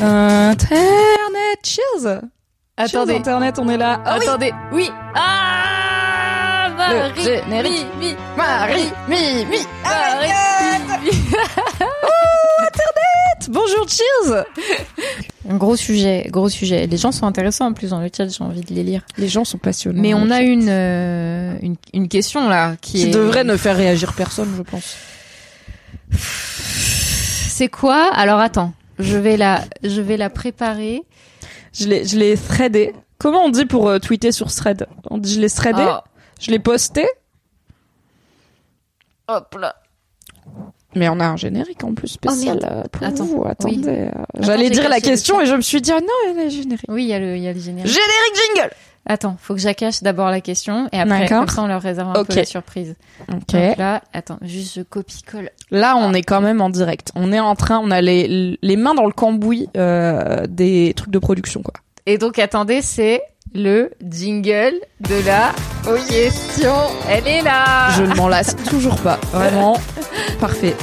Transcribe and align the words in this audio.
Internet, 0.00 1.58
cheers 1.64 2.20
Attendez. 2.76 3.14
Cheers, 3.14 3.18
Internet, 3.18 3.58
on 3.58 3.68
est 3.68 3.76
là. 3.76 4.00
Ah 4.04 4.14
Attendez. 4.14 4.52
Oui. 4.72 4.88
Ah 5.14 6.68
Marie, 6.76 7.10
Le 7.16 7.22
générique. 7.22 7.86
Mi, 7.98 8.06
mi, 8.06 8.16
Marie, 8.36 8.92
mi, 9.08 9.44
mi, 9.46 9.58
Marie, 9.82 10.30
mi, 11.02 11.10
mi. 11.10 11.18
bonjour, 13.48 13.88
cheers 13.88 14.44
Un 15.50 15.56
gros 15.56 15.74
sujet, 15.74 16.28
gros 16.30 16.48
sujet. 16.48 16.86
Les 16.86 16.96
gens 16.96 17.10
sont 17.10 17.26
intéressants 17.26 17.66
en 17.66 17.72
plus 17.72 17.90
dans 17.90 18.00
le 18.00 18.08
chat, 18.16 18.28
j'ai 18.28 18.44
envie 18.44 18.60
de 18.60 18.72
les 18.72 18.84
lire. 18.84 19.02
Les 19.16 19.26
gens 19.28 19.44
sont 19.44 19.58
passionnants. 19.58 20.00
Mais 20.00 20.14
on 20.14 20.30
a 20.30 20.42
une, 20.42 20.68
euh, 20.68 21.56
une, 21.60 21.74
une 21.92 22.06
question 22.08 22.48
là 22.48 22.76
qui, 22.80 22.92
Qui 22.92 23.02
est... 23.08 23.10
devrait 23.10 23.42
ne 23.42 23.56
faire 23.56 23.76
réagir 23.76 24.12
personne, 24.12 24.54
je 24.56 24.62
pense. 24.62 24.96
C'est 26.12 27.68
quoi? 27.68 28.08
Alors 28.14 28.38
attends, 28.38 28.72
je 28.98 29.16
vais 29.18 29.36
la, 29.36 29.62
je 29.82 30.00
vais 30.00 30.16
la 30.16 30.30
préparer. 30.30 31.02
Je 31.72 31.86
l'ai, 31.88 32.04
je 32.06 32.18
l'ai 32.18 32.36
threadé. 32.36 32.94
Comment 33.18 33.44
on 33.44 33.48
dit 33.50 33.66
pour 33.66 33.88
euh, 33.88 33.98
tweeter 33.98 34.32
sur 34.32 34.52
thread? 34.52 34.86
On 35.10 35.18
dit 35.18 35.34
je 35.34 35.40
l'ai 35.40 35.50
threadé, 35.50 35.84
Oh, 35.86 35.98
je 36.40 36.50
l'ai 36.50 36.58
posté, 36.58 37.04
hop 39.28 39.54
là. 39.60 39.74
mais 40.94 41.08
on 41.08 41.20
a 41.20 41.26
un 41.26 41.36
générique 41.36 41.84
en 41.84 41.94
plus 41.94 42.08
spécial 42.08 42.58
Oh, 42.60 42.64
merde. 42.64 42.72
euh, 42.86 42.88
pour 42.90 43.06
Attends, 43.06 43.24
vous. 43.24 43.44
Attendez. 43.46 43.76
oui. 43.76 43.84
euh, 43.88 44.10
J'allais 44.40 44.70
dire 44.70 44.88
la 44.88 45.00
question 45.00 45.40
et 45.40 45.46
je 45.46 45.54
me 45.54 45.60
suis 45.60 45.80
dit 45.80 45.92
ah 45.92 46.00
non, 46.00 46.06
il 46.32 46.36
y 46.36 46.40
a 46.40 46.44
le 46.44 46.50
générique. 46.50 46.84
Oui, 46.88 47.02
il 47.04 47.08
y 47.08 47.12
a 47.14 47.18
le, 47.18 47.36
il 47.36 47.42
y 47.42 47.48
a 47.48 47.52
le 47.52 47.60
générique. 47.60 47.90
Générique 47.92 48.54
jingle. 48.56 48.70
Attends, 49.10 49.36
faut 49.40 49.54
que 49.54 49.60
j'accache 49.60 50.02
d'abord 50.02 50.30
la 50.30 50.42
question 50.42 50.88
et 50.92 51.00
après, 51.00 51.26
comme 51.26 51.48
ça, 51.48 51.62
on 51.62 51.66
leur 51.66 51.80
réserve 51.80 52.10
un 52.14 52.24
peu 52.24 52.34
la 52.34 52.44
surprise. 52.44 52.94
Ok. 53.32 53.52
Donc 53.52 53.76
là, 53.78 54.02
attends, 54.12 54.38
juste 54.42 54.76
je 54.76 54.82
copie-colle. 54.82 55.50
Là, 55.70 55.96
on 55.96 56.12
est 56.12 56.22
quand 56.22 56.42
même 56.42 56.60
en 56.60 56.68
direct. 56.68 57.10
On 57.14 57.32
est 57.32 57.40
en 57.40 57.54
train, 57.54 57.80
on 57.82 57.90
a 57.90 58.02
les, 58.02 58.58
les 58.60 58.76
mains 58.76 58.94
dans 58.94 59.06
le 59.06 59.12
cambouis 59.12 59.68
euh, 59.76 60.46
des 60.46 60.92
trucs 60.94 61.10
de 61.10 61.18
production, 61.18 61.62
quoi. 61.62 61.74
Et 62.04 62.18
donc, 62.18 62.38
attendez, 62.38 62.82
c'est 62.82 63.22
le 63.58 63.90
jingle 64.08 64.74
de 65.00 65.16
la 65.26 65.52
question. 66.08 66.74
Elle 67.08 67.26
est 67.26 67.42
là. 67.42 67.90
Je 67.96 68.02
ne 68.04 68.14
m'en 68.14 68.28
lasse 68.28 68.54
toujours 68.68 68.96
pas. 69.00 69.18
Vraiment, 69.32 69.78
parfait. 70.40 70.76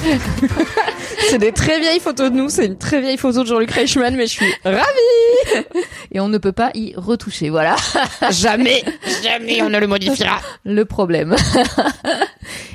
c'est 1.30 1.38
des 1.38 1.52
très 1.54 1.80
vieilles 1.80 2.00
photos 2.00 2.32
de 2.32 2.36
nous. 2.36 2.50
C'est 2.50 2.66
une 2.66 2.78
très 2.78 3.00
vieille 3.02 3.18
photo 3.18 3.44
de 3.44 3.48
Jean-Luc 3.48 3.72
Reichmann, 3.72 4.16
mais 4.16 4.28
je 4.28 4.32
suis 4.34 4.54
ravie. 4.64 5.66
Et 6.12 6.20
on 6.20 6.28
ne 6.28 6.38
peut 6.38 6.52
pas 6.52 6.72
y 6.74 6.94
retoucher. 6.96 7.50
Voilà 7.50 7.76
Jamais, 8.32 8.84
jamais 9.24 9.62
on 9.62 9.70
ne 9.70 9.80
le 9.80 9.88
modifiera. 9.88 10.40
le 10.66 10.84
problème. 10.86 11.36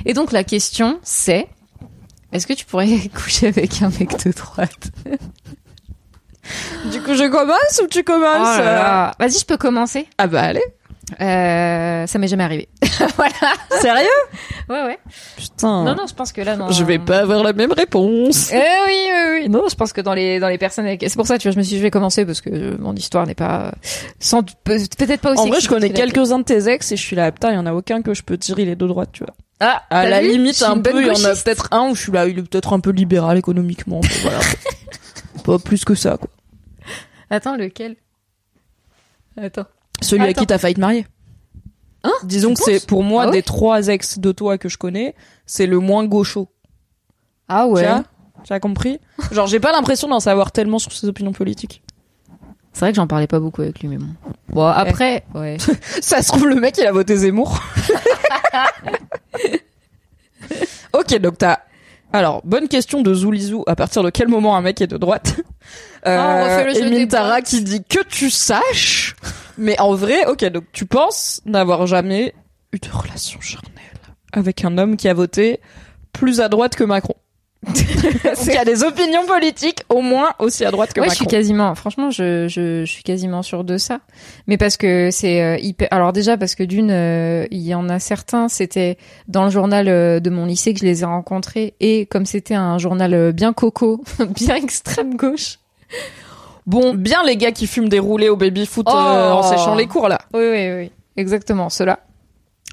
Et 0.05 0.13
donc, 0.13 0.31
la 0.31 0.43
question, 0.43 0.99
c'est 1.03 1.47
est-ce 2.33 2.47
que 2.47 2.53
tu 2.53 2.65
pourrais 2.65 2.87
coucher 3.13 3.47
avec 3.47 3.81
un 3.81 3.89
mec 3.99 4.25
de 4.25 4.31
droite? 4.31 4.89
Du 6.91 7.01
coup, 7.01 7.13
je 7.13 7.27
commence 7.29 7.81
ou 7.83 7.87
tu 7.87 7.99
Oh 7.99 8.03
commences 8.03 8.57
là 8.57 8.63
là. 8.73 9.11
Vas-y, 9.19 9.39
je 9.39 9.45
peux 9.45 9.57
commencer. 9.57 10.07
Ah 10.17 10.27
bah 10.27 10.41
allez. 10.41 10.63
Euh, 11.19 12.07
ça 12.07 12.19
m'est 12.19 12.27
jamais 12.29 12.43
arrivé. 12.45 12.69
voilà. 13.17 13.31
Sérieux? 13.81 14.07
Ouais, 14.69 14.83
ouais. 14.83 14.99
Putain. 15.37 15.83
Non, 15.83 15.93
non, 15.95 16.05
je 16.07 16.13
pense 16.13 16.31
que 16.31 16.39
là, 16.41 16.55
non. 16.55 16.71
Je 16.71 16.83
vais 16.85 16.99
pas 16.99 17.19
avoir 17.19 17.43
la 17.43 17.51
même 17.51 17.73
réponse. 17.73 18.49
Eh 18.53 18.55
oui, 18.57 18.63
oui, 18.87 19.39
oui. 19.43 19.49
Non, 19.49 19.65
je 19.69 19.75
pense 19.75 19.91
que 19.91 19.99
dans 19.99 20.13
les 20.13 20.39
dans 20.39 20.47
les 20.47 20.57
personnes 20.57 20.85
avec... 20.85 21.01
c'est 21.05 21.15
pour 21.15 21.27
ça 21.27 21.37
tu 21.37 21.47
vois, 21.49 21.53
je 21.53 21.57
me 21.57 21.63
suis 21.63 21.71
dit 21.73 21.77
je 21.79 21.83
vais 21.83 21.91
commencer 21.91 22.25
parce 22.25 22.39
que 22.39 22.49
euh, 22.49 22.77
mon 22.79 22.95
histoire 22.95 23.27
n'est 23.27 23.35
pas 23.35 23.73
sans 24.19 24.41
peut- 24.43 24.77
peut-être 24.97 25.19
pas 25.21 25.31
aussi 25.31 25.41
En 25.41 25.47
vrai, 25.47 25.59
je 25.59 25.67
connais 25.67 25.89
quelques-uns 25.89 26.39
de 26.39 26.43
tes 26.45 26.69
ex 26.69 26.91
et 26.93 26.95
je 26.95 27.01
suis 27.01 27.15
là, 27.17 27.29
putain, 27.31 27.51
il 27.51 27.55
y 27.55 27.59
en 27.59 27.65
a 27.65 27.73
aucun 27.73 28.01
que 28.01 28.13
je 28.13 28.23
peux 28.23 28.37
tirer 28.37 28.63
les 28.63 28.75
deux 28.77 28.87
droites, 28.87 29.09
tu 29.11 29.23
vois. 29.25 29.33
Ah, 29.59 29.83
À 29.89 30.07
la 30.07 30.21
limite, 30.21 30.61
un 30.63 30.79
peu, 30.79 31.01
il 31.01 31.07
y 31.07 31.11
en 31.11 31.23
a 31.25 31.35
peut-être 31.35 31.67
un 31.71 31.89
où 31.89 31.95
je 31.95 32.01
suis 32.03 32.11
là, 32.11 32.25
il 32.25 32.39
est 32.39 32.41
peut-être 32.43 32.71
un 32.73 32.79
peu 32.79 32.89
libéral 32.91 33.37
économiquement. 33.37 33.99
voilà. 34.21 34.39
pas 35.41 35.59
plus 35.59 35.85
que 35.85 35.95
ça, 35.95 36.17
quoi. 36.17 36.29
Attends, 37.29 37.55
lequel? 37.55 37.95
Attends. 39.37 39.65
Celui 40.01 40.23
à 40.23 40.33
qui 40.33 40.45
t'as 40.45 40.57
failli 40.57 40.75
te 40.75 40.79
marier. 40.79 41.05
Hein? 42.03 42.11
Disons 42.23 42.53
que 42.53 42.61
c'est 42.63 42.85
pour 42.87 43.03
moi 43.03 43.23
Ah 43.23 43.25
ouais? 43.27 43.33
des 43.33 43.43
trois 43.43 43.87
ex 43.87 44.19
de 44.19 44.31
toi 44.31 44.57
que 44.57 44.69
je 44.69 44.77
connais, 44.77 45.15
c'est 45.45 45.67
le 45.67 45.79
moins 45.79 46.05
gaucho. 46.05 46.49
Ah 47.47 47.67
ouais. 47.67 47.87
tu 48.43 48.53
as? 48.53 48.59
Compris? 48.59 48.99
Genre 49.31 49.47
j'ai 49.47 49.59
pas 49.59 49.71
l'impression 49.71 50.07
d'en 50.07 50.19
savoir 50.19 50.51
tellement 50.51 50.79
sur 50.79 50.91
ses 50.91 51.07
opinions 51.07 51.31
politiques. 51.31 51.83
C'est 52.73 52.79
vrai 52.81 52.91
que 52.91 52.95
j'en 52.95 53.07
parlais 53.07 53.27
pas 53.27 53.39
beaucoup 53.39 53.61
avec 53.61 53.79
lui 53.81 53.87
mais 53.89 53.97
bon. 53.97 54.07
Bon, 54.49 54.65
après, 54.65 55.25
ouais. 55.35 55.57
Ça 56.01 56.21
se 56.21 56.29
trouve 56.29 56.47
le 56.47 56.55
mec 56.55 56.77
il 56.79 56.85
a 56.87 56.91
voté 56.91 57.15
Zemmour. 57.17 57.59
ok 60.93 61.17
donc 61.19 61.37
t'as 61.37 61.59
alors 62.13 62.41
bonne 62.43 62.67
question 62.67 63.01
de 63.01 63.13
Zoulizou. 63.13 63.63
À 63.67 63.75
partir 63.75 64.03
de 64.03 64.09
quel 64.09 64.27
moment 64.27 64.55
un 64.55 64.61
mec 64.61 64.81
est 64.81 64.87
de 64.87 64.97
droite 64.97 65.39
Euh, 66.07 66.73
des 66.73 67.07
Tara 67.07 67.41
qui 67.43 67.61
dit 67.61 67.83
que 67.83 68.03
tu 68.03 68.31
saches. 68.31 69.15
Mais 69.59 69.79
en 69.79 69.93
vrai, 69.93 70.25
ok 70.25 70.43
donc 70.45 70.63
tu 70.73 70.87
penses 70.87 71.41
n'avoir 71.45 71.85
jamais 71.85 72.33
eu 72.73 72.79
de 72.79 72.89
relation 72.91 73.39
charnelle 73.39 73.71
avec 74.33 74.65
un 74.65 74.79
homme 74.79 74.97
qui 74.97 75.07
a 75.09 75.13
voté 75.13 75.59
plus 76.11 76.41
à 76.41 76.49
droite 76.49 76.75
que 76.75 76.83
Macron. 76.83 77.13
Qui 77.73 78.57
a 78.57 78.65
des 78.65 78.83
opinions 78.83 79.25
politiques 79.27 79.83
au 79.89 80.01
moins 80.01 80.31
aussi 80.39 80.65
à 80.65 80.71
droite 80.71 80.93
que 80.93 81.01
Ouais, 81.01 81.09
je 81.09 81.15
suis 81.15 81.27
quasiment. 81.27 81.75
Franchement, 81.75 82.09
je, 82.09 82.47
je, 82.47 82.83
je 82.85 82.91
suis 82.91 83.03
quasiment 83.03 83.43
sûre 83.43 83.63
de 83.63 83.77
ça. 83.77 83.99
Mais 84.47 84.57
parce 84.57 84.77
que 84.77 85.09
c'est 85.11 85.41
euh, 85.43 85.57
hyper. 85.57 85.87
Alors 85.91 86.11
déjà 86.11 86.37
parce 86.37 86.55
que 86.55 86.63
d'une, 86.63 86.89
euh, 86.89 87.45
il 87.51 87.61
y 87.61 87.75
en 87.75 87.87
a 87.89 87.99
certains. 87.99 88.47
C'était 88.49 88.97
dans 89.27 89.43
le 89.43 89.51
journal 89.51 89.87
euh, 89.89 90.19
de 90.19 90.29
mon 90.31 90.45
lycée 90.47 90.73
que 90.73 90.79
je 90.79 90.85
les 90.85 91.03
ai 91.03 91.05
rencontrés 91.05 91.75
et 91.79 92.07
comme 92.07 92.25
c'était 92.25 92.55
un 92.55 92.79
journal 92.79 93.13
euh, 93.13 93.31
bien 93.31 93.53
coco, 93.53 94.03
bien 94.35 94.55
extrême 94.55 95.15
gauche. 95.15 95.59
Bon, 96.65 96.93
Bien 96.95 97.23
les 97.25 97.37
gars 97.37 97.51
qui 97.51 97.67
fument 97.67 97.89
des 97.89 97.99
roulés 97.99 98.29
au 98.29 98.37
baby 98.37 98.65
foot 98.65 98.87
Oh. 98.89 98.91
en 98.95 99.43
séchant 99.43 99.75
les 99.75 99.87
cours 99.87 100.07
là. 100.07 100.19
Oui, 100.33 100.41
oui, 100.49 100.71
oui, 100.75 100.91
exactement, 101.17 101.69
cela. 101.69 101.99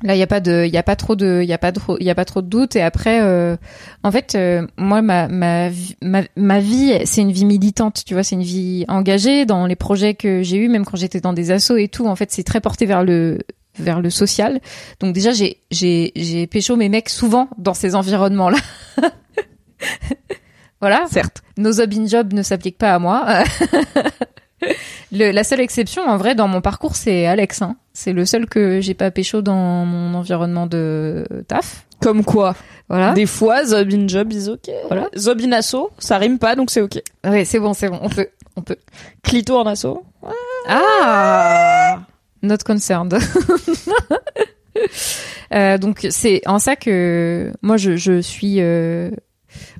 Là, 0.04 0.14
il 0.14 0.18
y 0.18 0.22
a 0.22 0.28
pas 0.28 0.38
de, 0.38 0.64
il 0.64 0.72
y 0.72 0.76
a 0.76 0.84
pas 0.84 0.94
trop 0.94 1.16
de, 1.16 1.40
il 1.42 1.48
y 1.48 1.52
a 1.52 1.58
pas 1.58 1.72
trop, 1.72 1.96
il 1.98 2.06
y 2.06 2.10
a 2.10 2.14
pas 2.14 2.24
trop 2.24 2.40
de 2.40 2.46
doute. 2.46 2.76
Et 2.76 2.82
après, 2.82 3.20
euh, 3.20 3.56
en 4.04 4.12
fait, 4.12 4.36
euh, 4.36 4.64
moi, 4.76 5.02
ma 5.02 5.26
ma 5.26 5.68
vie- 5.70 5.96
ma, 6.02 6.22
ma 6.36 6.60
vie, 6.60 6.92
c'est 7.04 7.20
une 7.22 7.32
vie 7.32 7.44
militante. 7.44 8.04
Tu 8.06 8.14
vois, 8.14 8.22
c'est 8.22 8.36
une 8.36 8.42
vie 8.42 8.84
engagée 8.86 9.44
dans 9.44 9.66
les 9.66 9.74
projets 9.74 10.14
que 10.14 10.42
j'ai 10.42 10.58
eus, 10.58 10.68
même 10.68 10.84
quand 10.84 10.96
j'étais 10.96 11.20
dans 11.20 11.32
des 11.32 11.50
assos 11.50 11.76
et 11.76 11.88
tout. 11.88 12.06
En 12.06 12.14
fait, 12.14 12.30
c'est 12.30 12.44
très 12.44 12.60
porté 12.60 12.86
vers 12.86 13.02
le 13.02 13.38
vers 13.80 14.00
le 14.00 14.10
social. 14.10 14.60
Donc 15.00 15.14
déjà, 15.14 15.32
j'ai 15.32 15.58
j'ai 15.72 16.12
j'ai 16.14 16.46
pécho 16.46 16.76
mes 16.76 16.88
mecs 16.88 17.08
souvent 17.08 17.48
dans 17.58 17.74
ces 17.74 17.96
environnements-là. 17.96 18.58
voilà. 20.80 21.06
Certes. 21.10 21.42
Nos 21.56 21.72
job 21.72 21.92
in 21.94 22.06
job 22.06 22.32
ne 22.34 22.42
s'appliquent 22.42 22.78
pas 22.78 22.94
à 22.94 22.98
moi. 23.00 23.26
Le- 25.12 25.30
la 25.30 25.44
seule 25.44 25.60
exception, 25.60 26.02
en 26.02 26.16
vrai, 26.16 26.34
dans 26.34 26.48
mon 26.48 26.60
parcours, 26.60 26.96
c'est 26.96 27.26
Alex. 27.26 27.62
Hein. 27.62 27.76
C'est 27.92 28.12
le 28.12 28.24
seul 28.26 28.46
que 28.46 28.80
j'ai 28.80 28.94
pas 28.94 29.10
pécho 29.10 29.40
dans 29.42 29.84
mon 29.84 30.14
environnement 30.18 30.66
de 30.66 31.24
taf. 31.48 31.86
Comme 32.00 32.24
quoi. 32.24 32.54
Voilà. 32.88 33.12
Des 33.12 33.26
fois, 33.26 33.64
Zob 33.64 33.92
in 33.92 34.06
job 34.08 34.32
is 34.32 34.48
ok. 34.48 34.70
Voilà. 34.86 35.08
Zob 35.16 35.40
in 35.40 35.52
asso, 35.52 35.90
ça 35.98 36.16
rime 36.18 36.38
pas 36.38 36.54
donc 36.54 36.70
c'est 36.70 36.80
ok. 36.80 37.00
Ouais, 37.24 37.44
c'est 37.44 37.58
bon, 37.58 37.74
c'est 37.74 37.88
bon. 37.88 37.98
On 38.02 38.08
peut, 38.08 38.28
on 38.56 38.62
peut. 38.62 38.76
Clito 39.24 39.56
en 39.58 39.66
asso. 39.66 40.02
Ah. 40.68 42.00
Not 42.42 42.58
concerned. 42.64 43.18
Euh, 45.52 45.76
donc 45.78 46.06
c'est 46.10 46.42
en 46.46 46.58
ça 46.58 46.76
que 46.76 47.52
moi 47.62 47.76
je, 47.78 47.96
je 47.96 48.20
suis 48.20 48.56
euh, 48.60 49.10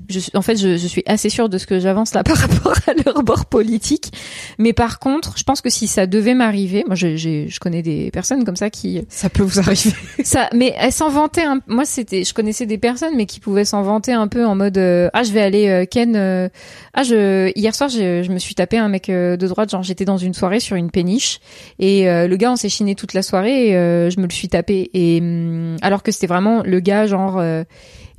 je 0.08 0.18
suis 0.18 0.32
en 0.34 0.42
fait 0.42 0.56
je, 0.56 0.76
je 0.76 0.86
suis 0.86 1.02
assez 1.06 1.28
sûre 1.28 1.48
de 1.48 1.58
ce 1.58 1.66
que 1.66 1.78
j'avance 1.80 2.14
là 2.14 2.22
par 2.24 2.36
rapport 2.36 2.74
à 2.86 2.92
leur 3.04 3.22
bord 3.22 3.46
politique 3.46 4.12
mais 4.58 4.72
par 4.72 4.98
contre 4.98 5.36
je 5.36 5.42
pense 5.44 5.60
que 5.60 5.70
si 5.70 5.86
ça 5.86 6.06
devait 6.06 6.34
m'arriver 6.34 6.84
moi 6.86 6.94
je, 6.94 7.16
je 7.16 7.58
connais 7.60 7.82
des 7.82 8.10
personnes 8.10 8.44
comme 8.44 8.56
ça 8.56 8.70
qui 8.70 9.02
Ça 9.08 9.28
peut 9.30 9.42
vous 9.42 9.58
arriver. 9.58 9.92
ça 10.24 10.48
mais 10.54 10.74
elles 10.78 10.92
s'en 10.92 11.10
vantaient 11.10 11.44
un- 11.44 11.60
moi 11.66 11.84
c'était 11.84 12.24
je 12.24 12.32
connaissais 12.34 12.66
des 12.66 12.78
personnes 12.78 13.14
mais 13.16 13.26
qui 13.26 13.40
pouvaient 13.40 13.64
s'en 13.64 13.82
vanter 13.82 14.12
un 14.12 14.28
peu 14.28 14.44
en 14.46 14.54
mode 14.54 14.78
euh, 14.78 15.08
ah 15.12 15.22
je 15.22 15.32
vais 15.32 15.42
aller 15.42 15.68
euh, 15.68 15.84
Ken 15.84 16.16
euh, 16.16 16.48
ah 16.94 17.02
je 17.02 17.50
hier 17.56 17.74
soir 17.74 17.88
je, 17.88 18.22
je 18.22 18.30
me 18.32 18.38
suis 18.38 18.54
tapé 18.54 18.78
un 18.78 18.88
mec 18.88 19.08
euh, 19.10 19.36
de 19.36 19.46
droite 19.46 19.70
genre 19.70 19.82
j'étais 19.82 20.04
dans 20.04 20.16
une 20.18 20.34
soirée 20.34 20.60
sur 20.60 20.76
une 20.76 20.90
péniche 20.90 21.40
et 21.78 22.08
euh, 22.08 22.26
le 22.28 22.36
gars 22.36 22.52
on 22.52 22.56
s'est 22.56 22.68
chiné 22.68 22.94
toute 22.94 23.14
la 23.14 23.22
soirée 23.22 23.68
et 23.68 23.76
euh, 23.76 24.10
je 24.10 24.20
me 24.20 24.26
le 24.26 24.32
suis 24.32 24.48
tapé 24.48 24.90
et 24.94 25.18
hum, 25.20 25.76
alors 25.82 26.02
que 26.02 26.12
c'était 26.12 26.26
vraiment 26.26 26.62
le 26.64 26.80
gars 26.80 27.06
genre 27.06 27.38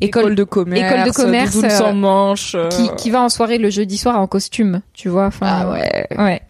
euh, 0.01 0.05
école, 0.05 0.35
de 0.35 0.43
commerce, 0.43 0.91
école 0.93 1.05
de 1.07 1.11
commerce, 1.11 1.57
euh, 1.63 1.69
sans 1.69 1.93
manche, 1.93 2.55
euh, 2.55 2.69
qui, 2.69 2.89
qui 2.97 3.09
va 3.09 3.21
en 3.21 3.29
soirée 3.29 3.57
le 3.57 3.69
jeudi 3.69 3.97
soir 3.97 4.19
en 4.19 4.27
costume, 4.27 4.81
tu 4.93 5.09
vois. 5.09 5.27
Enfin, 5.27 5.47
Ah 5.47 5.69
ouais. 5.71 6.07
ouais. 6.17 6.41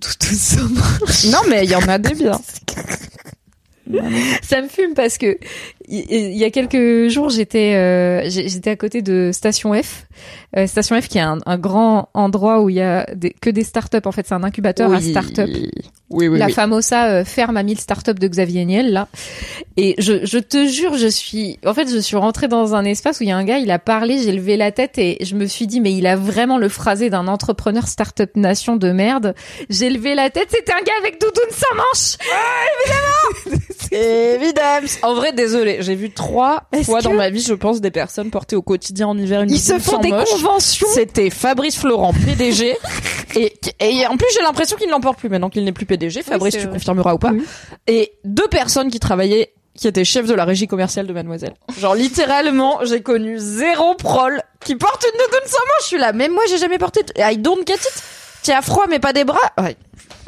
Tout, 0.00 0.10
tout 0.18 0.34
ça. 0.34 0.60
Non, 1.30 1.38
mais 1.48 1.64
il 1.64 1.70
y 1.70 1.76
en 1.76 1.86
a 1.88 1.98
des 1.98 2.14
biens. 2.14 2.40
ça 4.42 4.60
me 4.62 4.68
fume 4.68 4.94
parce 4.94 5.18
que 5.18 5.38
il 5.88 6.36
y 6.36 6.44
a 6.44 6.50
quelques 6.50 7.08
jours 7.08 7.28
j'étais 7.28 7.74
euh, 7.74 8.28
j'étais 8.28 8.70
à 8.70 8.76
côté 8.76 9.02
de 9.02 9.30
Station 9.32 9.74
F. 9.74 10.06
Euh, 10.56 10.66
Station 10.66 11.00
F 11.00 11.08
qui 11.08 11.18
est 11.18 11.22
un, 11.22 11.38
un 11.44 11.58
grand 11.58 12.08
endroit 12.14 12.62
où 12.62 12.70
il 12.70 12.76
y 12.76 12.80
a 12.80 13.06
des, 13.14 13.30
que 13.30 13.50
des 13.50 13.64
startups 13.64 13.98
en 14.04 14.12
fait 14.12 14.26
c'est 14.26 14.34
un 14.34 14.44
incubateur 14.44 14.92
à 14.92 15.00
startups 15.00 15.68
Oui, 16.10 16.28
oui, 16.28 16.38
la. 16.38 16.48
Famosa 16.48 17.06
euh, 17.08 17.24
ferme 17.24 17.56
à 17.56 17.62
1000 17.62 17.78
startups 17.78 18.14
de 18.14 18.28
Xavier 18.28 18.64
Niel 18.64 18.92
là. 18.92 19.08
Et 19.76 19.94
je, 19.98 20.24
je 20.24 20.38
te 20.38 20.66
jure 20.66 20.96
je 20.96 21.08
suis 21.08 21.58
en 21.66 21.74
fait 21.74 21.88
je 21.90 21.98
suis 21.98 22.16
rentrée 22.16 22.48
dans 22.48 22.74
un 22.74 22.84
espace 22.84 23.20
où 23.20 23.24
il 23.24 23.28
y 23.28 23.32
a 23.32 23.36
un 23.36 23.44
gars 23.44 23.58
il 23.58 23.70
a 23.70 23.78
parlé 23.78 24.22
j'ai 24.22 24.32
levé 24.32 24.56
la 24.56 24.72
tête 24.72 24.98
et 24.98 25.18
je 25.22 25.34
me 25.34 25.46
suis 25.46 25.66
dit 25.66 25.80
mais 25.80 25.92
il 25.92 26.06
a 26.06 26.16
vraiment 26.16 26.58
le 26.58 26.68
phrasé 26.68 27.10
d'un 27.10 27.28
entrepreneur 27.28 27.88
startup 27.88 28.36
nation 28.36 28.76
de 28.76 28.90
merde. 28.92 29.34
J'ai 29.68 29.90
levé 29.90 30.14
la 30.14 30.30
tête 30.30 30.48
c'était 30.50 30.72
un 30.72 30.82
gars 30.82 30.92
avec 31.00 31.20
doudoune 31.20 31.50
sans 31.50 31.76
manche 31.76 32.16
Évidemment. 33.92 34.86
En 35.02 35.14
vrai, 35.14 35.32
désolé, 35.32 35.73
j'ai 35.80 35.94
vu 35.94 36.10
trois 36.12 36.64
fois 36.84 36.98
que- 37.00 37.04
dans 37.04 37.12
ma 37.14 37.30
vie, 37.30 37.42
je 37.42 37.54
pense, 37.54 37.80
des 37.80 37.90
personnes 37.90 38.30
portées 38.30 38.56
au 38.56 38.62
quotidien 38.62 39.08
en 39.08 39.16
hiver 39.18 39.42
une 39.42 39.50
ils 39.50 39.58
se 39.60 39.78
font 39.78 39.98
des 39.98 40.08
moche. 40.10 40.28
conventions 40.30 40.86
C'était 40.92 41.30
Fabrice 41.30 41.76
Florent, 41.76 42.12
PDG. 42.12 42.76
et, 43.36 43.52
et 43.80 44.06
en 44.06 44.16
plus, 44.16 44.26
j'ai 44.34 44.42
l'impression 44.42 44.76
qu'il 44.76 44.86
ne 44.86 44.92
l'emporte 44.92 45.18
plus 45.18 45.28
maintenant 45.28 45.50
qu'il 45.50 45.64
n'est 45.64 45.72
plus 45.72 45.86
PDG. 45.86 46.22
Fabrice, 46.22 46.54
tu 46.54 46.60
vrai. 46.62 46.70
confirmeras 46.72 47.14
ou 47.14 47.18
pas. 47.18 47.30
Oui. 47.30 47.44
Et 47.86 48.12
deux 48.24 48.48
personnes 48.48 48.90
qui 48.90 49.00
travaillaient, 49.00 49.52
qui 49.76 49.88
étaient 49.88 50.04
chefs 50.04 50.26
de 50.26 50.34
la 50.34 50.44
régie 50.44 50.66
commerciale 50.68 51.06
de 51.06 51.12
Mademoiselle. 51.12 51.54
Genre, 51.80 51.94
littéralement, 51.94 52.78
j'ai 52.84 53.02
connu 53.02 53.38
zéro 53.38 53.94
prol 53.94 54.40
qui 54.64 54.76
porte 54.76 55.04
une 55.04 55.18
doudoune 55.18 55.46
sans 55.48 55.58
manche. 55.58 55.82
Je 55.82 55.86
suis 55.86 55.98
là, 55.98 56.12
même 56.12 56.32
moi, 56.32 56.42
j'ai 56.48 56.58
jamais 56.58 56.78
porté. 56.78 57.00
I 57.18 57.36
don't 57.38 57.66
get 57.66 57.74
it. 57.74 58.02
T'as 58.44 58.62
froid, 58.62 58.84
mais 58.88 58.98
pas 58.98 59.12
des 59.12 59.24
bras. 59.24 59.38
Ouais, 59.58 59.76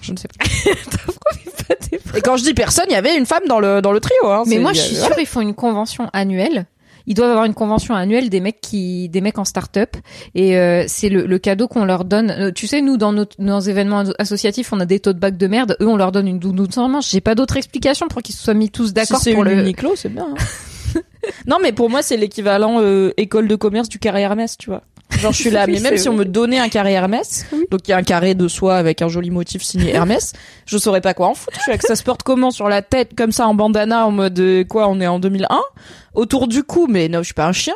je 0.06 0.12
ne 0.12 0.16
sais 0.16 0.28
pas. 0.28 0.44
Et 2.16 2.20
quand 2.20 2.36
je 2.36 2.44
dis 2.44 2.54
personne, 2.54 2.86
il 2.88 2.92
y 2.92 2.96
avait 2.96 3.16
une 3.16 3.26
femme 3.26 3.46
dans 3.48 3.60
le 3.60 3.82
dans 3.82 3.92
le 3.92 4.00
trio. 4.00 4.26
Hein. 4.30 4.44
Mais 4.46 4.58
moi, 4.58 4.72
je 4.72 4.80
suis 4.80 4.96
sûre 4.96 5.14
ils 5.18 5.26
font 5.26 5.40
une 5.40 5.54
convention 5.54 6.08
annuelle. 6.12 6.66
Ils 7.08 7.14
doivent 7.14 7.30
avoir 7.30 7.44
une 7.44 7.54
convention 7.54 7.94
annuelle 7.94 8.30
des 8.30 8.40
mecs 8.40 8.60
qui, 8.60 9.08
des 9.08 9.20
mecs 9.20 9.38
en 9.38 9.44
start-up, 9.44 9.96
et 10.34 10.58
euh, 10.58 10.86
c'est 10.88 11.08
le, 11.08 11.24
le 11.24 11.38
cadeau 11.38 11.68
qu'on 11.68 11.84
leur 11.84 12.04
donne. 12.04 12.32
Euh, 12.32 12.50
tu 12.52 12.66
sais, 12.66 12.82
nous 12.82 12.96
dans 12.96 13.12
nos, 13.12 13.26
nos 13.38 13.60
événements 13.60 14.02
associatifs, 14.18 14.72
on 14.72 14.80
a 14.80 14.86
des 14.86 14.98
tote 14.98 15.18
bags 15.18 15.36
de 15.36 15.46
merde. 15.46 15.76
Eux, 15.80 15.86
on 15.86 15.94
leur 15.96 16.10
donne 16.10 16.26
une 16.26 16.40
doudoune 16.40 16.72
sans 16.72 16.88
manche. 16.88 17.08
J'ai 17.10 17.20
pas 17.20 17.36
d'autre 17.36 17.56
explication 17.56 18.08
pour 18.08 18.22
qu'ils 18.22 18.34
se 18.34 18.42
soient 18.42 18.54
mis 18.54 18.70
tous 18.70 18.92
d'accord 18.92 19.18
si 19.18 19.24
c'est 19.26 19.34
pour 19.34 19.44
une 19.44 19.50
le. 19.52 19.60
Uniqlo, 19.60 19.94
c'est 19.94 20.08
bien. 20.08 20.26
hein. 20.36 21.00
non, 21.46 21.58
mais 21.62 21.70
pour 21.72 21.90
moi, 21.90 22.02
c'est 22.02 22.16
l'équivalent 22.16 22.80
euh, 22.80 23.12
école 23.16 23.46
de 23.46 23.54
commerce 23.54 23.88
du 23.88 24.00
carré 24.00 24.22
Hermès, 24.22 24.56
tu 24.58 24.70
vois. 24.70 24.82
Genre, 25.20 25.32
je 25.32 25.40
suis 25.40 25.50
là, 25.50 25.64
Oui, 25.68 25.74
mais 25.74 25.80
même 25.90 25.98
si 25.98 26.08
on 26.08 26.14
me 26.14 26.24
donnait 26.24 26.58
un 26.58 26.68
carré 26.68 26.92
Hermès, 26.92 27.46
donc 27.70 27.80
il 27.86 27.90
y 27.90 27.94
a 27.94 27.96
un 27.96 28.02
carré 28.02 28.34
de 28.34 28.48
soie 28.48 28.76
avec 28.76 29.02
un 29.02 29.08
joli 29.08 29.30
motif 29.30 29.62
signé 29.62 29.94
Hermès, 29.94 30.32
je 30.66 30.78
saurais 30.78 31.00
pas 31.00 31.14
quoi 31.14 31.28
en 31.28 31.34
foutre. 31.34 31.56
Je 31.56 31.62
suis 31.62 31.72
là, 31.72 31.78
que 31.78 31.86
ça 31.86 31.96
se 31.96 32.02
porte 32.02 32.22
comment 32.22 32.50
sur 32.50 32.68
la 32.68 32.82
tête, 32.82 33.10
comme 33.16 33.32
ça, 33.32 33.46
en 33.46 33.54
bandana, 33.54 34.06
en 34.06 34.10
mode 34.10 34.38
euh, 34.38 34.64
quoi, 34.64 34.88
on 34.88 35.00
est 35.00 35.06
en 35.06 35.18
2001, 35.18 35.60
autour 36.14 36.48
du 36.48 36.62
cou, 36.64 36.86
mais 36.90 37.08
non, 37.08 37.18
je 37.20 37.24
suis 37.26 37.34
pas 37.34 37.46
un 37.46 37.52
chien. 37.52 37.74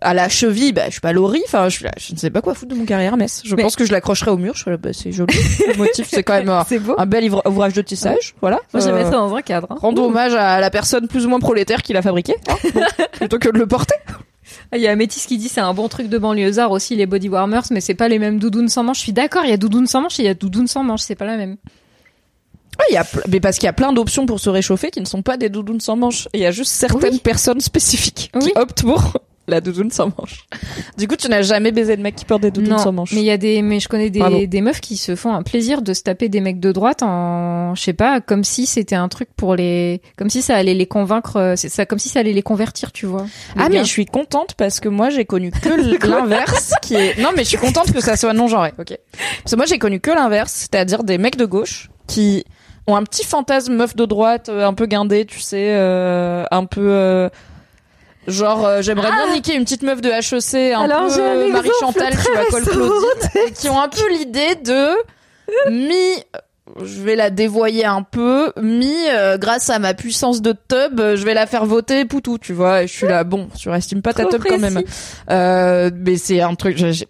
À 0.00 0.14
la 0.14 0.28
cheville, 0.28 0.72
bah, 0.72 0.82
je 0.86 0.92
suis 0.92 1.00
pas 1.00 1.12
Laurie. 1.12 1.42
Enfin, 1.44 1.68
je 1.68 1.80
je 1.98 2.12
ne 2.14 2.18
sais 2.18 2.30
pas 2.30 2.40
quoi 2.40 2.54
foutre 2.54 2.70
de 2.72 2.78
mon 2.78 2.84
carré 2.84 3.02
Hermès. 3.06 3.42
Je 3.44 3.56
Mais- 3.56 3.64
pense 3.64 3.74
que 3.74 3.84
je 3.84 3.90
l'accrocherai 3.90 4.30
au 4.30 4.36
mur. 4.36 4.52
Je 4.54 4.60
suis 4.62 4.70
là, 4.70 4.76
bah, 4.76 4.90
c'est 4.92 5.10
joli. 5.10 5.34
Le 5.66 5.74
motif, 5.76 6.06
c'est 6.08 6.22
quand 6.22 6.34
même 6.34 6.48
un, 6.48 7.06
bel 7.06 7.28
ouvrage 7.46 7.72
de 7.72 7.82
tissage. 7.82 8.36
Voilà. 8.40 8.60
Moi, 8.72 8.80
je 8.80 8.88
Euh, 8.90 8.94
mettrais 8.94 9.10
dans 9.10 9.34
un 9.34 9.42
cadre. 9.42 9.66
hein. 9.70 9.76
Rendre 9.80 10.04
hommage 10.04 10.34
à 10.34 10.60
la 10.60 10.70
personne 10.70 11.08
plus 11.08 11.26
ou 11.26 11.28
moins 11.30 11.40
prolétaire 11.40 11.82
qui 11.82 11.94
l'a 11.94 12.02
fabriqué, 12.02 12.36
hein, 12.48 12.54
plutôt 13.14 13.40
que 13.40 13.48
de 13.48 13.58
le 13.58 13.66
porter. 13.66 13.96
Ah, 14.72 14.76
Il 14.76 14.82
y 14.82 14.88
a 14.88 14.94
Métis 14.96 15.26
qui 15.26 15.38
dit 15.38 15.48
c'est 15.48 15.60
un 15.60 15.74
bon 15.74 15.88
truc 15.88 16.08
de 16.08 16.18
banlieusard 16.18 16.70
aussi 16.70 16.96
les 16.96 17.06
body 17.06 17.28
warmers, 17.28 17.64
mais 17.70 17.80
c'est 17.80 17.94
pas 17.94 18.08
les 18.08 18.18
mêmes 18.18 18.38
doudounes 18.38 18.68
sans 18.68 18.82
manche. 18.82 18.98
Je 18.98 19.02
suis 19.02 19.12
d'accord, 19.12 19.44
il 19.44 19.50
y 19.50 19.52
a 19.52 19.56
doudoune 19.56 19.86
sans 19.86 20.00
manche 20.02 20.18
et 20.18 20.22
il 20.22 20.26
y 20.26 20.28
a 20.28 20.34
doudoune 20.34 20.66
sans 20.66 20.82
manche, 20.84 21.00
c'est 21.02 21.14
pas 21.14 21.26
la 21.26 21.36
même. 21.36 21.56
Ouais, 22.78 22.84
il 22.90 22.94
y 22.94 22.96
a, 22.96 23.02
ple- 23.02 23.22
mais 23.28 23.40
parce 23.40 23.56
qu'il 23.58 23.66
y 23.66 23.68
a 23.68 23.72
plein 23.72 23.92
d'options 23.92 24.24
pour 24.26 24.38
se 24.38 24.48
réchauffer 24.50 24.90
qui 24.90 25.00
ne 25.00 25.04
sont 25.06 25.22
pas 25.22 25.36
des 25.36 25.48
doudounes 25.48 25.80
sans 25.80 25.96
manches. 25.96 26.28
Il 26.32 26.40
y 26.40 26.46
a 26.46 26.52
juste 26.52 26.70
certaines 26.70 27.14
Oui. 27.14 27.18
personnes 27.18 27.60
spécifiques 27.60 28.30
Oui. 28.34 28.40
qui 28.42 28.52
optent 28.56 28.82
pour 28.82 29.14
la 29.48 29.60
doudoune 29.60 29.90
sans 29.90 30.06
manches. 30.06 30.46
Du 30.96 31.08
coup, 31.08 31.16
tu 31.16 31.28
n'as 31.28 31.42
jamais 31.42 31.72
baisé 31.72 31.96
de 31.96 32.02
mec 32.02 32.14
qui 32.14 32.24
porte 32.24 32.42
des 32.42 32.50
doudounes 32.50 32.72
non, 32.72 32.78
sans 32.78 32.92
manches. 32.92 33.12
mais 33.12 33.20
il 33.20 33.26
y 33.26 33.30
a 33.30 33.36
des, 33.36 33.62
mais 33.62 33.80
je 33.80 33.88
connais 33.88 34.10
des, 34.10 34.46
des 34.46 34.60
meufs 34.60 34.80
qui 34.80 34.96
se 34.96 35.16
font 35.16 35.32
un 35.32 35.42
plaisir 35.42 35.82
de 35.82 35.94
se 35.94 36.02
taper 36.02 36.28
des 36.28 36.40
mecs 36.40 36.60
de 36.60 36.72
droite 36.72 37.02
en, 37.02 37.74
je 37.74 37.82
sais 37.82 37.92
pas, 37.92 38.20
comme 38.20 38.44
si 38.44 38.66
c'était 38.66 38.94
un 38.94 39.08
truc 39.08 39.28
pour 39.36 39.56
les, 39.56 40.02
comme 40.16 40.30
si 40.30 40.42
ça 40.42 40.56
allait 40.56 40.74
les 40.74 40.86
convaincre, 40.86 41.36
euh, 41.36 41.56
c'est 41.56 41.68
ça, 41.68 41.86
comme 41.86 41.98
si 41.98 42.08
ça 42.08 42.20
allait 42.20 42.32
les 42.32 42.42
convertir, 42.42 42.92
tu 42.92 43.06
vois. 43.06 43.26
Ah 43.56 43.68
mais 43.68 43.78
je 43.78 43.84
suis 43.84 44.06
contente 44.06 44.54
parce 44.54 44.80
que 44.80 44.88
moi 44.88 45.10
j'ai 45.10 45.24
connu 45.24 45.50
que 45.50 45.68
l'inverse 46.08 46.74
qui 46.82 46.94
est 46.94 47.18
non 47.20 47.30
mais 47.36 47.44
je 47.44 47.48
suis 47.48 47.58
contente 47.58 47.92
que 47.92 48.00
ça 48.00 48.16
soit 48.16 48.32
non 48.32 48.48
genré 48.48 48.72
ok 48.78 48.96
parce 49.42 49.52
que 49.52 49.56
moi 49.56 49.66
j'ai 49.66 49.78
connu 49.78 50.00
que 50.00 50.10
l'inverse 50.10 50.52
c'est-à-dire 50.52 51.04
des 51.04 51.18
mecs 51.18 51.36
de 51.36 51.46
gauche 51.46 51.90
qui 52.06 52.44
ont 52.86 52.96
un 52.96 53.02
petit 53.02 53.24
fantasme 53.24 53.74
meuf 53.74 53.96
de 53.96 54.04
droite 54.04 54.48
euh, 54.48 54.66
un 54.66 54.74
peu 54.74 54.86
guindé 54.86 55.24
tu 55.24 55.40
sais 55.40 55.74
euh, 55.76 56.44
un 56.50 56.64
peu 56.64 56.90
euh, 56.90 57.28
genre 58.28 58.64
euh, 58.64 58.82
j'aimerais 58.82 59.10
bien 59.10 59.32
niquer 59.32 59.54
une 59.54 59.64
petite 59.64 59.82
meuf 59.82 60.00
de 60.00 60.08
HEC 60.10 60.74
un 60.74 60.82
Alors, 60.82 61.00
peu 61.00 61.06
exemple 61.06 61.52
Marie 61.52 61.70
Chantal 61.80 62.12
très 62.12 62.22
qui 62.24 62.36
va 62.36 62.44
col 62.46 62.62
récent. 62.62 62.72
Claudine 62.72 63.30
et 63.46 63.52
qui 63.52 63.68
ont 63.68 63.80
un 63.80 63.88
peu 63.88 64.08
l'idée 64.10 64.54
de 64.56 64.90
mi 65.70 66.24
je 66.84 67.02
vais 67.02 67.16
la 67.16 67.30
dévoyer 67.30 67.84
un 67.84 68.02
peu, 68.02 68.52
mi 68.60 68.94
euh, 69.10 69.38
grâce 69.38 69.70
à 69.70 69.78
ma 69.78 69.94
puissance 69.94 70.42
de 70.42 70.52
tub, 70.52 71.00
euh, 71.00 71.16
je 71.16 71.24
vais 71.24 71.34
la 71.34 71.46
faire 71.46 71.66
voter 71.66 72.04
Poutou, 72.04 72.38
tu 72.38 72.52
vois. 72.52 72.82
Et 72.82 72.86
je 72.86 72.92
suis 72.92 73.06
là, 73.06 73.24
bon, 73.24 73.48
surestime 73.54 74.02
pas 74.02 74.12
ta 74.12 74.26
tub 74.26 74.42
quand 74.42 74.58
même. 74.58 74.82
Euh, 75.30 75.90
mais 75.94 76.16
c'est 76.16 76.40
un 76.40 76.54
truc, 76.54 76.76
j'ai 76.76 77.08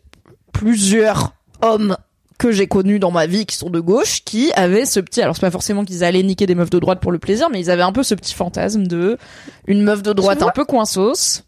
plusieurs 0.52 1.32
hommes 1.62 1.96
que 2.38 2.52
j'ai 2.52 2.68
connus 2.68 2.98
dans 3.00 3.10
ma 3.10 3.26
vie 3.26 3.46
qui 3.46 3.56
sont 3.56 3.68
de 3.68 3.80
gauche 3.80 4.22
qui 4.24 4.52
avaient 4.52 4.86
ce 4.86 5.00
petit 5.00 5.20
alors 5.20 5.34
c'est 5.34 5.40
pas 5.40 5.50
forcément 5.50 5.84
qu'ils 5.84 6.04
allaient 6.04 6.22
niquer 6.22 6.46
des 6.46 6.54
meufs 6.54 6.70
de 6.70 6.78
droite 6.78 7.00
pour 7.00 7.12
le 7.12 7.18
plaisir 7.18 7.50
mais 7.50 7.60
ils 7.60 7.70
avaient 7.70 7.82
un 7.82 7.92
peu 7.92 8.04
ce 8.04 8.14
petit 8.14 8.34
fantasme 8.34 8.86
de 8.86 9.18
une 9.66 9.82
meuf 9.82 10.02
de 10.02 10.12
droite 10.12 10.42
un 10.42 10.50
peu 10.50 10.64
coinsos 10.64 11.42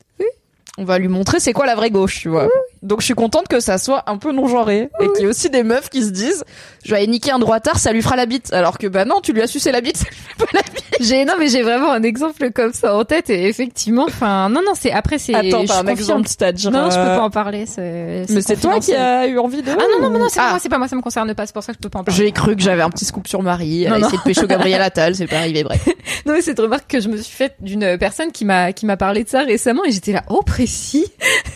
on 0.78 0.84
va 0.84 0.98
lui 0.98 1.08
montrer 1.08 1.40
c'est 1.40 1.52
quoi 1.52 1.66
la 1.66 1.74
vraie 1.74 1.90
gauche 1.90 2.20
tu 2.20 2.28
vois 2.28 2.48
donc 2.82 3.00
je 3.00 3.04
suis 3.06 3.14
contente 3.14 3.48
que 3.48 3.60
ça 3.60 3.76
soit 3.76 4.04
un 4.06 4.16
peu 4.16 4.32
non 4.32 4.46
genré 4.46 4.88
et 5.00 5.06
qu'il 5.12 5.22
y 5.22 5.24
ait 5.24 5.28
aussi 5.28 5.50
des 5.50 5.62
meufs 5.64 5.90
qui 5.90 6.02
se 6.04 6.10
disent 6.10 6.44
je 6.84 6.90
vais 6.92 6.98
aller 6.98 7.06
niquer 7.08 7.32
un 7.32 7.38
droitard 7.38 7.78
ça 7.78 7.92
lui 7.92 8.00
fera 8.02 8.16
la 8.16 8.24
bite 8.26 8.52
alors 8.52 8.78
que 8.78 8.86
bah 8.86 9.04
non 9.04 9.20
tu 9.20 9.32
lui 9.32 9.42
as 9.42 9.46
sucé 9.46 9.72
la 9.72 9.80
bite 9.80 9.96
ça 9.98 10.04
lui 10.08 10.16
fait 10.16 10.38
pas 10.44 10.50
la 10.54 10.62
bite 10.62 10.84
J'ai 11.00 11.24
non 11.24 11.34
mais 11.38 11.48
j'ai 11.48 11.62
vraiment 11.62 11.90
un 11.92 12.02
exemple 12.02 12.50
comme 12.52 12.72
ça 12.72 12.96
en 12.96 13.04
tête 13.04 13.28
et 13.30 13.46
effectivement 13.48 14.04
enfin 14.08 14.48
non 14.48 14.60
non 14.64 14.72
c'est 14.78 14.92
après 14.92 15.18
c'est 15.18 15.34
attends 15.34 15.64
t'as 15.66 15.80
un 15.82 15.86
exemple 15.88 16.28
c'est-à-dire 16.28 16.70
non 16.70 16.88
je 16.90 16.94
peux 16.96 17.00
euh, 17.02 17.16
pas 17.16 17.22
en 17.24 17.30
parler 17.30 17.66
c'est 17.66 18.24
mais 18.30 18.40
c'est 18.40 18.56
toi 18.56 18.78
qui 18.80 18.94
as 18.94 19.26
eu 19.26 19.38
envie 19.38 19.62
de 19.62 19.70
ah 19.70 19.76
non 19.76 20.00
non 20.02 20.10
mais 20.10 20.18
non 20.18 20.28
c'est 20.30 20.36
pas 20.40 20.46
Ah. 20.46 20.50
moi 20.50 20.58
c'est 20.62 20.68
pas 20.68 20.78
moi 20.78 20.88
ça 20.88 20.96
me 20.96 21.02
concerne 21.02 21.34
pas 21.34 21.46
c'est 21.46 21.52
pour 21.52 21.62
ça 21.64 21.72
que 21.72 21.78
je 21.78 21.82
peux 21.82 21.90
pas 21.90 21.98
en 21.98 22.04
parler 22.04 22.16
J'ai 22.24 22.30
cru 22.32 22.54
que 22.56 22.62
j'avais 22.62 22.82
un 22.82 22.90
petit 22.90 23.04
scoop 23.04 23.26
sur 23.28 23.42
Marie. 23.42 23.82
Elle 23.84 23.90
Non, 23.90 23.96
a 23.96 23.98
non. 23.98 24.06
essayé 24.06 24.18
de 24.18 24.22
pécho 24.22 24.46
Gabriel 24.46 24.80
Attal, 24.80 25.14
c'est 25.14 25.26
pas 25.26 25.38
arrivé, 25.38 25.64
bref. 25.64 25.84
non 26.26 26.32
mais 26.34 26.42
cette 26.42 26.58
remarque 26.60 26.88
que 26.88 27.00
je 27.00 27.08
me 27.08 27.16
suis 27.16 27.34
faite 27.34 27.56
d'une 27.60 27.98
personne 27.98 28.30
qui 28.32 28.44
m'a 28.44 28.72
qui 28.72 28.86
m'a 28.86 28.96
parlé 28.96 29.24
de 29.24 29.28
ça 29.28 29.40
récemment 29.42 29.84
et 29.84 29.90
j'étais 29.92 30.12
là 30.12 30.22
oh 30.28 30.42
précis 30.64 31.06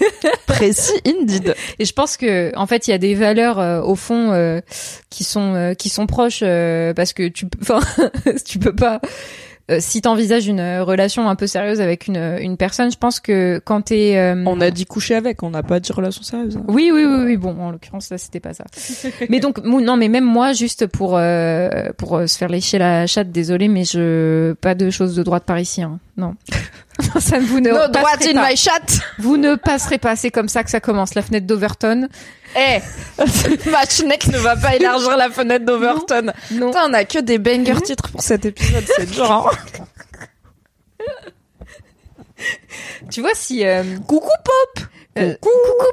Précis, 0.46 0.92
indeed. 1.06 1.54
et 1.78 1.84
je 1.84 1.92
pense 1.92 2.16
que 2.16 2.56
en 2.56 2.66
fait 2.66 2.86
il 2.88 2.90
y 2.90 2.94
a 2.94 2.98
des 2.98 3.14
valeurs 3.14 3.58
euh, 3.58 3.80
au 3.82 3.96
fond 3.96 4.32
euh, 4.32 4.60
qui 5.10 5.24
sont 5.24 5.54
euh, 5.54 5.74
qui 5.74 5.88
sont 5.88 6.06
proches 6.06 6.40
euh, 6.42 6.94
parce 6.94 7.12
que 7.12 7.28
tu 7.28 7.46
peux 7.46 7.58
enfin 7.62 7.80
tu 8.46 8.58
peux 8.58 8.74
pas 8.74 9.00
euh, 9.70 9.78
si 9.80 10.02
t'envisages 10.02 10.46
une 10.46 10.60
euh, 10.60 10.84
relation 10.84 11.28
un 11.30 11.36
peu 11.36 11.46
sérieuse 11.46 11.80
avec 11.80 12.06
une 12.06 12.36
une 12.40 12.56
personne 12.58 12.90
je 12.92 12.98
pense 12.98 13.18
que 13.18 13.60
quand 13.64 13.80
t'es 13.82 14.16
euh, 14.18 14.42
On 14.46 14.60
a 14.60 14.70
dit 14.70 14.84
coucher 14.84 15.14
avec, 15.14 15.42
on 15.42 15.50
n'a 15.50 15.62
pas 15.62 15.80
dit 15.80 15.90
relation 15.92 16.22
sérieuse. 16.22 16.56
hein. 16.58 16.64
Oui, 16.68 16.90
oui, 16.92 17.04
oui, 17.06 17.24
oui. 17.24 17.36
Bon, 17.38 17.56
en 17.58 17.70
l'occurrence, 17.70 18.10
là, 18.10 18.18
c'était 18.18 18.40
pas 18.40 18.52
ça. 18.52 18.64
mais 19.30 19.40
donc, 19.40 19.64
non, 19.64 19.96
mais 19.96 20.08
même 20.08 20.24
moi, 20.26 20.52
juste 20.52 20.86
pour 20.86 21.16
euh, 21.16 21.70
pour 21.96 22.16
euh, 22.16 22.26
se 22.26 22.36
faire 22.36 22.50
lécher 22.50 22.76
la 22.76 23.06
chatte, 23.06 23.30
désolé, 23.30 23.68
mais 23.68 23.84
je 23.84 24.52
pas 24.52 24.74
de 24.74 24.90
choses 24.90 25.16
de 25.16 25.22
droite 25.22 25.44
par 25.44 25.58
ici, 25.58 25.80
hein. 25.82 25.98
Non, 26.18 26.34
ça 27.20 27.38
ne 27.40 27.46
vous 27.46 27.60
ne 27.60 27.70
No 27.70 27.80
in 27.82 27.88
pas. 27.90 28.16
my 28.50 28.56
chat. 28.56 28.80
Vous 29.18 29.36
ne 29.36 29.54
passerez 29.56 29.98
pas. 29.98 30.16
C'est 30.16 30.30
comme 30.30 30.48
ça 30.48 30.62
que 30.64 30.70
ça 30.70 30.80
commence. 30.80 31.14
La 31.14 31.22
fenêtre 31.22 31.46
d'Overton. 31.46 32.08
Eh, 32.56 32.78
Matchneck 33.70 34.28
ne 34.28 34.38
va 34.38 34.54
pas 34.56 34.76
élargir 34.76 35.16
la 35.16 35.28
fenêtre 35.28 35.64
d'Overton. 35.64 36.32
Non. 36.52 36.68
Putain, 36.68 36.86
on 36.88 36.92
a 36.94 37.04
que 37.04 37.18
des 37.18 37.38
bangers 37.38 37.80
titres 37.82 38.10
pour 38.10 38.22
cet 38.22 38.44
épisode, 38.44 38.84
c'est 38.96 39.10
dur. 39.10 39.30
Hein. 39.30 39.50
Tu 43.10 43.20
vois 43.20 43.34
si. 43.34 43.64
euh, 43.66 43.82
Coucou 44.06 44.28
Pop. 44.44 44.84
Euh, 45.18 45.34
coucou 45.40 45.50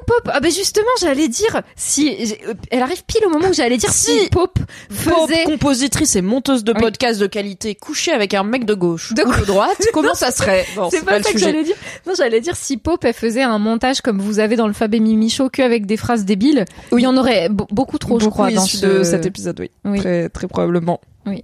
Pop. 0.08 0.30
Ah 0.34 0.40
ben 0.40 0.52
justement, 0.52 0.88
j'allais 1.00 1.28
dire 1.28 1.62
si 1.76 2.36
euh, 2.48 2.54
elle 2.72 2.82
arrive 2.82 3.04
pile 3.06 3.24
au 3.26 3.30
moment 3.30 3.50
où 3.50 3.54
j'allais 3.54 3.78
dire 3.78 3.92
si, 3.92 4.20
Si. 4.20 4.30
Pop 4.30 4.58
Pop, 5.06 5.28
faisait. 5.30 5.44
compositrice 5.46 6.16
et 6.16 6.22
monteuse 6.22 6.64
de 6.64 6.74
Oui. 6.74 6.80
podcasts 6.82 7.20
de 7.20 7.28
qualité, 7.28 7.76
coucher 7.76 8.12
avec 8.12 8.34
un 8.34 8.44
mec 8.44 8.66
de 8.66 8.74
gauche 8.74 9.14
De 9.14 9.22
ou 9.24 9.32
de 9.40 9.46
droite, 9.46 9.78
comment 9.94 10.16
ça 10.16 10.32
serait 10.32 10.66
Bon, 10.76 10.90
C'est 10.90 11.06
pas, 11.06 11.18
le 11.20 11.24
ça 11.24 11.32
que 11.32 11.38
sujet. 11.40 11.52
j'allais 11.52 11.64
dire. 11.64 11.76
Non, 12.08 12.14
j'allais 12.18 12.42
dire 12.42 12.56
si 12.56 12.78
Pop 12.78 13.04
elle 13.06 13.14
faisait 13.14 13.44
un 13.44 13.60
montage 13.60 14.02
comme 14.02 14.20
vous 14.20 14.40
avez 14.40 14.56
dans 14.56 14.68
le 14.68 14.74
Fab 14.74 14.94
et 14.96 15.00
Mimi 15.00 15.30
Show 15.30 15.50
que 15.50 15.62
avec 15.62 15.86
des 15.86 15.98
phrases 15.98 16.26
débiles, 16.26 16.66
il 16.92 17.00
y 17.00 17.08
en 17.08 17.16
aurait 17.16 17.50
be- 17.50 17.68
beaucoup 17.72 17.98
trop, 18.00 18.20
je 18.20 18.26
Beaucoup 18.26 18.34
crois, 18.36 18.52
dans 18.52 18.66
ce... 18.66 18.86
de 18.86 19.04
cet 19.04 19.26
épisode, 19.26 19.60
oui. 19.60 19.72
Oui. 19.86 20.00
Très, 20.00 20.30
très 20.30 20.48
probablement. 20.48 21.00
Oui. 21.28 21.44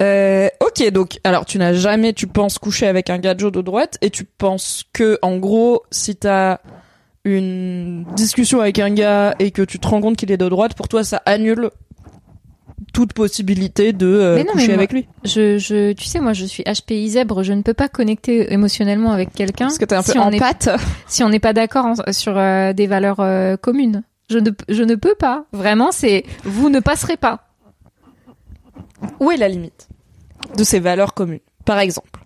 Euh, 0.00 0.48
ok, 0.60 0.90
donc 0.90 1.18
alors 1.24 1.44
tu 1.44 1.58
n'as 1.58 1.74
jamais, 1.74 2.12
tu 2.12 2.26
penses 2.26 2.58
coucher 2.58 2.86
avec 2.86 3.10
un 3.10 3.18
gadjo 3.18 3.50
de 3.50 3.60
droite 3.60 3.98
et 4.00 4.10
tu 4.10 4.24
penses 4.24 4.84
que 4.92 5.18
en 5.22 5.36
gros, 5.36 5.82
si 5.90 6.16
t'as 6.16 6.58
une 7.24 8.04
discussion 8.16 8.60
avec 8.60 8.78
un 8.78 8.90
gars 8.90 9.34
et 9.38 9.50
que 9.50 9.62
tu 9.62 9.78
te 9.78 9.86
rends 9.86 10.00
compte 10.00 10.16
qu'il 10.16 10.32
est 10.32 10.36
de 10.36 10.48
droite, 10.48 10.74
pour 10.74 10.88
toi 10.88 11.04
ça 11.04 11.22
annule 11.26 11.70
toute 12.92 13.12
possibilité 13.12 13.92
de 13.92 14.06
euh, 14.06 14.34
Mais 14.36 14.44
non, 14.44 14.52
coucher 14.52 14.66
mais 14.68 14.72
moi- 14.74 14.78
avec 14.80 14.92
lui. 14.92 15.08
Je, 15.24 15.56
je, 15.56 15.92
tu 15.92 16.04
sais, 16.04 16.20
moi, 16.20 16.32
je 16.34 16.44
suis 16.44 16.62
HPI 16.64 17.10
zèbre. 17.10 17.42
Je 17.42 17.52
ne 17.54 17.62
peux 17.62 17.72
pas 17.72 17.88
connecter 17.88 18.52
émotionnellement 18.52 19.12
avec 19.12 19.32
quelqu'un 19.32 19.66
Parce 19.66 19.78
que 19.78 19.84
t'es 19.86 19.94
un 19.94 20.02
peu 20.02 20.12
si 20.12 20.18
on 20.18 20.30
est- 20.30 20.68
si 21.06 21.22
on 21.22 21.28
n'est 21.30 21.38
pas 21.40 21.52
d'accord 21.54 21.94
sur 22.10 22.36
euh, 22.36 22.72
des 22.74 22.86
valeurs 22.86 23.20
euh, 23.20 23.56
communes. 23.56 24.02
Je 24.28 24.38
ne, 24.38 24.50
je 24.68 24.82
ne 24.82 24.94
peux 24.94 25.14
pas. 25.14 25.44
Vraiment, 25.52 25.90
c'est 25.92 26.24
vous 26.44 26.68
ne 26.68 26.80
passerez 26.80 27.16
pas. 27.16 27.48
Où 29.20 29.30
est 29.30 29.36
la 29.36 29.48
limite 29.48 29.88
de 30.56 30.64
ces 30.64 30.80
valeurs 30.80 31.14
communes? 31.14 31.40
Par 31.64 31.78
exemple, 31.78 32.20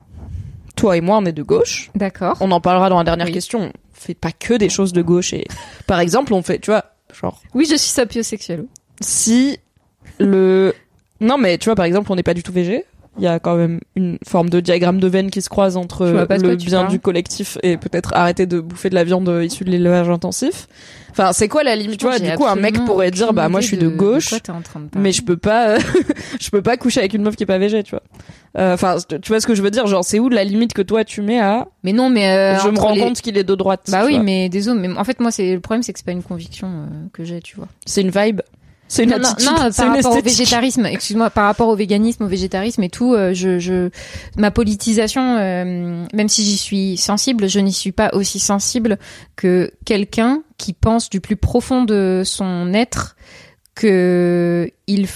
toi 0.77 0.97
et 0.97 1.01
moi, 1.01 1.19
on 1.19 1.25
est 1.27 1.33
de 1.33 1.43
gauche. 1.43 1.91
D'accord. 1.95 2.37
On 2.41 2.51
en 2.51 2.61
parlera 2.61 2.89
dans 2.89 2.99
la 2.99 3.05
dernière 3.05 3.27
Oui. 3.27 3.33
question. 3.33 3.61
On 3.61 3.73
fait 3.93 4.15
pas 4.15 4.33
que 4.33 4.55
des 4.55 4.69
choses 4.69 4.93
de 4.93 5.03
gauche 5.03 5.33
et, 5.33 5.47
par 5.87 6.01
exemple, 6.01 6.33
on 6.35 6.43
fait, 6.43 6.59
tu 6.59 6.71
vois, 6.71 6.85
genre, 7.19 7.41
Oui, 7.55 7.67
je 7.71 7.77
suis 7.77 7.89
sapiosexuelle. 7.91 8.67
si 9.01 9.59
le 10.19 10.75
non 11.21 11.37
mais 11.39 11.57
tu 11.59 11.65
vois 11.67 11.75
par 11.75 11.85
exemple 11.87 12.13
on 12.13 12.15
n'est 12.15 12.23
pas 12.23 12.35
du 12.35 12.43
tout 12.43 12.53
végé 12.53 12.85
il 13.19 13.25
y 13.25 13.27
a 13.27 13.39
quand 13.39 13.57
même 13.57 13.81
une 13.95 14.19
forme 14.27 14.51
de 14.51 14.61
diagramme 14.61 15.01
de 15.01 15.07
veine 15.09 15.31
qui 15.31 15.41
se 15.43 15.49
croise 15.49 15.77
entre 15.77 16.07
le 16.07 16.55
bien 16.57 16.85
du 16.87 17.01
collectif 17.01 17.59
et 17.63 17.77
peut-être 17.77 18.13
arrêter 18.15 18.47
de 18.47 18.61
bouffer 18.61 18.91
de 18.91 18.95
la 18.95 19.05
viande 19.05 19.29
issue 19.43 19.65
de 19.65 19.71
l'élevage 19.71 20.09
intensif 20.11 20.67
enfin 21.13 21.33
c'est 21.33 21.49
quoi 21.49 21.63
la 21.63 21.77
limite? 21.77 21.99
Tu 21.99 22.05
vois 22.07 22.19
du 22.19 22.31
coup 22.33 22.45
un 22.45 22.57
mec 22.57 22.85
pourrait 22.85 23.11
dire 23.11 23.33
bah 23.33 23.49
moi 23.49 23.61
je 23.61 23.67
suis 23.69 23.79
de 23.79 23.89
gauche 23.89 24.35
mais 24.95 25.13
je 25.13 25.23
peux 25.23 25.37
pas 25.39 25.79
je 26.41 26.51
peux 26.51 26.61
pas 26.63 26.77
coucher 26.77 27.01
avec 27.01 27.15
une 27.15 27.23
meuf 27.23 27.37
qui 27.37 27.45
est 27.45 27.47
pas 27.47 27.59
végé 27.59 27.83
tu 27.83 27.93
vois 27.93 28.03
Euh, 28.59 28.75
enfin 28.75 28.97
tu 29.09 29.29
vois 29.29 29.41
ce 29.41 29.47
que 29.47 29.55
je 29.55 29.63
veux 29.63 29.71
dire? 29.71 29.87
Genre 29.87 30.03
c'est 30.05 30.19
où 30.19 30.29
la 30.31 30.43
limite 30.45 30.73
que 30.73 30.83
toi 30.83 31.05
tu 31.05 31.21
mets 31.23 31.41
à 31.41 31.69
Mais 31.85 31.93
non, 31.93 32.09
mais 32.11 32.27
euh, 32.29 32.59
je 32.59 32.69
me 32.71 32.79
rends 32.79 32.95
les- 32.95 33.01
compte 33.01 33.21
qu'il 33.21 33.37
est 33.37 33.45
de 33.45 33.55
droite 33.55 33.89
Bah 33.93 34.05
oui, 34.07 34.15
vois. 34.15 34.23
mais 34.23 34.49
désolé. 34.49 34.81
Mais 34.89 34.97
en 34.97 35.05
fait, 35.05 35.21
moi, 35.21 35.31
c'est 35.31 35.53
le 35.53 35.61
problème, 35.61 35.83
c'est 35.83 35.93
que 35.93 35.99
c'est 35.99 36.07
pas 36.07 36.13
une 36.13 36.23
conviction 36.23 36.67
euh, 36.69 36.87
que 37.13 37.23
j'ai, 37.25 37.41
tu 37.43 37.57
vois. 37.57 37.69
c'est 37.85 38.01
une 38.01 38.11
vibe 38.11 38.41
c'est 38.89 39.05
une 39.05 39.11
non, 39.11 39.17
attitude 39.17 39.47
non, 39.47 39.71
par 39.71 39.87
une 39.87 39.97
rapport 39.97 40.17
au 40.17 40.23
végétarisme, 40.23 40.87
excuse-moi, 40.87 41.31
par 41.31 41.47
rapport 41.47 41.69
au 41.69 41.77
véganisme, 41.77 42.25
au 42.25 42.29
végétarisme 42.29 42.83
et 42.83 42.89
tout, 42.89 43.15
euh, 43.15 43.35
je, 43.35 43.59
je, 43.59 43.91
ma 44.37 44.51
politisation, 44.51 45.37
euh, 45.39 46.05
même 46.15 46.29
si 46.29 46.45
j'y 46.45 46.57
suis 46.57 46.97
sensible, 46.97 47.49
je 47.49 47.59
n'y 47.59 47.73
suis 47.73 47.93
pas 47.93 48.11
aussi 48.13 48.39
sensible 48.39 48.99
que 49.35 49.73
quelqu'un 49.85 50.43
qui 50.57 50.73
pense 50.73 51.11
du 51.11 51.21
plus 51.21 51.37
profond 51.37 51.85
de 51.85 52.23
son 52.25 52.73
être 52.75 53.17
que 53.75 54.71
il, 54.87 55.09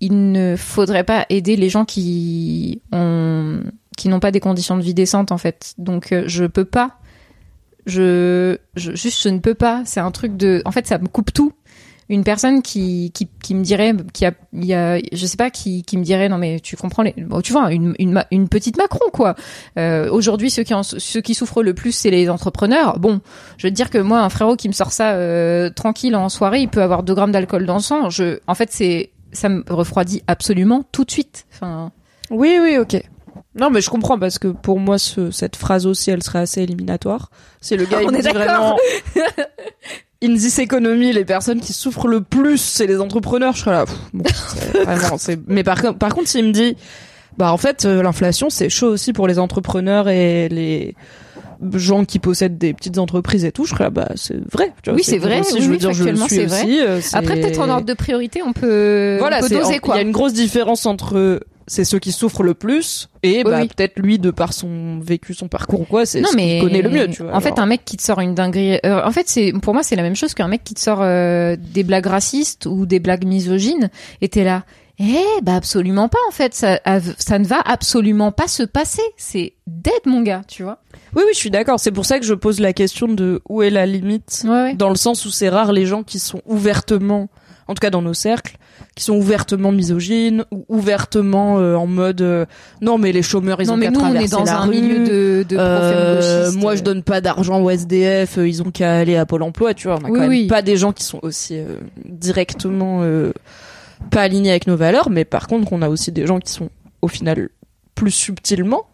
il 0.00 0.32
ne 0.32 0.56
faudrait 0.56 1.04
pas 1.04 1.26
aider 1.30 1.56
les 1.56 1.68
gens 1.68 1.84
qui 1.84 2.82
ont, 2.92 3.60
qui 3.96 4.08
n'ont 4.08 4.20
pas 4.20 4.32
des 4.32 4.40
conditions 4.40 4.76
de 4.76 4.82
vie 4.82 4.94
décentes 4.94 5.30
en 5.30 5.38
fait. 5.38 5.74
Donc 5.78 6.12
euh, 6.12 6.24
je 6.26 6.44
peux 6.44 6.64
pas. 6.64 6.98
Je, 7.86 8.58
je 8.74 8.96
juste 8.96 9.22
je 9.22 9.28
ne 9.28 9.38
peux 9.38 9.54
pas. 9.54 9.82
C'est 9.84 10.00
un 10.00 10.10
truc 10.10 10.36
de. 10.36 10.60
En 10.64 10.72
fait, 10.72 10.88
ça 10.88 10.98
me 10.98 11.06
coupe 11.06 11.32
tout 11.32 11.52
une 12.08 12.22
personne 12.24 12.62
qui, 12.62 13.10
qui, 13.12 13.28
qui 13.42 13.54
me 13.54 13.62
dirait 13.64 13.94
qui 14.12 14.24
a, 14.26 14.32
il 14.52 14.64
y 14.64 14.74
a 14.74 14.98
je 15.12 15.26
sais 15.26 15.36
pas 15.36 15.50
qui, 15.50 15.82
qui 15.82 15.98
me 15.98 16.04
dirait 16.04 16.28
non 16.28 16.38
mais 16.38 16.60
tu 16.60 16.76
comprends 16.76 17.02
les 17.02 17.14
bon, 17.18 17.40
tu 17.40 17.52
vois 17.52 17.72
une, 17.72 17.94
une, 17.98 18.24
une 18.30 18.48
petite 18.48 18.76
Macron 18.76 19.10
quoi 19.12 19.34
euh, 19.78 20.08
aujourd'hui 20.10 20.50
ceux 20.50 20.62
qui 20.62 20.72
en, 20.74 20.82
ceux 20.82 21.20
qui 21.20 21.34
souffrent 21.34 21.62
le 21.62 21.74
plus 21.74 21.92
c'est 21.92 22.10
les 22.10 22.30
entrepreneurs 22.30 22.98
bon 23.00 23.20
je 23.58 23.66
veux 23.66 23.70
te 23.70 23.76
dire 23.76 23.90
que 23.90 23.98
moi 23.98 24.20
un 24.20 24.28
frérot 24.28 24.56
qui 24.56 24.68
me 24.68 24.72
sort 24.72 24.92
ça 24.92 25.12
euh, 25.14 25.68
tranquille 25.70 26.14
en 26.14 26.28
soirée 26.28 26.60
il 26.60 26.68
peut 26.68 26.82
avoir 26.82 27.02
2 27.02 27.14
grammes 27.14 27.32
d'alcool 27.32 27.66
dans 27.66 27.74
le 27.74 27.80
sang 27.80 28.08
je 28.10 28.38
en 28.46 28.54
fait 28.54 28.70
c'est 28.72 29.10
ça 29.32 29.48
me 29.48 29.64
refroidit 29.68 30.22
absolument 30.28 30.84
tout 30.92 31.04
de 31.04 31.10
suite 31.10 31.46
enfin 31.52 31.90
Oui, 32.30 32.58
oui, 32.62 32.78
ok. 32.78 33.02
Non, 33.54 33.70
mais 33.70 33.80
je 33.80 33.88
comprends 33.88 34.18
parce 34.18 34.38
que 34.38 34.48
pour 34.48 34.78
moi, 34.78 34.98
ce, 34.98 35.30
cette 35.30 35.56
phrase 35.56 35.86
aussi, 35.86 36.10
elle 36.10 36.22
serait 36.22 36.40
assez 36.40 36.62
éliminatoire. 36.62 37.30
C'est 37.60 37.76
le 37.76 37.86
gars, 37.86 37.98
il 38.02 38.08
On 38.08 38.12
me 38.12 38.16
est 38.18 38.20
dit 38.20 38.24
d'accord. 38.24 38.42
vraiment. 38.42 38.76
In 40.24 40.34
this 40.34 40.58
economy, 40.58 41.12
les 41.12 41.24
personnes 41.26 41.60
qui 41.60 41.72
souffrent 41.74 42.08
le 42.08 42.22
plus, 42.22 42.58
c'est 42.58 42.86
les 42.86 43.00
entrepreneurs. 43.00 43.54
Je 43.54 43.60
serais 43.60 43.72
là. 43.72 43.84
pff, 43.84 43.96
bon, 44.14 44.24
c'est 44.72 44.82
vraiment, 44.84 45.18
c'est. 45.18 45.38
Mais 45.46 45.62
par, 45.62 45.94
par 45.98 46.14
contre, 46.14 46.28
s'il 46.28 46.46
me 46.46 46.52
dit, 46.52 46.74
bah 47.36 47.52
en 47.52 47.58
fait, 47.58 47.84
euh, 47.84 48.02
l'inflation, 48.02 48.48
c'est 48.48 48.70
chaud 48.70 48.88
aussi 48.88 49.12
pour 49.12 49.28
les 49.28 49.38
entrepreneurs 49.38 50.08
et 50.08 50.48
les 50.48 50.94
gens 51.74 52.04
qui 52.06 52.18
possèdent 52.18 52.56
des 52.58 52.72
petites 52.72 52.96
entreprises 52.98 53.44
et 53.44 53.52
tout. 53.52 53.64
Je 53.66 53.70
serais 53.70 53.84
là, 53.84 53.90
bah 53.90 54.08
c'est 54.14 54.36
vrai. 54.50 54.72
tu 54.82 54.88
vois, 54.90 54.96
Oui, 54.96 55.04
c'est 55.04 55.18
vrai, 55.18 55.40
Aussi, 55.40 55.54
oui, 55.54 55.62
je 55.62 55.70
veux 55.70 55.76
dire, 55.76 55.92
je 55.92 56.04
le 56.04 56.16
suis 56.16 56.44
vrai. 56.46 56.62
aussi. 56.62 56.80
euh, 56.80 57.00
après 57.12 57.40
peut-être 57.40 57.60
en 57.60 57.68
ordre 57.68 57.86
de 57.86 57.94
priorité 57.94 58.42
on 58.42 58.52
peut 58.52 59.16
voilà, 59.18 59.38
on 59.38 59.48
peut 59.48 59.54
doser 59.54 59.74
Il 59.76 59.80
quoi 59.80 59.96
y 59.96 59.98
a 59.98 60.02
une 60.02 60.12
grosse 60.12 60.32
différence 60.34 60.84
entre 60.86 61.40
c'est 61.66 61.84
ceux 61.84 61.98
qui 61.98 62.12
souffrent 62.12 62.42
le 62.42 62.54
plus 62.54 63.08
et 63.22 63.42
bah 63.42 63.58
oui. 63.60 63.68
peut-être 63.68 63.98
lui 63.98 64.18
de 64.18 64.30
par 64.30 64.52
son 64.52 65.00
vécu, 65.00 65.34
son 65.34 65.48
parcours 65.48 65.80
ou 65.80 65.84
quoi, 65.84 66.06
c'est 66.06 66.22
ce 66.22 66.36
mais 66.36 66.60
qu'il 66.60 66.68
connaît 66.68 66.82
le 66.82 66.90
mieux, 66.90 67.08
tu 67.08 67.22
vois. 67.22 67.34
En 67.34 67.40
fait, 67.40 67.58
un 67.58 67.66
mec 67.66 67.84
qui 67.84 67.96
te 67.96 68.02
sort 68.02 68.20
une 68.20 68.34
dinguerie. 68.34 68.78
euh, 68.84 69.04
en 69.04 69.10
fait, 69.10 69.28
c'est 69.28 69.52
pour 69.62 69.74
moi 69.74 69.82
c'est 69.82 69.96
la 69.96 70.02
même 70.02 70.16
chose 70.16 70.34
qu'un 70.34 70.48
mec 70.48 70.62
qui 70.64 70.74
te 70.74 70.80
sort 70.80 71.00
euh, 71.02 71.56
des 71.58 71.82
blagues 71.82 72.06
racistes 72.06 72.66
ou 72.66 72.86
des 72.86 73.00
blagues 73.00 73.24
misogynes. 73.26 73.90
Et 74.20 74.28
t'es 74.28 74.44
là. 74.44 74.64
Eh 74.98 75.18
bah 75.42 75.56
absolument 75.56 76.08
pas 76.08 76.18
en 76.26 76.30
fait. 76.30 76.54
Ça, 76.54 76.80
ça 77.18 77.38
ne 77.38 77.44
va 77.44 77.60
absolument 77.62 78.32
pas 78.32 78.48
se 78.48 78.62
passer. 78.62 79.02
C'est 79.18 79.52
dead 79.66 79.92
mon 80.06 80.22
gars, 80.22 80.40
tu 80.48 80.62
vois. 80.62 80.78
Oui, 81.14 81.22
oui, 81.26 81.30
je 81.34 81.38
suis 81.38 81.50
d'accord. 81.50 81.78
C'est 81.78 81.90
pour 81.92 82.06
ça 82.06 82.18
que 82.18 82.24
je 82.24 82.32
pose 82.32 82.60
la 82.60 82.72
question 82.72 83.06
de 83.08 83.42
où 83.48 83.60
est 83.62 83.68
la 83.68 83.84
limite, 83.84 84.42
Ouais, 84.44 84.50
ouais. 84.50 84.74
dans 84.74 84.88
le 84.88 84.94
sens 84.96 85.26
où 85.26 85.30
c'est 85.30 85.50
rare 85.50 85.72
les 85.72 85.84
gens 85.84 86.02
qui 86.02 86.18
sont 86.18 86.40
ouvertement, 86.46 87.28
en 87.68 87.74
tout 87.74 87.80
cas 87.80 87.90
dans 87.90 88.02
nos 88.02 88.14
cercles, 88.14 88.56
qui 88.94 89.02
sont 89.04 89.14
ouvertement 89.16 89.72
misogynes 89.72 90.44
ou 90.50 90.64
ouvertement 90.68 91.58
euh, 91.58 91.74
en 91.74 91.86
mode 91.86 92.20
euh, 92.22 92.46
non 92.80 92.96
mais 92.98 93.10
les 93.12 93.22
chômeurs 93.22 93.60
ils 93.60 93.66
non 93.66 93.74
ont 93.74 93.76
mais 93.76 93.86
qu'à 93.86 93.90
nous 93.92 94.00
on 94.00 94.06
est 94.14 94.28
traverser 94.28 94.30
dans 94.36 94.44
la 94.44 94.58
un 94.58 94.64
rue. 94.66 94.70
milieu 94.70 94.98
de, 95.04 95.42
de 95.48 95.56
Euh, 95.58 96.52
moi, 96.52 96.76
je 96.76 96.82
donne 96.82 97.02
pas 97.02 97.20
d'argent 97.20 97.60
au 97.60 97.68
SDF, 97.70 98.38
ils 98.38 98.62
ont 98.62 98.70
qu'à 98.70 98.96
aller 98.98 99.16
à 99.16 99.26
Pôle 99.26 99.42
emploi, 99.42 99.74
tu 99.74 99.88
vois. 99.88 99.98
On 100.02 100.04
a 100.06 100.08
Oui, 100.08 100.12
quand 100.14 100.20
même 100.20 100.28
oui. 100.30 100.46
pas 100.46 100.62
des 100.62 100.76
gens 100.76 100.92
qui 100.92 101.02
sont 101.04 101.18
aussi 101.22 101.58
directement 102.04 103.02
pas 104.10 104.22
alignés 104.22 104.50
avec 104.50 104.66
nos 104.66 104.76
valeurs, 104.76 105.10
mais 105.10 105.24
par 105.24 105.46
contre, 105.46 105.72
on 105.72 105.82
a 105.82 105.88
aussi 105.88 106.12
des 106.12 106.26
gens 106.26 106.38
qui 106.38 106.52
sont 106.52 106.68
au 107.02 107.08
final 107.08 107.48
plus 107.94 108.10
subtilement 108.10 108.84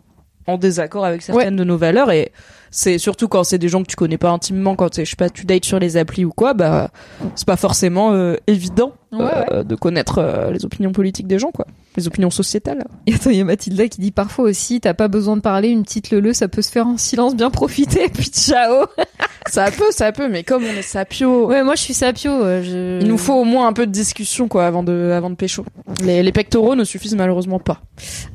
en 0.46 0.58
désaccord 0.58 1.04
avec 1.04 1.22
certaines 1.22 1.56
de 1.56 1.64
nos 1.64 1.76
valeurs 1.76 2.10
et 2.10 2.32
c'est 2.72 2.98
surtout 2.98 3.28
quand 3.28 3.44
c'est 3.44 3.58
des 3.58 3.68
gens 3.68 3.82
que 3.82 3.88
tu 3.88 3.96
connais 3.96 4.18
pas 4.18 4.30
intimement 4.30 4.74
quand 4.74 4.94
c'est 4.94 5.04
je 5.04 5.10
sais 5.10 5.16
pas 5.16 5.30
tu 5.30 5.44
dates 5.44 5.64
sur 5.64 5.78
les 5.78 5.96
applis 5.98 6.24
ou 6.24 6.30
quoi 6.30 6.54
bah 6.54 6.90
c'est 7.36 7.46
pas 7.46 7.56
forcément 7.56 8.12
euh, 8.14 8.34
évident 8.48 8.94
Ouais, 9.12 9.28
euh, 9.52 9.62
de 9.62 9.74
connaître 9.74 10.20
euh, 10.20 10.50
les 10.52 10.64
opinions 10.64 10.90
politiques 10.90 11.26
des 11.26 11.38
gens 11.38 11.50
quoi 11.50 11.66
les 11.98 12.06
opinions 12.06 12.30
sociétales 12.30 12.86
Et 13.06 13.12
attends, 13.12 13.28
il 13.28 13.36
y 13.36 13.40
a 13.42 13.44
Mathilda 13.44 13.86
qui 13.86 14.00
dit 14.00 14.10
parfois 14.10 14.46
aussi, 14.46 14.80
t'as 14.80 14.94
pas 14.94 15.08
besoin 15.08 15.36
de 15.36 15.42
parler, 15.42 15.68
une 15.68 15.82
petite 15.82 16.10
leu 16.10 16.32
ça 16.32 16.48
peut 16.48 16.62
se 16.62 16.72
faire 16.72 16.86
en 16.86 16.96
silence, 16.96 17.36
bien 17.36 17.50
profiter, 17.50 18.08
puis 18.14 18.30
ciao. 18.30 18.86
ça 19.50 19.70
peut 19.70 19.90
ça 19.90 20.12
peut 20.12 20.28
mais 20.28 20.44
comme 20.44 20.64
on 20.64 20.78
est 20.78 20.80
sapio 20.80 21.46
Ouais, 21.46 21.62
moi 21.62 21.74
je 21.74 21.82
suis 21.82 21.92
sapio. 21.92 22.30
Je... 22.62 23.00
Il 23.02 23.06
nous 23.06 23.18
faut 23.18 23.34
au 23.34 23.44
moins 23.44 23.66
un 23.66 23.74
peu 23.74 23.86
de 23.86 23.92
discussion 23.92 24.48
quoi 24.48 24.64
avant 24.64 24.82
de 24.82 25.12
avant 25.14 25.28
de 25.28 25.34
pécho. 25.34 25.66
Les, 26.02 26.22
les 26.22 26.32
pectoraux 26.32 26.74
ne 26.74 26.84
suffisent 26.84 27.14
malheureusement 27.14 27.58
pas. 27.58 27.82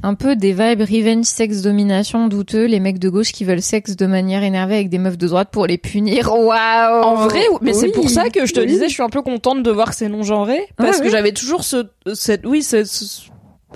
un 0.04 0.14
peu 0.14 0.36
des 0.36 0.52
vibes 0.52 0.82
revenge, 0.82 1.26
sexe, 1.26 1.64
domination, 1.64 2.28
douteux, 2.28 2.66
les 2.66 2.80
mecs 2.80 3.00
de 3.00 3.10
gauche 3.10 3.32
qui 3.32 3.46
veulent 3.46 3.64
sexe 3.64 3.96
de 3.96 4.06
manière 4.06 4.27
énervée 4.44 4.76
avec 4.76 4.90
des 4.90 4.98
meufs 4.98 5.18
de 5.18 5.28
droite 5.28 5.50
pour 5.52 5.68
les 5.68 5.78
punir. 5.78 6.32
Waouh 6.34 7.04
En 7.04 7.16
vrai, 7.16 7.42
mais 7.62 7.74
c'est 7.74 7.90
pour 7.92 8.10
ça 8.10 8.30
que 8.30 8.46
je 8.46 8.54
te 8.54 8.60
Oui. 8.60 8.66
disais, 8.68 8.88
je 8.88 8.94
suis 8.94 9.04
un 9.04 9.10
peu 9.10 9.22
contente 9.22 9.64
de 9.64 9.72
voir 9.72 9.90
que 9.92 9.96
c'est 9.96 10.10
non 10.10 10.24
genré 10.24 10.60
parce 10.78 11.00
que 11.00 11.10
j'avais 11.10 11.32
toujours 11.32 11.64
ce 11.64 11.88
cette 12.14 12.46
oui 12.46 12.64
c'est 12.64 12.86
ce- 12.86 13.24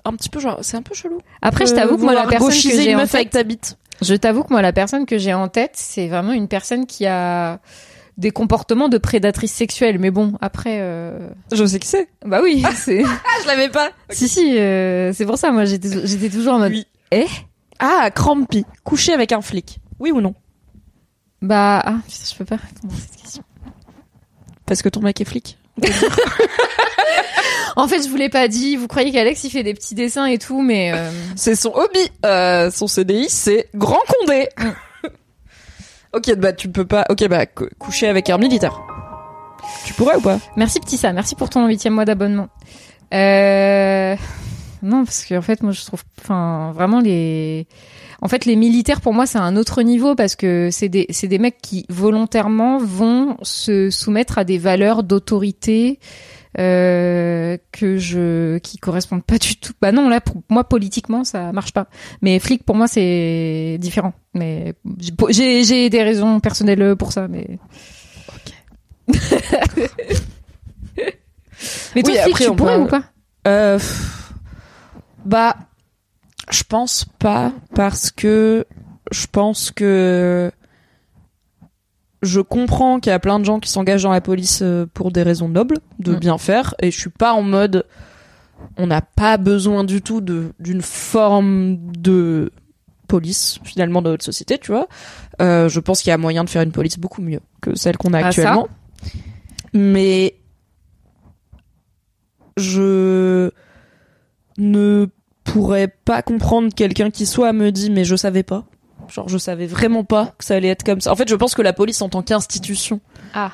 un 0.06 0.14
petit 0.14 0.30
peu 0.30 0.40
genre 0.40 0.60
c'est 0.62 0.78
un 0.78 0.82
peu 0.82 0.94
chelou. 0.96 1.20
Après, 1.42 1.66
je 1.66 1.74
Euh, 1.74 1.76
t'avoue 1.76 1.98
que 1.98 2.02
moi, 2.04 2.14
la 2.14 2.26
personne 2.26 2.50
que 2.50 2.56
j'ai 2.82 2.96
en 2.96 3.00
avec 3.00 3.30
tête, 3.30 3.78
je 4.02 4.16
t'avoue 4.16 4.44
que 4.44 4.52
moi, 4.52 4.62
la 4.62 4.74
personne 4.74 5.06
que 5.06 5.18
j'ai 5.18 5.34
en 5.34 5.48
tête, 5.48 5.74
c'est 5.76 6.08
vraiment 6.08 6.32
une 6.32 6.48
personne 6.48 6.86
qui 6.88 7.06
a 7.06 7.60
des 8.18 8.32
comportements 8.32 8.90
de 8.90 8.98
prédatrice 8.98 9.52
sexuelle. 9.52 9.98
Mais 10.00 10.12
bon, 10.12 10.34
après, 10.42 10.78
euh... 10.82 11.30
Je 11.52 11.64
sais 11.66 11.80
qui 11.80 11.88
c'est. 11.88 12.08
bah 12.26 12.40
oui, 12.42 12.64
c'est. 12.76 13.04
Ah, 13.06 13.40
je 13.44 13.48
l'avais 13.48 13.70
pas. 13.70 13.90
si 14.10 14.28
si, 14.28 14.58
euh, 14.58 15.12
c'est 15.14 15.26
pour 15.26 15.38
ça. 15.38 15.52
Moi, 15.52 15.66
j'étais, 15.66 15.90
j'étais 16.06 16.30
toujours 16.30 16.54
en 16.56 16.60
mode. 16.60 16.72
Oui. 16.72 16.86
Eh? 17.12 17.26
Ah, 17.80 18.10
crampy, 18.14 18.66
coucher 18.84 19.14
avec 19.14 19.32
un 19.34 19.42
flic. 19.42 19.80
Oui 20.02 20.12
ou 20.12 20.20
non? 20.20 20.34
Bah, 21.42 21.82
ah, 21.86 21.96
putain, 22.08 22.24
je 22.32 22.36
peux 22.36 22.46
pas 22.46 22.56
répondre 22.58 22.94
à 22.94 22.98
cette 22.98 23.22
question. 23.22 23.44
Parce 24.66 24.82
que 24.82 24.90
ton 24.90 25.00
mec 25.02 25.22
est 25.22 25.26
flic. 25.26 25.58
En 27.78 27.88
fait, 27.88 28.04
je 28.04 28.10
vous 28.10 28.18
l'ai 28.18 28.28
pas 28.30 28.50
dit. 28.50 28.76
Vous 28.76 28.88
croyez 28.90 29.14
qu'Alex 29.14 29.46
il 29.46 29.50
fait 29.50 29.64
des 29.64 29.74
petits 29.74 29.96
dessins 29.96 30.26
et 30.26 30.38
tout, 30.38 30.62
mais 30.62 30.92
euh, 30.94 31.10
C'est 31.38 31.56
son 31.56 31.72
hobby. 31.74 32.00
Euh, 32.26 32.70
son 32.70 32.86
CDI, 32.88 33.30
c'est 33.30 33.70
Grand 33.74 34.02
Condé. 34.20 34.50
ok, 36.14 36.36
bah 36.36 36.52
tu 36.52 36.70
peux 36.70 36.86
pas. 36.86 37.06
Ok, 37.10 37.26
bah 37.30 37.46
cou- 37.46 37.70
coucher 37.80 38.10
avec 38.10 38.30
un 38.30 38.38
militaire. 38.38 38.82
Tu 39.86 39.94
pourrais 39.94 40.18
ou 40.18 40.22
pas? 40.22 40.40
Merci 40.58 40.82
petit 40.82 40.98
ça. 40.98 41.14
Merci 41.14 41.36
pour 41.36 41.50
ton 41.50 41.66
huitième 41.66 41.94
mois 41.94 42.04
d'abonnement. 42.04 42.50
Euh... 43.14 44.18
Non, 44.84 45.06
parce 45.06 45.26
qu'en 45.26 45.42
fait, 45.42 45.64
moi, 45.64 45.72
je 45.72 45.86
trouve, 45.86 46.04
enfin, 46.22 46.72
vraiment 46.76 47.00
les, 47.00 47.68
en 48.22 48.28
fait, 48.28 48.46
les 48.46 48.56
militaires 48.56 49.02
pour 49.02 49.14
moi, 49.14 49.26
c'est 49.26 49.40
un 49.40 49.56
autre 49.56 49.82
niveau 49.82 50.16
parce 50.16 50.36
que 50.36 50.70
c'est 50.72 50.90
des, 50.90 51.08
c'est 51.10 51.28
des 51.28 51.40
mecs 51.40 51.60
qui 51.62 51.86
volontairement 51.90 52.78
vont 52.78 53.38
se 53.42 53.90
soumettre 53.90 54.38
à 54.38 54.44
des 54.44 54.58
valeurs 54.60 55.04
d'autorité 55.04 56.00
euh, 56.60 57.58
que 57.72 57.98
je 57.98 58.58
qui 58.60 58.78
correspondent 58.78 59.24
pas 59.24 59.38
du 59.38 59.56
tout. 59.56 59.74
Bah 59.82 59.92
non, 59.92 60.10
là 60.10 60.22
pour 60.22 60.44
moi 60.50 60.64
politiquement 60.66 61.24
ça 61.24 61.52
marche 61.52 61.72
pas. 61.74 61.88
Mais 62.22 62.40
flic 62.40 62.64
pour 62.64 62.76
moi 62.76 62.88
c'est 62.88 63.78
différent. 63.80 64.14
Mais 64.34 64.74
j'ai 65.30 65.64
j'ai 65.64 65.90
des 65.90 66.04
raisons 66.04 66.40
personnelles 66.42 66.96
pour 66.98 67.14
ça. 67.14 67.28
Mais 67.28 67.58
ok. 68.28 69.16
mais 71.96 72.04
toi, 72.04 72.14
flic, 72.14 72.36
tu 72.38 72.56
pourrais 72.56 72.78
ou 72.78 72.86
pas? 72.86 73.04
Euh, 73.48 73.80
Bah, 75.26 75.56
je 76.52 76.64
pense 76.64 77.06
pas 77.20 77.52
parce 77.76 78.12
que 78.12 78.66
je 79.12 79.28
pense 79.28 79.72
que 79.72 80.52
je 82.22 82.40
comprends 82.40 83.00
qu'il 83.00 83.10
y 83.10 83.14
a 83.14 83.20
plein 83.20 83.40
de 83.40 83.46
gens 83.46 83.60
qui 83.60 83.70
s'engagent 83.70 84.04
dans 84.04 84.12
la 84.12 84.22
police 84.22 84.60
euh, 84.62 84.86
pour 84.94 85.12
des 85.12 85.24
raisons 85.24 85.50
nobles, 85.50 85.78
de 86.00 86.14
mm. 86.14 86.20
bien 86.20 86.38
faire, 86.38 86.76
et 86.80 86.92
je 86.92 87.00
suis 87.00 87.10
pas 87.10 87.34
en 87.34 87.42
mode 87.42 87.86
on 88.78 88.88
n'a 88.88 89.02
pas 89.02 89.38
besoin 89.38 89.84
du 89.84 90.02
tout 90.02 90.22
de 90.22 90.54
d'une 90.60 90.82
forme 90.84 91.78
de 91.98 92.52
police 93.08 93.60
finalement 93.64 94.02
dans 94.02 94.12
notre 94.12 94.24
société, 94.24 94.58
tu 94.58 94.72
vois. 94.72 94.88
Euh, 95.42 95.68
je 95.68 95.80
pense 95.80 96.02
qu'il 96.02 96.12
y 96.12 96.14
a 96.14 96.18
moyen 96.18 96.44
de 96.44 96.50
faire 96.50 96.62
une 96.62 96.72
police 96.72 96.98
beaucoup 96.98 97.22
mieux 97.22 97.42
que 97.62 97.76
celle 97.76 97.98
qu'on 97.98 98.14
a 98.14 98.20
ah, 98.20 98.28
actuellement. 98.28 98.70
Mais 99.74 100.36
je 102.58 103.52
ne 104.58 105.08
pourrais 105.52 105.88
pas 105.88 106.22
comprendre 106.22 106.74
quelqu'un 106.74 107.10
qui 107.10 107.26
soit 107.26 107.54
me 107.54 107.72
dit 107.72 107.90
mais 107.90 108.04
je 108.04 108.16
savais 108.16 108.44
pas 108.44 108.66
Genre, 109.10 109.28
je 109.28 109.38
savais 109.38 109.66
vraiment 109.66 110.04
pas 110.04 110.34
que 110.38 110.46
ça 110.46 110.56
allait 110.56 110.70
être 110.70 110.84
comme 110.84 111.02
ça. 111.02 111.12
En 111.12 111.16
fait, 111.16 111.28
je 111.28 111.36
pense 111.36 111.54
que 111.54 111.62
la 111.62 111.74
police, 111.74 112.02
en 112.02 112.08
tant 112.08 112.22
qu'institution, 112.22 113.02
ah. 113.34 113.52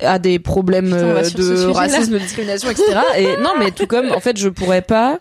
a 0.00 0.18
des 0.18 0.38
problèmes 0.38 0.92
euh, 0.94 1.22
de 1.30 1.66
racisme, 1.66 2.12
de 2.12 2.18
discrimination, 2.18 2.70
etc. 2.70 2.86
Et 3.18 3.36
non, 3.42 3.50
mais 3.58 3.70
tout 3.70 3.86
comme, 3.86 4.12
en 4.12 4.20
fait, 4.20 4.38
je 4.38 4.48
pourrais 4.48 4.82
pas. 4.82 5.18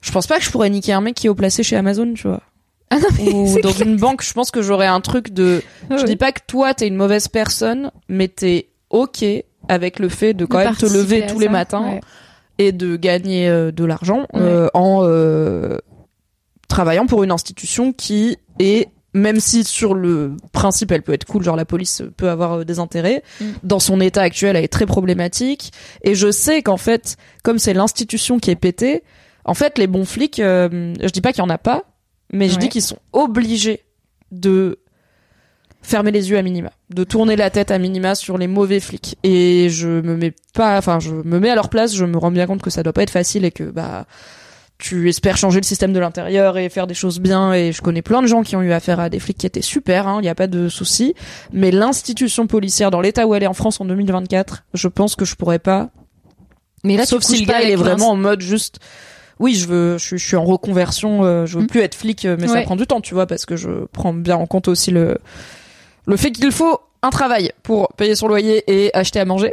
Je 0.00 0.10
pense 0.10 0.26
pas 0.26 0.38
que 0.38 0.44
je 0.44 0.50
pourrais 0.50 0.70
niquer 0.70 0.92
un 0.92 1.00
mec 1.00 1.16
qui 1.16 1.26
est 1.26 1.30
au 1.30 1.34
placé 1.34 1.62
chez 1.62 1.76
Amazon, 1.76 2.14
tu 2.14 2.28
vois. 2.28 2.42
Ah 2.88 2.98
non, 2.98 3.32
Ou 3.32 3.60
dans 3.60 3.72
une 3.72 3.96
banque, 3.96 4.22
je 4.22 4.32
pense 4.32 4.50
que 4.50 4.62
j'aurais 4.62 4.86
un 4.86 5.00
truc 5.00 5.32
de. 5.32 5.62
je 5.90 6.04
dis 6.04 6.16
pas 6.16 6.32
que 6.32 6.40
toi 6.46 6.72
t'es 6.72 6.86
une 6.86 6.94
mauvaise 6.94 7.28
personne, 7.28 7.90
mais 8.08 8.28
t'es 8.28 8.68
ok 8.90 9.24
avec 9.68 9.98
le 9.98 10.08
fait 10.08 10.32
de 10.32 10.44
quand 10.44 10.58
même 10.58 10.76
te 10.76 10.86
lever 10.86 11.26
tous 11.26 11.40
les 11.40 11.48
matins 11.48 11.98
et 12.58 12.72
de 12.72 12.96
gagner 12.96 13.48
euh, 13.48 13.70
de 13.70 13.84
l'argent 13.84 14.26
euh, 14.34 14.68
en 14.74 15.06
travaillant 16.68 17.06
pour 17.06 17.22
une 17.22 17.30
institution 17.30 17.92
qui 17.92 18.38
est 18.58 18.88
même 19.16 19.40
si 19.40 19.64
sur 19.64 19.94
le 19.94 20.36
principe 20.52 20.92
elle 20.92 21.02
peut 21.02 21.14
être 21.14 21.24
cool, 21.24 21.42
genre 21.42 21.56
la 21.56 21.64
police 21.64 22.02
peut 22.16 22.28
avoir 22.28 22.52
euh, 22.52 22.64
des 22.64 22.78
intérêts, 22.78 23.22
mm. 23.40 23.44
dans 23.62 23.80
son 23.80 24.00
état 24.00 24.22
actuel 24.22 24.56
elle 24.56 24.64
est 24.64 24.68
très 24.68 24.86
problématique. 24.86 25.72
Et 26.02 26.14
je 26.14 26.30
sais 26.30 26.62
qu'en 26.62 26.76
fait, 26.76 27.16
comme 27.42 27.58
c'est 27.58 27.74
l'institution 27.74 28.38
qui 28.38 28.50
est 28.50 28.56
pétée, 28.56 29.02
en 29.44 29.54
fait 29.54 29.78
les 29.78 29.86
bons 29.86 30.04
flics, 30.04 30.38
euh, 30.38 30.94
je 31.00 31.08
dis 31.08 31.22
pas 31.22 31.32
qu'il 31.32 31.42
y 31.42 31.46
en 31.46 31.50
a 31.50 31.58
pas, 31.58 31.84
mais 32.32 32.48
je 32.48 32.58
dis 32.58 32.68
qu'ils 32.68 32.82
sont 32.82 32.98
obligés 33.12 33.84
de 34.30 34.80
fermer 35.86 36.10
les 36.10 36.30
yeux 36.30 36.36
à 36.36 36.42
minima, 36.42 36.72
de 36.90 37.04
tourner 37.04 37.36
la 37.36 37.48
tête 37.48 37.70
à 37.70 37.78
minima 37.78 38.16
sur 38.16 38.38
les 38.38 38.48
mauvais 38.48 38.80
flics. 38.80 39.16
Et 39.22 39.68
je 39.70 39.88
me 39.88 40.16
mets 40.16 40.34
pas, 40.52 40.76
enfin 40.78 40.98
je 40.98 41.12
me 41.12 41.38
mets 41.38 41.50
à 41.50 41.54
leur 41.54 41.68
place, 41.68 41.94
je 41.94 42.04
me 42.04 42.18
rends 42.18 42.32
bien 42.32 42.46
compte 42.46 42.60
que 42.60 42.70
ça 42.70 42.82
doit 42.82 42.92
pas 42.92 43.04
être 43.04 43.10
facile 43.10 43.44
et 43.44 43.52
que 43.52 43.62
bah 43.62 44.06
tu 44.78 45.08
espères 45.08 45.36
changer 45.36 45.60
le 45.60 45.64
système 45.64 45.92
de 45.92 46.00
l'intérieur 46.00 46.58
et 46.58 46.68
faire 46.68 46.86
des 46.86 46.94
choses 46.94 47.18
bien 47.18 47.54
et 47.54 47.72
je 47.72 47.80
connais 47.80 48.02
plein 48.02 48.20
de 48.20 48.26
gens 48.26 48.42
qui 48.42 48.56
ont 48.56 48.62
eu 48.62 48.72
affaire 48.72 49.00
à 49.00 49.08
des 49.08 49.20
flics 49.20 49.38
qui 49.38 49.46
étaient 49.46 49.62
super, 49.62 50.04
il 50.04 50.08
hein, 50.08 50.20
n'y 50.20 50.28
a 50.28 50.34
pas 50.34 50.48
de 50.48 50.68
souci. 50.68 51.14
Mais 51.52 51.70
l'institution 51.70 52.48
policière 52.48 52.90
dans 52.90 53.00
l'état 53.00 53.26
où 53.26 53.34
elle 53.34 53.44
est 53.44 53.46
en 53.46 53.54
France 53.54 53.80
en 53.80 53.84
2024, 53.84 54.64
je 54.74 54.88
pense 54.88 55.14
que 55.14 55.24
je 55.24 55.36
pourrais 55.36 55.60
pas. 55.60 55.90
Mais 56.82 56.96
là, 56.96 57.06
sauf 57.06 57.22
si 57.22 57.38
le 57.38 57.46
gars 57.46 57.62
il 57.62 57.70
est 57.70 57.76
vraiment 57.76 58.10
en 58.10 58.16
mode 58.16 58.40
juste. 58.40 58.80
Oui, 59.38 59.54
je 59.54 59.68
veux, 59.68 59.98
je, 59.98 60.16
suis 60.16 60.36
en 60.36 60.44
reconversion, 60.44 61.22
euh, 61.22 61.44
je 61.44 61.58
veux 61.58 61.64
mm. 61.64 61.68
plus 61.68 61.80
être 61.80 61.94
flic, 61.94 62.24
euh, 62.24 62.38
mais 62.40 62.48
ça 62.48 62.62
prend 62.62 62.74
du 62.74 62.86
temps, 62.86 63.02
tu 63.02 63.12
vois, 63.12 63.26
parce 63.26 63.44
que 63.44 63.54
je 63.54 63.84
prends 63.92 64.14
bien 64.14 64.36
en 64.36 64.46
compte 64.46 64.66
aussi 64.66 64.90
le 64.90 65.18
le 66.06 66.16
fait 66.16 66.30
qu'il 66.30 66.50
faut 66.52 66.80
un 67.02 67.10
travail 67.10 67.52
pour 67.62 67.88
payer 67.96 68.14
son 68.14 68.28
loyer 68.28 68.64
et 68.66 68.94
acheter 68.94 69.20
à 69.20 69.24
manger 69.24 69.52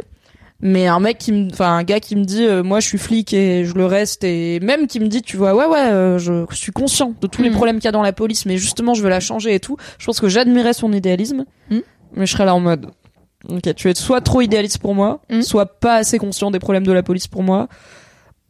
mais 0.60 0.86
un 0.86 1.00
mec 1.00 1.18
qui 1.18 1.32
me 1.32 1.50
enfin 1.52 1.76
un 1.76 1.82
gars 1.82 2.00
qui 2.00 2.16
me 2.16 2.24
dit 2.24 2.44
euh, 2.44 2.62
moi 2.62 2.80
je 2.80 2.86
suis 2.86 2.98
flic 2.98 3.34
et 3.34 3.64
je 3.64 3.74
le 3.74 3.86
reste 3.86 4.24
et 4.24 4.60
même 4.60 4.86
qui 4.86 5.00
me 5.00 5.08
dit 5.08 5.20
tu 5.20 5.36
vois 5.36 5.54
ouais 5.54 5.66
ouais 5.66 5.90
euh, 5.90 6.18
je 6.18 6.46
suis 6.52 6.72
conscient 6.72 7.14
de 7.20 7.26
tous 7.26 7.42
les 7.42 7.50
mm. 7.50 7.54
problèmes 7.54 7.76
qu'il 7.76 7.84
y 7.84 7.88
a 7.88 7.92
dans 7.92 8.02
la 8.02 8.12
police 8.12 8.46
mais 8.46 8.56
justement 8.56 8.94
je 8.94 9.02
veux 9.02 9.10
la 9.10 9.20
changer 9.20 9.54
et 9.54 9.60
tout 9.60 9.76
je 9.98 10.06
pense 10.06 10.20
que 10.20 10.28
j'admirais 10.28 10.72
son 10.72 10.92
idéalisme 10.92 11.44
mm. 11.70 11.78
mais 12.14 12.26
je 12.26 12.32
serais 12.32 12.44
là 12.44 12.54
en 12.54 12.60
mode 12.60 12.86
ok 13.48 13.74
tu 13.74 13.90
es 13.90 13.94
soit 13.94 14.20
trop 14.20 14.40
idéaliste 14.40 14.78
pour 14.78 14.94
moi 14.94 15.20
mm. 15.28 15.42
soit 15.42 15.66
pas 15.66 15.96
assez 15.96 16.18
conscient 16.18 16.50
des 16.50 16.60
problèmes 16.60 16.86
de 16.86 16.92
la 16.92 17.02
police 17.02 17.26
pour 17.26 17.42
moi 17.42 17.68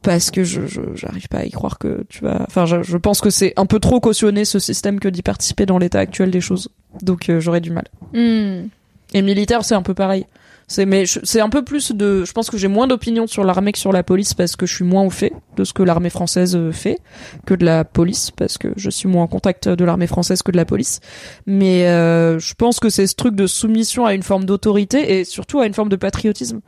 parce 0.04 0.30
que 0.30 0.44
je 0.44 0.60
j'arrive 0.94 1.28
pas 1.28 1.38
à 1.38 1.44
y 1.44 1.50
croire 1.50 1.78
que 1.78 2.04
tu 2.08 2.22
vas 2.22 2.44
enfin 2.46 2.66
je, 2.66 2.82
je 2.82 2.96
pense 2.96 3.20
que 3.20 3.30
c'est 3.30 3.52
un 3.56 3.66
peu 3.66 3.80
trop 3.80 3.98
cautionner 3.98 4.44
ce 4.44 4.58
système 4.58 5.00
que 5.00 5.08
d'y 5.08 5.22
participer 5.22 5.66
dans 5.66 5.78
l'état 5.78 5.98
actuel 5.98 6.30
des 6.30 6.40
choses 6.40 6.68
donc 7.02 7.28
euh, 7.28 7.40
j'aurais 7.40 7.60
du 7.60 7.70
mal 7.70 7.84
et 8.14 9.22
militaire 9.22 9.64
c'est 9.64 9.74
un 9.74 9.82
peu 9.82 9.94
pareil 9.94 10.26
c'est 10.66 10.86
mais 10.86 11.04
c'est 11.06 11.40
un 11.40 11.50
peu 11.50 11.62
plus 11.62 11.92
de. 11.92 12.24
Je 12.24 12.32
pense 12.32 12.48
que 12.48 12.56
j'ai 12.56 12.68
moins 12.68 12.86
d'opinion 12.86 13.26
sur 13.26 13.44
l'armée 13.44 13.72
que 13.72 13.78
sur 13.78 13.92
la 13.92 14.02
police 14.02 14.34
parce 14.34 14.56
que 14.56 14.66
je 14.66 14.74
suis 14.74 14.84
moins 14.84 15.02
au 15.02 15.10
fait 15.10 15.32
de 15.56 15.64
ce 15.64 15.72
que 15.72 15.82
l'armée 15.82 16.10
française 16.10 16.56
euh, 16.56 16.72
fait 16.72 16.98
que 17.44 17.54
de 17.54 17.64
la 17.64 17.84
police 17.84 18.30
parce 18.30 18.56
que 18.56 18.68
je 18.76 18.88
suis 18.88 19.08
moins 19.08 19.24
en 19.24 19.26
contact 19.26 19.68
de 19.68 19.84
l'armée 19.84 20.06
française 20.06 20.42
que 20.42 20.50
de 20.50 20.56
la 20.56 20.64
police. 20.64 21.00
Mais 21.46 21.86
euh, 21.88 22.38
je 22.38 22.54
pense 22.54 22.80
que 22.80 22.88
c'est 22.88 23.06
ce 23.06 23.14
truc 23.14 23.34
de 23.34 23.46
soumission 23.46 24.06
à 24.06 24.14
une 24.14 24.22
forme 24.22 24.46
d'autorité 24.46 25.18
et 25.18 25.24
surtout 25.24 25.60
à 25.60 25.66
une 25.66 25.74
forme 25.74 25.90
de 25.90 25.96
patriotisme. 25.96 26.60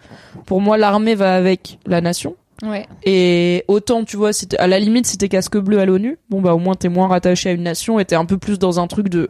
Pour 0.44 0.61
moi, 0.61 0.77
l'armée 0.77 1.14
va 1.14 1.35
avec 1.35 1.79
la 1.87 2.01
nation. 2.03 2.37
Ouais. 2.62 2.87
Et 3.05 3.64
autant, 3.69 4.05
tu 4.05 4.16
vois, 4.16 4.33
si 4.33 4.49
à 4.59 4.66
la 4.66 4.79
limite, 4.79 5.07
si 5.07 5.19
t'es 5.19 5.29
casque 5.29 5.59
bleu 5.59 5.79
à 5.79 5.85
l'ONU, 5.85 6.19
bon 6.31 6.40
bah 6.40 6.55
au 6.55 6.59
moins 6.59 6.75
t'es 6.75 6.88
moins 6.88 7.09
rattaché 7.09 7.51
à 7.51 7.53
une 7.53 7.62
nation 7.62 7.99
et 7.99 8.05
t'es 8.05 8.16
un 8.16 8.25
peu 8.25 8.38
plus 8.38 8.59
dans 8.59 8.81
un 8.81 8.87
truc 8.87 9.09
de 9.09 9.29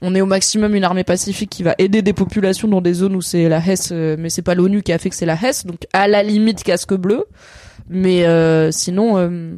on 0.00 0.14
est 0.14 0.20
au 0.20 0.26
maximum 0.26 0.74
une 0.74 0.84
armée 0.84 1.04
pacifique 1.04 1.50
qui 1.50 1.62
va 1.62 1.74
aider 1.78 2.02
des 2.02 2.12
populations 2.12 2.68
dans 2.68 2.80
des 2.80 2.94
zones 2.94 3.16
où 3.16 3.22
c'est 3.22 3.48
la 3.48 3.58
Hesse, 3.58 3.90
euh, 3.92 4.16
mais 4.18 4.28
c'est 4.28 4.42
pas 4.42 4.54
l'ONU 4.54 4.82
qui 4.82 4.92
a 4.92 4.98
fait 4.98 5.10
que 5.10 5.16
c'est 5.16 5.26
la 5.26 5.38
Hesse, 5.40 5.66
donc 5.66 5.86
à 5.92 6.08
la 6.08 6.22
limite 6.22 6.62
casque 6.62 6.94
bleu. 6.94 7.24
Mais 7.88 8.24
euh, 8.26 8.70
sinon, 8.70 9.18
euh, 9.18 9.56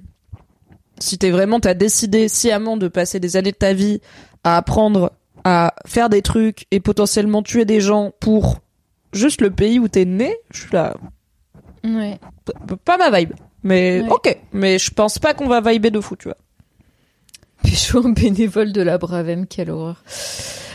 si 0.98 1.18
t'es 1.18 1.30
vraiment, 1.30 1.60
t'as 1.60 1.74
décidé 1.74 2.28
sciemment 2.28 2.76
de 2.76 2.88
passer 2.88 3.20
des 3.20 3.36
années 3.36 3.52
de 3.52 3.56
ta 3.56 3.72
vie 3.72 4.00
à 4.44 4.56
apprendre 4.56 5.12
à 5.44 5.74
faire 5.86 6.08
des 6.08 6.22
trucs 6.22 6.66
et 6.72 6.80
potentiellement 6.80 7.42
tuer 7.42 7.64
des 7.64 7.80
gens 7.80 8.12
pour 8.18 8.58
juste 9.12 9.40
le 9.40 9.50
pays 9.50 9.78
où 9.78 9.86
t'es 9.86 10.04
né, 10.04 10.36
je 10.52 10.62
suis 10.62 10.72
là. 10.72 10.96
Ouais. 11.86 12.18
Pas 12.84 12.98
ma 12.98 13.16
vibe. 13.16 13.32
Mais 13.62 14.02
ok. 14.08 14.36
Mais 14.52 14.78
je 14.78 14.90
pense 14.92 15.18
pas 15.18 15.34
qu'on 15.34 15.48
va 15.48 15.60
vibrer 15.60 15.90
de 15.90 16.00
fou, 16.00 16.16
tu 16.16 16.28
vois. 16.28 16.36
Pécho 17.62 18.04
en 18.04 18.10
bénévole 18.10 18.72
de 18.72 18.82
la 18.82 18.98
Bravem, 18.98 19.46
quelle 19.46 19.70
horreur. 19.70 20.02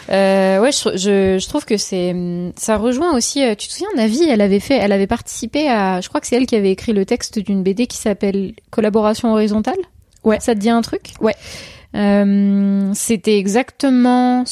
Euh, 0.10 0.60
ouais, 0.60 0.72
je, 0.72 0.98
je, 0.98 1.38
je, 1.40 1.48
trouve 1.48 1.64
que 1.64 1.78
c'est, 1.78 2.14
ça 2.58 2.78
rejoint 2.78 3.16
aussi. 3.16 3.44
Euh, 3.44 3.56
tu 3.56 3.68
te 3.68 3.74
souviens, 3.74 3.88
Navi, 3.96 4.24
elle 4.24 4.42
avait 4.42 4.60
fait, 4.60 4.76
elle 4.76 4.92
avait 4.92 5.08
participé 5.08 5.70
à, 5.70 6.02
je 6.02 6.10
crois 6.10 6.20
que 6.20 6.28
c'est 6.28 6.36
elle 6.36 6.48
qui 6.48 6.56
avait 6.56 6.72
écrit 6.72 6.92
le 6.92 7.06
texte 7.06 7.40
d'une 7.40 7.64
BD 7.64 7.88
qui 7.88 7.98
s'appelle 7.98 8.54
Collaboration 8.72 9.32
horizontale. 9.32 9.78
Ouais. 10.24 10.40
Ça 10.40 10.54
te 10.54 10.60
dit 10.60 10.70
un 10.70 10.82
truc? 10.82 11.14
Ouais. 11.22 11.36
Euh, 11.96 12.92
c'était 12.94 13.38
exactement 13.38 14.44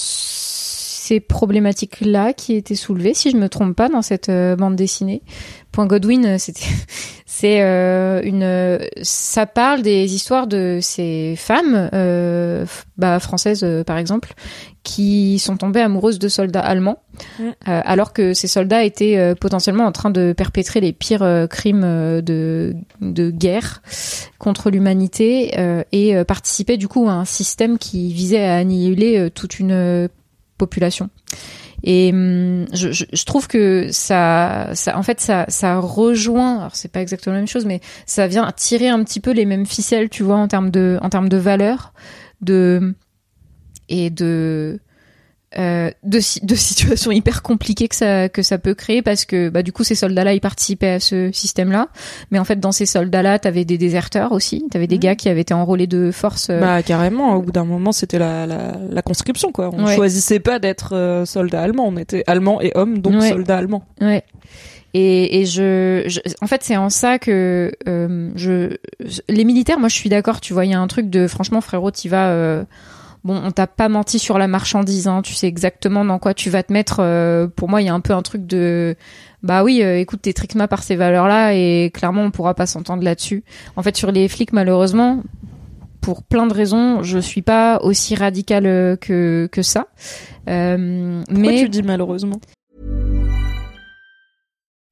ces 1.09 1.19
problématiques-là 1.19 2.33
qui 2.33 2.53
étaient 2.53 2.75
soulevées, 2.75 3.15
si 3.15 3.31
je 3.31 3.37
me 3.37 3.49
trompe 3.49 3.75
pas, 3.75 3.89
dans 3.89 4.03
cette 4.03 4.29
euh, 4.29 4.55
bande 4.55 4.75
dessinée. 4.75 5.23
Point 5.71 5.87
Godwin, 5.87 6.25
euh, 6.25 6.37
c'était, 6.37 6.65
c'est 7.25 7.61
euh, 7.61 8.21
une, 8.23 8.79
ça 9.01 9.47
parle 9.47 9.81
des 9.81 10.13
histoires 10.13 10.45
de 10.45 10.77
ces 10.81 11.35
femmes, 11.35 11.89
euh, 11.93 12.65
bah, 12.97 13.19
françaises 13.19 13.65
par 13.87 13.97
exemple, 13.97 14.33
qui 14.83 15.39
sont 15.39 15.57
tombées 15.57 15.81
amoureuses 15.81 16.19
de 16.19 16.27
soldats 16.27 16.61
allemands, 16.61 16.99
alors 17.65 18.13
que 18.13 18.33
ces 18.33 18.47
soldats 18.47 18.83
étaient 18.83 19.35
potentiellement 19.35 19.85
en 19.85 19.91
train 19.91 20.09
de 20.09 20.33
perpétrer 20.33 20.79
les 20.79 20.93
pires 20.93 21.47
crimes 21.49 22.21
de, 22.21 22.75
de 23.01 23.29
guerre 23.29 23.81
contre 24.37 24.69
l'humanité 24.69 25.53
et 25.91 26.23
participaient 26.23 26.77
du 26.77 26.87
coup 26.87 27.07
à 27.09 27.11
un 27.11 27.25
système 27.25 27.77
qui 27.77 28.13
visait 28.13 28.45
à 28.45 28.55
annihiler 28.55 29.29
toute 29.35 29.59
une 29.59 30.07
population. 30.59 31.09
Et 31.83 32.11
hum, 32.11 32.65
je, 32.73 33.23
trouve 33.25 33.47
que 33.47 33.87
ça, 33.91 34.69
ça, 34.73 34.97
en 34.97 35.03
fait, 35.03 35.19
ça, 35.19 35.45
ça 35.47 35.79
rejoint. 35.79 36.59
Alors 36.59 36.75
c'est 36.75 36.91
pas 36.91 37.01
exactement 37.01 37.33
la 37.33 37.39
même 37.39 37.47
chose, 37.47 37.65
mais 37.65 37.81
ça 38.05 38.27
vient 38.27 38.51
tirer 38.51 38.89
un 38.89 39.03
petit 39.03 39.19
peu 39.19 39.31
les 39.31 39.45
mêmes 39.45 39.65
ficelles, 39.65 40.09
tu 40.09 40.23
vois, 40.23 40.35
en 40.35 40.47
termes 40.47 40.69
de, 40.69 40.99
en 41.01 41.09
termes 41.09 41.29
de 41.29 41.37
valeur, 41.37 41.93
de 42.41 42.93
et 43.87 44.09
de 44.11 44.79
euh, 45.57 45.89
de, 46.03 46.19
si- 46.19 46.45
de 46.45 46.53
situations 46.69 47.11
hyper 47.11 47.41
compliquées 47.41 47.87
que 47.87 47.95
ça 47.95 48.29
que 48.29 48.41
ça 48.43 48.57
peut 48.59 48.75
créer 48.75 49.01
parce 49.01 49.25
que 49.25 49.49
bah 49.49 49.63
du 49.63 49.71
coup 49.71 49.83
ces 49.83 49.95
soldats-là 49.95 50.33
ils 50.33 50.41
participaient 50.41 50.91
à 50.91 50.99
ce 50.99 51.31
système-là 51.31 51.87
mais 52.29 52.37
en 52.37 52.43
fait 52.43 52.59
dans 52.59 52.71
ces 52.71 52.85
soldats-là 52.85 53.39
t'avais 53.39 53.65
des 53.65 53.77
déserteurs 53.79 54.31
aussi 54.31 54.63
t'avais 54.69 54.85
des 54.85 54.95
Mhm. 54.97 55.01
gars 55.01 55.15
qui 55.15 55.27
avaient 55.29 55.41
été 55.41 55.53
enrôlés 55.55 55.87
de 55.87 56.11
force 56.11 56.49
euh, 56.51 56.59
Bah 56.59 56.83
carrément, 56.83 57.35
au 57.35 57.41
bout 57.41 57.51
d'un 57.51 57.65
moment, 57.65 57.91
c'était 57.91 58.19
la, 58.19 58.45
la, 58.45 58.73
la 58.91 59.01
conscription 59.01 59.51
quoi. 59.51 59.71
On 59.73 59.85
Ouais. 59.85 59.95
choisissait 59.95 60.39
pas 60.39 60.59
d'être 60.59 60.93
euh, 60.95 61.25
soldat 61.25 61.61
allemand, 61.61 61.85
on 61.87 61.97
était 61.97 62.23
allemand 62.27 62.61
et 62.61 62.71
homme, 62.75 62.99
donc 62.99 63.13
Ouais. 63.19 63.29
soldat 63.29 63.57
allemand. 63.57 63.83
Ouais. 64.01 64.23
Et, 64.93 65.39
et 65.41 65.45
je, 65.45 66.03
je- 66.07 66.19
en 66.41 66.47
fait, 66.47 66.63
c'est 66.63 66.75
en 66.77 66.89
ça 66.89 67.19
que 67.19 67.71
euh, 67.87 68.31
je, 68.35 68.75
les 69.29 69.45
militaires, 69.45 69.79
moi, 69.79 69.87
je 69.87 69.93
suis 69.95 70.09
d'accord. 70.09 70.41
Tu 70.41 70.51
vois, 70.53 70.65
il 70.65 70.71
y 70.71 70.73
a 70.73 70.79
un 70.79 70.87
truc 70.87 71.09
de, 71.11 71.27
franchement, 71.27 71.61
frérot, 71.61 71.91
t'y 71.91 72.07
vas. 72.09 72.29
Bon, 73.23 73.41
on 73.43 73.51
t'a 73.51 73.67
pas 73.67 73.89
menti 73.89 74.19
sur 74.19 74.37
la 74.37 74.47
marchandise. 74.47 75.07
Hein, 75.07 75.21
tu 75.21 75.33
sais 75.33 75.47
exactement 75.47 76.05
dans 76.05 76.19
quoi 76.19 76.33
tu 76.33 76.49
vas 76.49 76.63
te 76.63 76.73
mettre. 76.73 76.97
euh, 76.99 77.47
pour 77.47 77.69
moi, 77.69 77.81
il 77.81 77.85
y 77.85 77.89
a 77.89 77.93
un 77.93 77.99
peu 77.99 78.13
un 78.13 78.21
truc 78.21 78.45
de, 78.45 78.95
bah 79.43 79.63
oui, 79.63 79.81
euh, 79.83 79.99
écoute, 79.99 80.21
t'es 80.21 80.33
trixma 80.33 80.67
par 80.67 80.83
ces 80.83 80.95
valeurs-là, 80.95 81.53
et 81.53 81.91
clairement, 81.93 82.23
on 82.23 82.31
pourra 82.31 82.53
pas 82.53 82.65
s'entendre 82.65 83.03
là-dessus. 83.03 83.43
En 83.75 83.83
fait, 83.83 83.95
sur 83.95 84.11
les 84.11 84.27
flics, 84.27 84.53
malheureusement. 84.53 85.23
Pour 86.01 86.23
plein 86.23 86.47
de 86.47 86.53
raisons, 86.53 87.03
je 87.03 87.19
suis 87.19 87.41
pas 87.41 87.79
aussi 87.83 88.15
radicale 88.15 88.65
euh, 88.65 88.95
que 88.95 89.49
que 89.51 89.61
ça. 89.61 89.87
Euh, 90.47 91.21
Pourquoi 91.27 91.51
mais 91.51 91.59
tu 91.59 91.67
dis 91.67 91.83
malheureusement? 91.83 92.39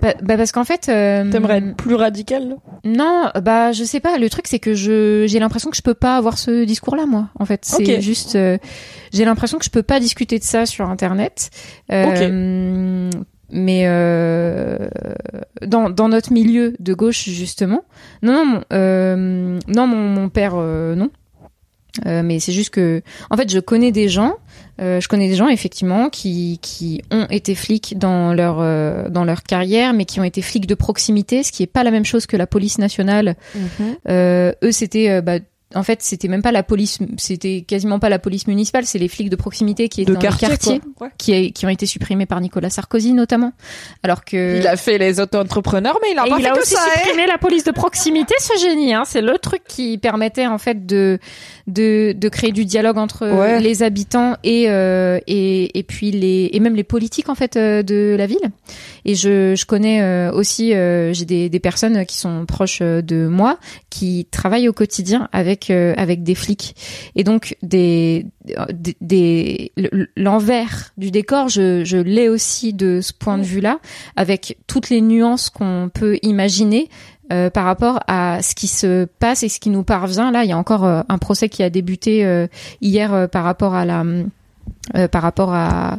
Bah, 0.00 0.14
bah 0.22 0.36
parce 0.36 0.52
qu'en 0.52 0.64
fait, 0.64 0.88
euh, 0.88 1.30
T'aimerais 1.30 1.58
être 1.58 1.76
plus 1.76 1.94
radical 1.94 2.56
Non, 2.84 3.30
bah 3.42 3.72
je 3.72 3.84
sais 3.84 4.00
pas. 4.00 4.18
Le 4.18 4.28
truc 4.30 4.46
c'est 4.46 4.58
que 4.58 4.74
je 4.74 5.24
j'ai 5.26 5.38
l'impression 5.38 5.70
que 5.70 5.76
je 5.76 5.82
peux 5.82 5.94
pas 5.94 6.16
avoir 6.16 6.38
ce 6.38 6.64
discours-là 6.64 7.06
moi. 7.06 7.28
En 7.38 7.44
fait, 7.44 7.64
c'est 7.64 8.00
juste 8.00 8.36
euh, 8.36 8.58
j'ai 9.12 9.24
l'impression 9.24 9.58
que 9.58 9.64
je 9.64 9.70
peux 9.70 9.82
pas 9.82 10.00
discuter 10.00 10.38
de 10.38 10.44
ça 10.44 10.66
sur 10.66 10.88
internet. 10.88 11.50
Euh, 11.92 13.10
Mais 13.50 13.84
euh, 13.86 14.90
dans 15.66 15.88
dans 15.88 16.08
notre 16.08 16.32
milieu 16.32 16.74
de 16.80 16.92
gauche 16.94 17.24
justement, 17.30 17.82
non 18.22 18.32
non 18.34 18.44
mon, 18.44 18.62
euh, 18.74 19.58
non 19.68 19.86
mon, 19.86 19.96
mon 20.08 20.28
père 20.28 20.52
euh, 20.56 20.94
non. 20.94 21.10
Euh, 22.06 22.22
mais 22.22 22.40
c'est 22.40 22.52
juste 22.52 22.70
que, 22.70 23.02
en 23.30 23.36
fait, 23.36 23.50
je 23.50 23.58
connais 23.60 23.92
des 23.92 24.08
gens, 24.08 24.34
euh, 24.80 25.00
je 25.00 25.08
connais 25.08 25.28
des 25.28 25.34
gens 25.34 25.48
effectivement 25.48 26.08
qui 26.08 26.58
qui 26.62 27.02
ont 27.10 27.26
été 27.30 27.54
flics 27.54 27.98
dans 27.98 28.32
leur 28.32 28.58
euh, 28.60 29.08
dans 29.08 29.24
leur 29.24 29.42
carrière, 29.42 29.92
mais 29.92 30.04
qui 30.04 30.20
ont 30.20 30.24
été 30.24 30.42
flics 30.42 30.66
de 30.66 30.74
proximité, 30.74 31.42
ce 31.42 31.52
qui 31.52 31.62
est 31.62 31.66
pas 31.66 31.84
la 31.84 31.90
même 31.90 32.04
chose 32.04 32.26
que 32.26 32.36
la 32.36 32.46
police 32.46 32.78
nationale. 32.78 33.36
Euh, 34.08 34.52
eux, 34.62 34.72
c'était 34.72 35.20
bah, 35.22 35.38
en 35.74 35.82
fait, 35.82 36.00
c'était 36.00 36.28
même 36.28 36.40
pas 36.40 36.50
la 36.50 36.62
police, 36.62 36.98
c'était 37.18 37.60
quasiment 37.60 37.98
pas 37.98 38.08
la 38.08 38.18
police 38.18 38.46
municipale, 38.46 38.86
c'est 38.86 38.98
les 38.98 39.08
flics 39.08 39.28
de 39.28 39.36
proximité 39.36 39.90
qui 39.90 40.00
étaient 40.00 40.12
de 40.12 40.14
dans 40.14 40.20
quartier, 40.22 40.48
les 40.48 40.54
quartiers, 40.56 40.80
quoi. 40.96 41.08
Ouais. 41.08 41.12
qui, 41.18 41.52
qui 41.52 41.66
ont 41.66 41.68
été 41.68 41.84
supprimés 41.84 42.24
par 42.24 42.40
Nicolas 42.40 42.70
Sarkozy 42.70 43.12
notamment. 43.12 43.52
Alors 44.02 44.24
que 44.24 44.60
Il 44.60 44.66
a 44.66 44.78
fait 44.78 44.96
les 44.96 45.20
auto-entrepreneurs, 45.20 45.98
mais 46.00 46.12
il 46.12 46.18
a 46.18 46.26
et 46.26 46.30
pas 46.30 46.36
il 46.38 46.42
fait 46.44 46.48
a 46.48 46.54
que 46.54 46.60
aussi 46.62 46.72
ça. 46.74 46.80
hein. 46.86 47.00
supprimé 47.02 47.26
la 47.26 47.36
police 47.36 47.64
de 47.64 47.72
proximité, 47.72 48.34
ce 48.40 48.58
génie. 48.58 48.94
Hein. 48.94 49.02
C'est 49.04 49.20
le 49.20 49.36
truc 49.36 49.60
qui 49.68 49.98
permettait 49.98 50.46
en 50.46 50.56
fait 50.56 50.86
de 50.86 51.18
de, 51.68 52.12
de 52.12 52.28
créer 52.28 52.50
du 52.50 52.64
dialogue 52.64 52.98
entre 52.98 53.28
Ouais. 53.28 53.60
les 53.60 53.82
habitants 53.84 54.36
et, 54.42 54.64
euh, 54.68 55.20
et 55.28 55.78
et 55.78 55.82
puis 55.84 56.10
les 56.10 56.50
et 56.52 56.58
même 56.60 56.74
les 56.74 56.82
politiques 56.82 57.28
en 57.28 57.34
fait 57.36 57.56
euh, 57.56 57.82
de 57.84 58.16
la 58.18 58.26
ville. 58.26 58.50
Et 59.04 59.14
je 59.14 59.54
je 59.54 59.64
connais 59.66 60.02
euh, 60.02 60.32
aussi 60.32 60.74
euh, 60.74 61.12
j'ai 61.12 61.24
des 61.26 61.48
des 61.48 61.60
personnes 61.60 62.04
qui 62.06 62.16
sont 62.16 62.44
proches 62.46 62.80
euh, 62.82 63.02
de 63.02 63.26
moi 63.28 63.58
qui 63.90 64.26
travaillent 64.30 64.68
au 64.68 64.72
quotidien 64.72 65.28
avec 65.32 65.70
euh, 65.70 65.94
avec 65.96 66.22
des 66.22 66.34
flics 66.34 66.74
et 67.14 67.22
donc 67.22 67.56
des 67.62 68.26
des, 68.72 68.96
des- 69.00 69.72
l'envers 70.16 70.92
du 70.96 71.10
décor 71.10 71.48
je 71.48 71.84
je 71.84 71.96
l'ai 71.98 72.28
aussi 72.28 72.72
de 72.72 73.00
ce 73.02 73.12
point 73.12 73.38
de 73.38 73.42
vue 73.44 73.60
là 73.60 73.78
avec 74.16 74.58
toutes 74.66 74.90
les 74.90 75.00
nuances 75.00 75.50
qu'on 75.50 75.90
peut 75.92 76.18
imaginer 76.22 76.88
euh, 77.32 77.50
par 77.50 77.64
rapport 77.64 78.00
à 78.06 78.42
ce 78.42 78.54
qui 78.54 78.68
se 78.68 79.04
passe 79.04 79.42
et 79.42 79.48
ce 79.48 79.60
qui 79.60 79.70
nous 79.70 79.82
parvient. 79.82 80.30
Là, 80.30 80.44
il 80.44 80.48
y 80.50 80.52
a 80.52 80.58
encore 80.58 80.84
euh, 80.84 81.02
un 81.08 81.18
procès 81.18 81.48
qui 81.48 81.62
a 81.62 81.70
débuté 81.70 82.24
euh, 82.24 82.46
hier 82.80 83.28
par 83.30 83.44
rapport 83.44 83.74
à 83.74 83.84
la, 83.84 84.04
par 85.08 85.22
rapport 85.22 85.52
à 85.54 85.98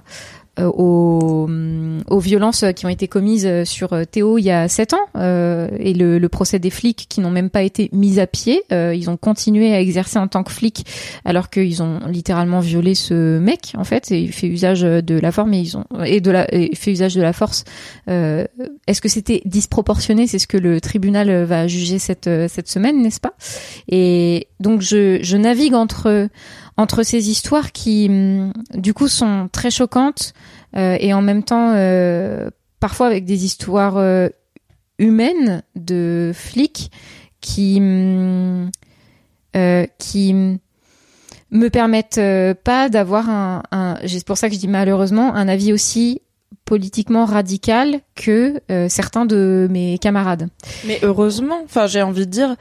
aux, 0.68 1.46
hum, 1.48 2.04
aux 2.08 2.20
violences 2.20 2.66
qui 2.76 2.86
ont 2.86 2.90
été 2.90 3.08
commises 3.08 3.46
euh, 3.46 3.66
sur 3.66 3.94
euh, 3.94 4.04
Théo 4.04 4.38
il 4.38 4.44
y 4.44 4.52
a 4.52 4.68
sept 4.68 4.94
ans 4.94 5.08
euh, 5.16 5.70
et 5.80 5.94
le, 5.94 6.20
le 6.20 6.30
procès 6.30 6.60
des 6.60 6.70
flics 6.70 7.06
qui 7.10 7.22
n'ont 7.22 7.32
même 7.32 7.50
pas 7.50 7.64
été 7.64 7.90
mis 7.94 8.20
à 8.20 8.28
pied. 8.28 8.62
Euh, 8.72 8.94
ils 8.96 9.10
ont 9.10 9.18
continué 9.18 9.74
à 9.74 9.80
exercer 9.80 10.20
en 10.20 10.28
tant 10.28 10.44
que 10.44 10.52
flics 10.52 10.86
alors 11.26 11.50
qu'ils 11.50 11.82
ont 11.84 12.00
littéralement 12.08 12.60
violé 12.60 12.96
ce 12.96 13.40
mec 13.40 13.74
en 13.78 13.84
fait 13.84 14.12
et 14.12 14.28
fait 14.28 14.48
usage 14.48 14.82
de 14.82 15.20
la 15.20 15.32
force 15.32 15.50
mais 15.50 15.62
ils 15.62 15.78
ont 15.78 15.86
et 16.06 16.22
de 16.22 16.32
la 16.32 16.54
et 16.54 16.76
fait 16.76 16.92
usage 16.92 17.16
de 17.16 17.22
la 17.22 17.34
force. 17.34 17.64
Euh, 18.10 18.46
Est-ce 18.88 19.02
que 19.02 19.10
c'était 19.10 19.42
disproportionné? 19.46 20.28
C'est 20.28 20.40
ce 20.40 20.48
que 20.48 20.58
le 20.58 20.82
tribunal 20.82 21.30
euh, 21.30 21.46
va 21.46 21.68
juger 21.68 22.00
cette 22.00 22.28
euh, 22.28 22.48
cette 22.50 22.68
semaine, 22.68 23.02
n'est-ce 23.02 23.20
pas? 23.20 23.34
Et 23.90 24.48
donc 24.60 24.82
je 24.82 25.20
je 25.22 25.38
navigue 25.38 25.74
entre 25.74 26.30
entre 26.80 27.04
ces 27.04 27.30
histoires 27.30 27.74
qui 27.74 28.08
hum, 28.10 28.54
du 28.74 28.94
coup 28.94 29.10
sont 29.10 29.50
très 29.52 29.70
choquantes 29.70 30.34
euh, 30.78 30.98
et 31.00 31.14
en 31.14 31.22
même 31.22 31.44
temps 31.44 31.74
euh, 31.76 32.50
parfois 32.80 33.08
avec 33.08 33.26
des 33.26 33.44
histoires 33.44 33.98
euh, 33.98 34.30
humaines 34.98 35.62
de 35.76 36.32
flics 36.34 36.90
qui 37.42 37.80
hum, 37.80 38.72
qui 39.98 40.32
hum, 40.32 40.58
me 41.52 41.68
permettent 41.68 42.22
pas 42.64 42.88
d'avoir 42.88 43.30
un, 43.30 43.64
un 43.72 43.98
c'est 44.08 44.26
pour 44.26 44.38
ça 44.38 44.48
que 44.48 44.56
je 44.56 44.60
dis 44.60 44.68
malheureusement 44.70 45.36
un 45.36 45.50
avis 45.50 45.74
aussi 45.74 46.22
politiquement 46.64 47.26
radical 47.26 48.00
que 48.16 48.62
certains 48.88 49.26
de 49.26 49.68
mes 49.72 49.98
camarades. 49.98 50.50
Mais 50.86 51.00
heureusement, 51.02 51.62
enfin 51.66 51.88
j'ai 51.88 52.04
envie 52.04 52.28
de 52.28 52.32
dire, 52.32 52.56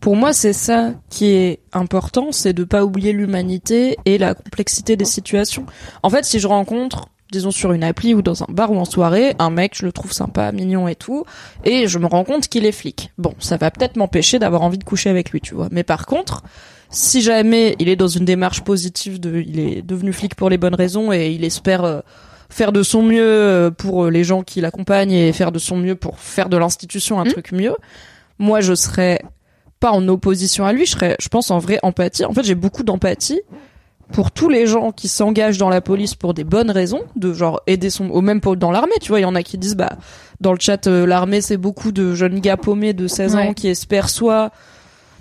pour 0.00 0.16
moi 0.16 0.32
c'est 0.32 0.52
ça 0.52 0.92
qui 1.10 1.26
est 1.30 1.60
important, 1.72 2.32
c'est 2.32 2.52
de 2.52 2.64
pas 2.64 2.84
oublier 2.84 3.12
l'humanité 3.12 3.96
et 4.04 4.18
la 4.18 4.34
complexité 4.34 4.96
des 4.96 5.04
situations. 5.04 5.66
En 6.02 6.10
fait, 6.10 6.24
si 6.24 6.38
je 6.38 6.46
rencontre 6.46 7.06
disons 7.30 7.50
sur 7.50 7.72
une 7.72 7.84
appli 7.84 8.14
ou 8.14 8.22
dans 8.22 8.42
un 8.42 8.46
bar 8.48 8.72
ou 8.72 8.78
en 8.78 8.86
soirée, 8.86 9.34
un 9.38 9.50
mec, 9.50 9.72
je 9.76 9.84
le 9.84 9.92
trouve 9.92 10.12
sympa, 10.14 10.50
mignon 10.50 10.88
et 10.88 10.94
tout, 10.94 11.24
et 11.62 11.86
je 11.86 11.98
me 11.98 12.06
rends 12.06 12.24
compte 12.24 12.48
qu'il 12.48 12.64
est 12.64 12.72
flic. 12.72 13.12
Bon, 13.18 13.34
ça 13.38 13.58
va 13.58 13.70
peut-être 13.70 13.96
m'empêcher 13.96 14.38
d'avoir 14.38 14.62
envie 14.62 14.78
de 14.78 14.84
coucher 14.84 15.10
avec 15.10 15.30
lui, 15.30 15.42
tu 15.42 15.54
vois. 15.54 15.68
Mais 15.70 15.82
par 15.84 16.06
contre, 16.06 16.42
si 16.88 17.20
jamais 17.20 17.76
il 17.80 17.90
est 17.90 17.96
dans 17.96 18.08
une 18.08 18.24
démarche 18.24 18.62
positive 18.62 19.20
de, 19.20 19.42
il 19.46 19.60
est 19.60 19.82
devenu 19.82 20.14
flic 20.14 20.34
pour 20.36 20.48
les 20.48 20.56
bonnes 20.56 20.74
raisons 20.74 21.12
et 21.12 21.28
il 21.32 21.44
espère 21.44 21.84
euh, 21.84 22.00
faire 22.48 22.72
de 22.72 22.82
son 22.82 23.02
mieux 23.02 23.20
euh, 23.22 23.70
pour 23.70 24.06
euh, 24.06 24.10
les 24.10 24.24
gens 24.24 24.42
qui 24.42 24.62
l'accompagnent 24.62 25.12
et 25.12 25.30
faire 25.34 25.52
de 25.52 25.58
son 25.58 25.76
mieux 25.76 25.96
pour 25.96 26.20
faire 26.20 26.48
de 26.48 26.56
l'institution 26.56 27.20
un 27.20 27.24
Mhm. 27.24 27.32
truc 27.32 27.52
mieux, 27.52 27.74
moi 28.38 28.62
je 28.62 28.74
serais 28.74 29.20
pas 29.80 29.92
en 29.92 30.06
opposition 30.08 30.64
à 30.64 30.72
lui, 30.72 30.86
je 30.86 30.92
serais, 30.92 31.16
je 31.20 31.28
pense, 31.28 31.50
en 31.50 31.58
vraie 31.58 31.78
empathie. 31.82 32.24
En 32.24 32.32
fait, 32.32 32.44
j'ai 32.44 32.54
beaucoup 32.54 32.82
d'empathie 32.82 33.40
pour 34.12 34.30
tous 34.30 34.48
les 34.48 34.66
gens 34.66 34.90
qui 34.90 35.08
s'engagent 35.08 35.58
dans 35.58 35.68
la 35.68 35.80
police 35.80 36.14
pour 36.14 36.34
des 36.34 36.44
bonnes 36.44 36.70
raisons, 36.70 37.02
de 37.16 37.32
genre 37.32 37.60
aider 37.66 37.90
son, 37.90 38.08
ou 38.10 38.20
même 38.20 38.40
pour 38.40 38.56
dans 38.56 38.70
l'armée, 38.70 38.92
tu 39.00 39.08
vois, 39.08 39.20
il 39.20 39.24
y 39.24 39.26
en 39.26 39.34
a 39.34 39.42
qui 39.42 39.58
disent, 39.58 39.76
bah, 39.76 39.92
dans 40.40 40.52
le 40.52 40.58
chat, 40.58 40.86
euh, 40.86 41.06
l'armée, 41.06 41.40
c'est 41.40 41.56
beaucoup 41.56 41.92
de 41.92 42.14
jeunes 42.14 42.40
gars 42.40 42.56
paumés 42.56 42.94
de 42.94 43.06
16 43.06 43.36
ans 43.36 43.54
qui 43.54 43.68
espèrent 43.68 44.08
soit 44.08 44.50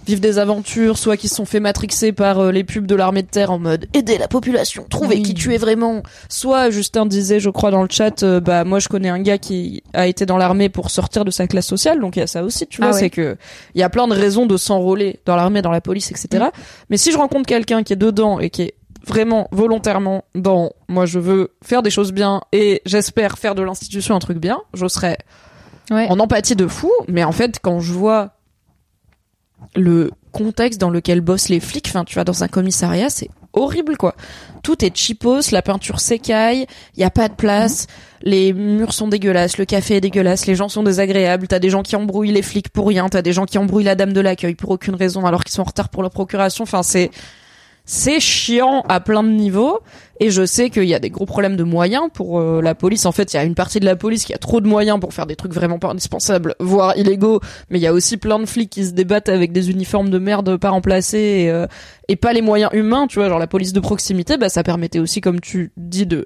vivre 0.08 0.22
des 0.22 0.40
aventures, 0.40 0.98
soit 0.98 1.18
qui 1.18 1.28
se 1.28 1.36
sont 1.36 1.46
fait 1.46 1.60
matrixer 1.60 2.12
par 2.12 2.40
euh, 2.40 2.52
les 2.52 2.64
pubs 2.64 2.86
de 2.88 2.96
l'armée 2.96 3.22
de 3.22 3.28
terre 3.28 3.52
en 3.52 3.60
mode 3.60 3.88
aider 3.94 4.18
la 4.18 4.28
population, 4.28 4.86
trouver 4.90 5.18
Oui. 5.18 5.22
qui 5.24 5.34
tu 5.34 5.54
es 5.54 5.58
vraiment. 5.58 6.02
Soit 6.30 6.70
Justin 6.72 7.06
disait, 7.06 7.40
je 7.40 7.50
crois 7.50 7.70
dans 7.72 7.84
le 7.84 7.90
chat, 7.92 8.24
euh, 8.24 8.40
bah 8.40 8.64
moi 8.64 8.80
je 8.80 8.88
connais 8.88 9.10
un 9.10 9.20
gars 9.20 9.38
qui 9.38 9.84
a 9.94 10.08
été 10.08 10.26
dans 10.26 10.38
l'armée 10.38 10.70
pour 10.70 10.90
sortir 10.90 11.26
de 11.26 11.32
sa 11.32 11.46
classe 11.48 11.68
sociale, 11.68 12.00
donc 12.00 12.16
il 12.16 12.20
y 12.20 12.24
a 12.24 12.28
ça 12.28 12.44
aussi, 12.44 12.66
tu 12.68 12.80
Ah 12.82 12.88
vois, 12.88 12.96
ouais. 12.96 13.00
c'est 13.02 13.10
que 13.10 13.38
il 13.76 13.80
y 13.80 13.84
a 13.84 13.90
plein 13.90 14.08
de 14.08 14.14
raisons 14.14 14.46
de 14.46 14.58
s'enrôler 14.58 15.20
dans 15.26 15.36
l'armée, 15.36 15.62
dans 15.62 15.72
la 15.72 15.82
police, 15.82 16.10
etc. 16.12 16.46
Mm. 16.46 16.60
Mais 16.90 16.98
si 16.98 17.12
je 17.12 17.18
rencontre 17.18 17.46
quelqu'un 17.46 17.84
qui 17.84 17.94
est 17.94 17.98
dedans 17.98 18.40
et 18.40 18.50
qui 18.50 18.62
est 18.64 18.74
vraiment 19.06 19.48
volontairement 19.52 20.26
dans 20.36 20.72
moi 20.90 21.06
je 21.06 21.18
veux 21.20 21.52
faire 21.64 21.82
des 21.82 21.90
choses 21.90 22.12
bien 22.12 22.42
et 22.52 22.82
j'espère 22.86 23.38
faire 23.38 23.56
de 23.56 23.62
l'institution 23.62 24.16
un 24.16 24.20
truc 24.20 24.38
bien, 24.38 24.60
je 24.74 24.88
serais 24.88 25.18
Ouais. 25.90 26.08
en 26.10 26.20
empathie 26.20 26.58
de 26.58 26.68
fou, 26.68 26.92
mais 27.08 27.24
en 27.24 27.32
fait, 27.32 27.60
quand 27.62 27.80
je 27.80 27.94
vois 27.94 28.32
le 29.76 30.12
contexte 30.32 30.80
dans 30.80 30.90
lequel 30.90 31.22
bossent 31.22 31.50
les 31.50 31.60
flics, 31.60 31.88
enfin, 31.88 32.04
tu 32.04 32.16
vois, 32.16 32.24
dans 32.24 32.44
un 32.44 32.48
commissariat, 32.48 33.10
c'est 33.10 33.30
horrible 33.54 33.98
quoi. 33.98 34.16
Tout 34.64 34.84
est 34.84 34.96
cheapos, 34.96 35.52
la 35.52 35.62
peinture 35.62 36.00
s'écaille, 36.00 36.68
il 36.96 37.02
y 37.02 37.04
a 37.04 37.10
pas 37.10 37.28
de 37.28 37.34
place, 37.34 37.88
les 38.22 38.54
murs 38.54 38.94
sont 38.94 39.08
dégueulasses, 39.08 39.58
le 39.58 39.66
café 39.66 39.96
est 39.96 40.02
dégueulasse, 40.02 40.46
les 40.46 40.56
gens 40.56 40.70
sont 40.70 40.84
désagréables, 40.84 41.48
t'as 41.48 41.60
des 41.60 41.70
gens 41.70 41.84
qui 41.84 41.96
embrouillent 41.96 42.32
les 42.32 42.42
flics 42.42 42.70
pour 42.70 42.88
rien, 42.88 43.10
t'as 43.10 43.22
des 43.22 43.34
gens 43.34 43.46
qui 43.46 43.58
embrouillent 43.58 43.86
la 43.86 43.96
dame 43.96 44.14
de 44.14 44.22
l'accueil 44.22 44.56
pour 44.56 44.72
aucune 44.72 44.96
raison 44.96 45.26
alors 45.26 45.44
qu'ils 45.44 45.54
sont 45.54 45.62
en 45.62 45.66
retard 45.66 45.90
pour 45.90 46.02
leur 46.02 46.12
procuration. 46.12 46.64
Enfin 46.64 46.84
c'est 46.84 47.10
c'est 47.88 48.20
chiant 48.20 48.84
à 48.90 49.00
plein 49.00 49.24
de 49.24 49.30
niveaux. 49.30 49.80
Et 50.20 50.30
je 50.32 50.46
sais 50.46 50.70
qu'il 50.70 50.86
y 50.86 50.96
a 50.96 51.00
des 51.00 51.12
gros 51.12 51.26
problèmes 51.26 51.56
de 51.56 51.64
moyens 51.64 52.10
pour 52.12 52.40
euh, 52.40 52.60
la 52.62 52.74
police. 52.76 53.06
En 53.06 53.12
fait, 53.12 53.34
il 53.34 53.38
y 53.38 53.40
a 53.40 53.44
une 53.44 53.54
partie 53.56 53.80
de 53.80 53.86
la 53.86 53.96
police 53.96 54.26
qui 54.26 54.34
a 54.34 54.38
trop 54.38 54.62
de 54.62 54.68
moyens 54.68 55.00
pour 55.00 55.14
faire 55.14 55.28
des 55.28 55.36
trucs 55.36 55.54
vraiment 55.54 55.80
pas 55.80 55.90
indispensables, 55.90 56.56
voire 56.60 56.98
illégaux, 56.98 57.40
mais 57.70 57.78
il 57.78 57.82
y 57.82 57.88
a 57.88 57.94
aussi 57.94 58.18
plein 58.18 58.40
de 58.40 58.46
flics 58.46 58.70
qui 58.70 58.86
se 58.86 58.92
débattent 58.92 59.30
avec 59.30 59.52
des 59.52 59.70
uniformes 59.70 60.10
de 60.10 60.18
merde 60.18 60.58
pas 60.58 60.72
remplacés 60.72 61.44
et, 61.46 61.52
euh, 61.52 61.68
et 62.08 62.16
pas 62.16 62.34
les 62.34 62.42
moyens 62.42 62.72
humains, 62.74 63.08
tu 63.08 63.20
vois, 63.20 63.30
genre 63.30 63.40
la 63.40 63.48
police 63.48 63.74
de 63.74 63.80
proximité, 63.80 64.38
bah 64.38 64.50
ça 64.50 64.64
permettait 64.64 65.00
aussi 65.00 65.22
comme 65.22 65.40
tu 65.40 65.72
dis 65.78 66.08
de 66.08 66.26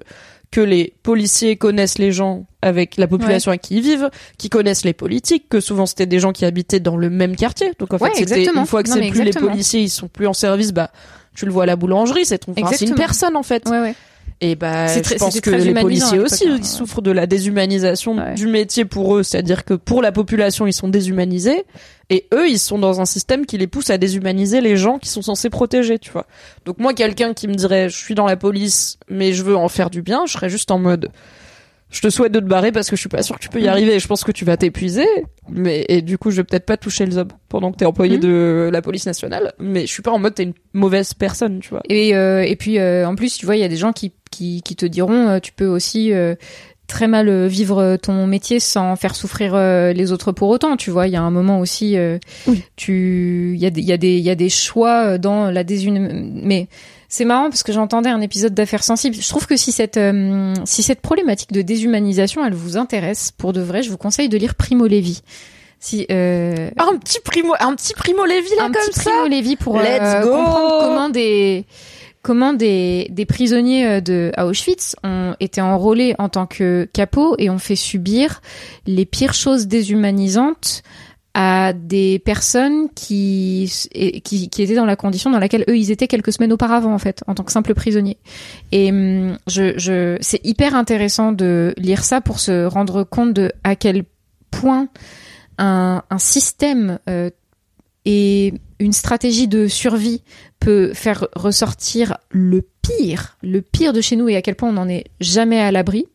que 0.50 0.60
les 0.60 0.94
policiers 1.02 1.56
connaissent 1.56 1.98
les 1.98 2.12
gens 2.12 2.46
avec 2.60 2.96
la 2.98 3.06
population 3.06 3.50
à 3.50 3.56
qui 3.56 3.76
ils 3.76 3.82
vivent, 3.82 4.10
qui 4.36 4.50
connaissent 4.50 4.84
les 4.84 4.92
politiques, 4.92 5.48
que 5.48 5.60
souvent 5.60 5.86
c'était 5.86 6.06
des 6.06 6.18
gens 6.18 6.32
qui 6.32 6.44
habitaient 6.44 6.80
dans 6.80 6.96
le 6.96 7.08
même 7.10 7.36
quartier. 7.36 7.72
Donc 7.78 7.94
en 7.94 7.98
fait, 7.98 8.04
Ouais, 8.04 8.10
c'était 8.14 8.44
une 8.44 8.66
fois 8.66 8.82
que 8.82 8.90
c'est 8.90 9.08
plus 9.08 9.22
les 9.22 9.32
policiers, 9.32 9.80
ils 9.80 9.90
sont 9.90 10.08
plus 10.08 10.26
en 10.26 10.34
service, 10.34 10.72
bah 10.72 10.90
tu 11.34 11.46
le 11.46 11.52
vois 11.52 11.64
à 11.64 11.66
la 11.66 11.76
boulangerie, 11.76 12.24
c'est 12.24 12.38
ton- 12.38 12.52
enfin, 12.58 12.74
c'est 12.76 12.86
une 12.86 12.94
personne 12.94 13.36
en 13.36 13.42
fait. 13.42 13.68
Ouais, 13.68 13.80
ouais. 13.80 13.94
Et 14.44 14.56
bah, 14.56 14.88
C'est 14.88 15.02
très- 15.02 15.14
je 15.14 15.20
pense 15.20 15.40
que 15.40 15.50
très 15.50 15.60
les 15.60 15.72
policiers 15.74 16.18
aussi, 16.18 16.44
hein, 16.48 16.54
ils 16.56 16.62
ouais. 16.62 16.66
souffrent 16.66 17.00
de 17.00 17.12
la 17.12 17.26
déshumanisation 17.28 18.16
Ouais. 18.16 18.34
du 18.34 18.48
métier 18.48 18.84
pour 18.84 19.16
eux. 19.16 19.22
C'est-à-dire 19.22 19.64
que 19.64 19.74
pour 19.74 20.02
la 20.02 20.10
population, 20.10 20.66
ils 20.66 20.72
sont 20.72 20.88
déshumanisés. 20.88 21.64
Et 22.10 22.26
eux, 22.34 22.48
ils 22.48 22.58
sont 22.58 22.78
dans 22.78 23.00
un 23.00 23.04
système 23.04 23.46
qui 23.46 23.56
les 23.56 23.68
pousse 23.68 23.88
à 23.90 23.98
déshumaniser 23.98 24.60
les 24.60 24.76
gens 24.76 24.98
qui 24.98 25.08
sont 25.08 25.22
censés 25.22 25.48
protéger, 25.48 25.98
tu 26.00 26.10
vois. 26.10 26.26
Donc 26.66 26.78
moi, 26.78 26.92
quelqu'un 26.92 27.34
qui 27.34 27.46
me 27.46 27.54
dirait, 27.54 27.88
je 27.88 27.96
suis 27.96 28.14
dans 28.16 28.26
la 28.26 28.36
police, 28.36 28.98
mais 29.08 29.32
je 29.32 29.44
veux 29.44 29.56
en 29.56 29.68
faire 29.68 29.90
du 29.90 30.02
bien, 30.02 30.22
je 30.26 30.32
serais 30.32 30.50
juste 30.50 30.72
en 30.72 30.78
mode, 30.78 31.10
je 31.92 32.00
te 32.00 32.10
souhaite 32.10 32.32
de 32.32 32.40
te 32.40 32.44
barrer 32.46 32.72
parce 32.72 32.90
que 32.90 32.96
je 32.96 33.00
suis 33.00 33.08
pas 33.08 33.22
sûr 33.22 33.36
que 33.36 33.42
tu 33.42 33.48
peux 33.50 33.60
y 33.60 33.68
arriver. 33.68 33.98
Je 34.00 34.08
pense 34.08 34.24
que 34.24 34.32
tu 34.32 34.44
vas 34.44 34.56
t'épuiser. 34.56 35.06
Mais, 35.48 35.84
et 35.88 36.02
du 36.02 36.18
coup, 36.18 36.30
je 36.30 36.36
vais 36.38 36.44
peut-être 36.44 36.66
pas 36.66 36.76
toucher 36.76 37.04
le 37.06 37.12
zob 37.12 37.32
pendant 37.48 37.70
que 37.70 37.76
t'es 37.76 37.84
employé 37.84 38.16
Mhm. 38.16 38.22
de 38.22 38.70
la 38.72 38.82
police 38.82 39.06
nationale. 39.06 39.52
Mais 39.60 39.82
je 39.82 39.92
suis 39.92 40.02
pas 40.02 40.10
en 40.10 40.18
mode, 40.18 40.34
t'es 40.34 40.42
une 40.44 40.54
mauvaise 40.72 41.14
personne, 41.14 41.60
tu 41.60 41.68
vois. 41.70 41.82
Et, 41.88 42.16
euh, 42.16 42.42
et 42.42 42.56
puis 42.56 42.78
euh, 42.78 43.06
en 43.06 43.14
plus, 43.14 43.36
tu 43.36 43.46
vois, 43.46 43.56
il 43.56 43.60
y 43.60 43.64
a 43.64 43.68
des 43.68 43.76
gens 43.76 43.92
qui, 43.92 44.12
qui, 44.30 44.62
qui 44.62 44.74
te 44.74 44.86
diront, 44.86 45.28
euh, 45.28 45.38
tu 45.38 45.52
peux 45.52 45.66
aussi 45.66 46.12
euh, 46.12 46.34
très 46.86 47.08
mal 47.08 47.28
euh, 47.28 47.46
vivre 47.46 47.96
ton 47.96 48.26
métier 48.26 48.58
sans 48.60 48.96
faire 48.96 49.14
souffrir 49.14 49.54
euh, 49.54 49.92
les 49.92 50.12
autres 50.12 50.32
pour 50.32 50.48
autant. 50.48 50.76
Tu 50.76 50.90
vois, 50.90 51.06
il 51.08 51.12
y 51.12 51.16
a 51.16 51.22
un 51.22 51.30
moment 51.30 51.60
aussi, 51.60 51.96
euh, 51.98 52.18
Oui. 52.46 52.62
tu, 52.76 53.52
il 53.54 53.60
y 53.60 53.66
a 53.66 53.70
des, 53.70 53.80
il 53.80 53.86
y 53.86 53.92
a 53.92 53.96
des, 53.98 54.16
il 54.16 54.24
y 54.24 54.30
a 54.30 54.34
des 54.34 54.48
choix 54.48 55.04
euh, 55.14 55.18
dans 55.18 55.50
la 55.50 55.62
déshum. 55.64 55.98
Mais 56.42 56.68
c'est 57.12 57.26
marrant 57.26 57.50
parce 57.50 57.62
que 57.62 57.72
j'entendais 57.72 58.08
un 58.08 58.22
épisode 58.22 58.54
d'affaires 58.54 58.82
sensibles. 58.82 59.14
Je 59.14 59.28
trouve 59.28 59.46
que 59.46 59.54
si 59.54 59.70
cette, 59.70 59.98
euh, 59.98 60.54
si 60.64 60.82
cette 60.82 61.02
problématique 61.02 61.52
de 61.52 61.60
déshumanisation, 61.60 62.42
elle 62.42 62.54
vous 62.54 62.78
intéresse 62.78 63.32
pour 63.36 63.52
de 63.52 63.60
vrai, 63.60 63.82
je 63.82 63.90
vous 63.90 63.98
conseille 63.98 64.30
de 64.30 64.38
lire 64.38 64.54
Primo 64.54 64.86
Levi. 64.86 65.20
Si 65.78 66.06
euh, 66.10 66.70
Un 66.78 66.96
petit 66.96 67.20
primo, 67.20 67.52
un 67.60 67.74
petit 67.74 67.92
primo 67.92 68.24
Lévi 68.24 68.48
là 68.56 68.64
un 68.64 68.72
comme 68.72 68.82
petit 68.86 68.98
ça. 68.98 69.10
Primo 69.10 69.26
Levi 69.26 69.56
pour 69.56 69.76
Let's 69.78 70.00
euh, 70.00 70.22
comprendre 70.22 70.78
comment 70.80 71.08
des 71.10 71.66
comment 72.22 72.54
des, 72.54 73.08
des 73.10 73.26
prisonniers 73.26 73.86
euh, 73.86 74.00
de 74.00 74.32
à 74.38 74.46
Auschwitz 74.46 74.96
ont 75.04 75.34
été 75.38 75.60
enrôlés 75.60 76.14
en 76.18 76.30
tant 76.30 76.46
que 76.46 76.88
capots 76.94 77.34
et 77.36 77.50
ont 77.50 77.58
fait 77.58 77.76
subir 77.76 78.40
les 78.86 79.04
pires 79.04 79.34
choses 79.34 79.66
déshumanisantes 79.66 80.82
à 81.34 81.72
des 81.72 82.18
personnes 82.18 82.88
qui, 82.94 83.72
qui 84.22 84.50
qui 84.50 84.62
étaient 84.62 84.74
dans 84.74 84.84
la 84.84 84.96
condition 84.96 85.30
dans 85.30 85.38
laquelle 85.38 85.64
eux 85.68 85.78
ils 85.78 85.90
étaient 85.90 86.08
quelques 86.08 86.32
semaines 86.32 86.52
auparavant 86.52 86.92
en 86.92 86.98
fait 86.98 87.22
en 87.26 87.34
tant 87.34 87.42
que 87.42 87.52
simples 87.52 87.74
prisonniers 87.74 88.18
et 88.70 88.90
hum, 88.90 89.38
je 89.46 89.78
je 89.78 90.18
c'est 90.20 90.44
hyper 90.44 90.74
intéressant 90.74 91.32
de 91.32 91.74
lire 91.78 92.04
ça 92.04 92.20
pour 92.20 92.38
se 92.38 92.66
rendre 92.66 93.02
compte 93.02 93.32
de 93.32 93.50
à 93.64 93.76
quel 93.76 94.04
point 94.50 94.88
un, 95.56 96.02
un 96.10 96.18
système 96.18 96.98
euh, 97.08 97.30
et 98.04 98.54
une 98.78 98.92
stratégie 98.92 99.48
de 99.48 99.68
survie 99.68 100.22
peut 100.58 100.92
faire 100.92 101.26
ressortir 101.34 102.18
le 102.30 102.62
pire, 102.82 103.36
le 103.42 103.62
pire 103.62 103.92
de 103.92 104.00
chez 104.00 104.16
nous 104.16 104.28
et 104.28 104.36
à 104.36 104.42
quel 104.42 104.56
point 104.56 104.68
on 104.68 104.74
n'en 104.74 104.88
est 104.88 105.04
jamais 105.20 105.60
à 105.60 105.70
l'abri. 105.70 106.06